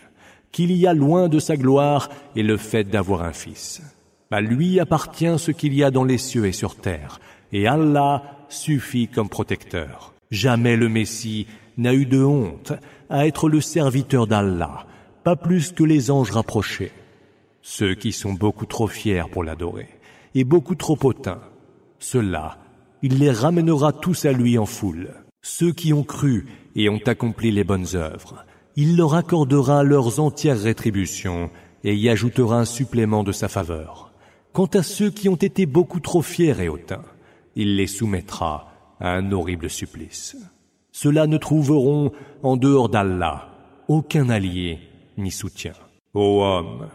qu'il 0.51 0.73
y 0.73 0.87
a 0.87 0.95
loin 0.95 1.29
de 1.29 1.39
sa 1.39 1.59
gloire 1.59 2.09
et 2.35 2.43
le 2.43 2.57
fait 2.57 2.85
d'avoir 2.85 3.23
un 3.23 3.35
fils. 3.35 3.83
À 4.31 4.41
lui 4.41 4.81
appartient 4.81 5.39
ce 5.39 5.51
qu'il 5.51 5.75
y 5.75 5.85
a 5.85 5.91
dans 5.91 6.05
les 6.05 6.17
cieux 6.17 6.47
et 6.47 6.53
sur 6.53 6.77
terre, 6.77 7.21
et 7.53 7.67
Allah 7.67 8.23
suffit 8.49 9.09
comme 9.09 9.29
protecteur. 9.29 10.15
Jamais 10.31 10.77
le 10.77 10.89
Messie 10.89 11.47
n'a 11.77 11.93
eu 11.93 12.07
de 12.07 12.25
honte 12.25 12.73
à 13.11 13.27
être 13.27 13.51
le 13.51 13.61
serviteur 13.61 14.27
d'Allah, 14.27 14.87
pas 15.23 15.37
plus 15.37 15.71
que 15.71 15.85
les 15.85 16.11
anges 16.11 16.31
rapprochés. 16.31 16.93
Ceux 17.61 17.95
qui 17.95 18.13
sont 18.13 18.33
beaucoup 18.33 18.65
trop 18.65 18.89
fiers 18.89 19.29
pour 19.31 19.45
l'adorer, 19.45 19.89
et 20.35 20.45
beaucoup 20.45 20.77
trop 20.77 20.99
hautains, 21.03 21.43
ceux-là, 21.99 22.57
il 23.03 23.19
les 23.19 23.31
ramènera 23.31 23.93
tous 23.93 24.25
à 24.25 24.33
lui 24.33 24.59
en 24.59 24.67
foule. 24.67 25.11
Ceux 25.43 25.73
qui 25.73 25.93
ont 25.93 26.05
cru 26.05 26.47
et 26.77 26.89
ont 26.89 27.01
accompli 27.07 27.51
les 27.51 27.65
bonnes 27.65 27.95
œuvres, 27.95 28.45
il 28.77 28.97
leur 28.97 29.15
accordera 29.15 29.83
leurs 29.83 30.21
entières 30.21 30.61
rétributions 30.61 31.51
et 31.85 31.95
y 31.95 32.09
ajoutera 32.09 32.61
un 32.61 32.65
supplément 32.65 33.25
de 33.25 33.33
sa 33.33 33.49
faveur. 33.49 34.13
Quant 34.53 34.67
à 34.67 34.83
ceux 34.83 35.11
qui 35.11 35.29
ont 35.29 35.37
été 35.37 35.67
beaucoup 35.67 36.01
trop 36.01 36.23
fiers 36.23 36.61
et 36.61 36.69
hautains, 36.69 37.05
il 37.57 37.77
les 37.77 37.87
soumettra 37.87 38.73
à 39.01 39.11
un 39.11 39.33
horrible 39.33 39.69
supplice. 39.69 40.37
Ceux-là 40.93 41.27
ne 41.27 41.39
trouveront, 41.39 42.13
en 42.43 42.57
dehors 42.57 42.89
d'Allah, 42.89 43.49
aucun 43.89 44.29
allié 44.29 44.79
ni 45.19 45.31
soutien. 45.31 45.73
Ô 46.15 46.43
homme, 46.43 46.89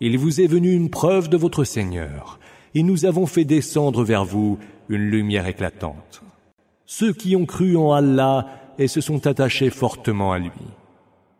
il 0.00 0.18
vous 0.18 0.40
est 0.40 0.46
venu 0.46 0.72
une 0.72 0.90
preuve 0.90 1.28
de 1.28 1.36
votre 1.36 1.64
Seigneur, 1.64 2.40
et 2.74 2.82
nous 2.82 3.04
avons 3.04 3.26
fait 3.26 3.44
descendre 3.44 4.04
vers 4.04 4.24
vous 4.24 4.58
une 4.88 5.10
lumière 5.10 5.46
éclatante. 5.46 6.22
Ceux 6.86 7.12
qui 7.12 7.36
ont 7.36 7.46
cru 7.46 7.76
en 7.76 7.92
Allah 7.92 8.46
et 8.78 8.88
se 8.88 9.00
sont 9.00 9.26
attachés 9.26 9.70
fortement 9.70 10.32
à 10.32 10.38
lui, 10.38 10.50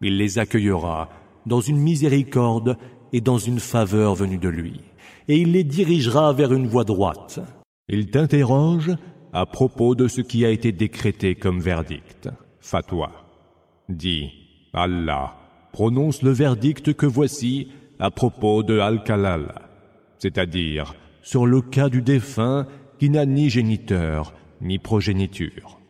il 0.00 0.16
les 0.16 0.38
accueillera 0.38 1.10
dans 1.46 1.60
une 1.60 1.78
miséricorde 1.78 2.76
et 3.12 3.20
dans 3.20 3.38
une 3.38 3.60
faveur 3.60 4.14
venue 4.14 4.38
de 4.38 4.48
lui, 4.48 4.80
et 5.28 5.36
il 5.36 5.52
les 5.52 5.64
dirigera 5.64 6.32
vers 6.32 6.52
une 6.52 6.66
voie 6.66 6.84
droite. 6.84 7.40
Il 7.88 8.10
t'interroge 8.10 8.92
à 9.32 9.46
propos 9.46 9.94
de 9.94 10.08
ce 10.08 10.20
qui 10.20 10.44
a 10.44 10.50
été 10.50 10.72
décrété 10.72 11.34
comme 11.34 11.60
verdict. 11.60 12.28
Fatwa. 12.60 13.10
Dis, 13.88 14.30
Allah 14.72 15.34
prononce 15.72 16.22
le 16.22 16.30
verdict 16.30 16.94
que 16.94 17.04
voici 17.04 17.68
à 17.98 18.10
propos 18.10 18.62
de 18.62 18.78
Al-Kalal, 18.78 19.54
c'est-à-dire 20.18 20.94
sur 21.24 21.46
le 21.46 21.60
cas 21.62 21.88
du 21.88 22.02
défunt 22.02 22.68
qui 23.00 23.10
n'a 23.10 23.26
ni 23.26 23.50
géniteur 23.50 24.34
ni 24.60 24.78
progéniture. 24.78 25.80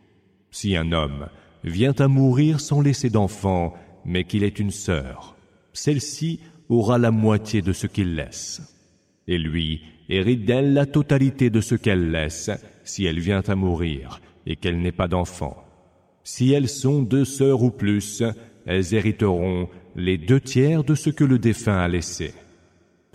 Si 0.49 0.75
un 0.75 0.91
homme 0.91 1.27
vient 1.63 1.93
à 1.99 2.07
mourir 2.07 2.59
sans 2.59 2.81
laisser 2.81 3.09
d'enfant 3.11 3.75
mais 4.05 4.23
qu'il 4.23 4.43
est 4.43 4.59
une 4.59 4.71
sœur. 4.71 5.35
Celle-ci 5.73 6.39
aura 6.69 6.97
la 6.97 7.11
moitié 7.11 7.61
de 7.61 7.73
ce 7.73 7.85
qu'il 7.85 8.15
laisse. 8.15 8.61
Et 9.27 9.37
lui 9.37 9.81
hérite 10.09 10.45
d'elle 10.45 10.73
la 10.73 10.85
totalité 10.85 11.49
de 11.49 11.61
ce 11.61 11.75
qu'elle 11.75 12.11
laisse 12.11 12.51
si 12.83 13.05
elle 13.05 13.19
vient 13.19 13.43
à 13.47 13.55
mourir 13.55 14.21
et 14.45 14.55
qu'elle 14.55 14.79
n'ait 14.79 14.91
pas 14.91 15.07
d'enfant. 15.07 15.57
Si 16.23 16.53
elles 16.53 16.69
sont 16.69 17.01
deux 17.01 17.25
sœurs 17.25 17.61
ou 17.61 17.71
plus, 17.71 18.23
elles 18.65 18.93
hériteront 18.93 19.69
les 19.95 20.17
deux 20.17 20.39
tiers 20.39 20.83
de 20.83 20.95
ce 20.95 21.09
que 21.09 21.23
le 21.23 21.39
défunt 21.39 21.77
a 21.77 21.87
laissé. 21.87 22.33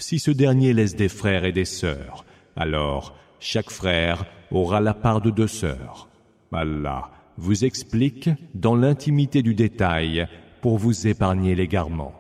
Si 0.01 0.19
ce 0.19 0.31
dernier 0.31 0.73
laisse 0.73 0.97
des 0.97 1.11
frères 1.11 1.45
et 1.45 1.53
des 1.53 1.67
sœurs, 1.67 2.25
alors 2.57 3.15
chaque 3.39 3.71
frère 3.71 4.25
aura 4.51 4.81
la 4.81 4.95
part 4.95 5.21
de 5.21 5.31
deux 5.31 5.47
sœurs. 5.47 6.09
Allah 6.53 7.11
vous 7.37 7.67
explique 7.67 8.31
dans 8.55 8.75
l'intimité 8.75 9.43
du 9.43 9.55
détail 9.55 10.27
pour 10.63 10.79
vous 10.79 11.07
épargner 11.07 11.55
l'égarement. 11.55 12.15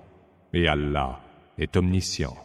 Et 0.52 0.68
Allah 0.68 1.20
est 1.58 1.74
omniscient. 1.74 2.36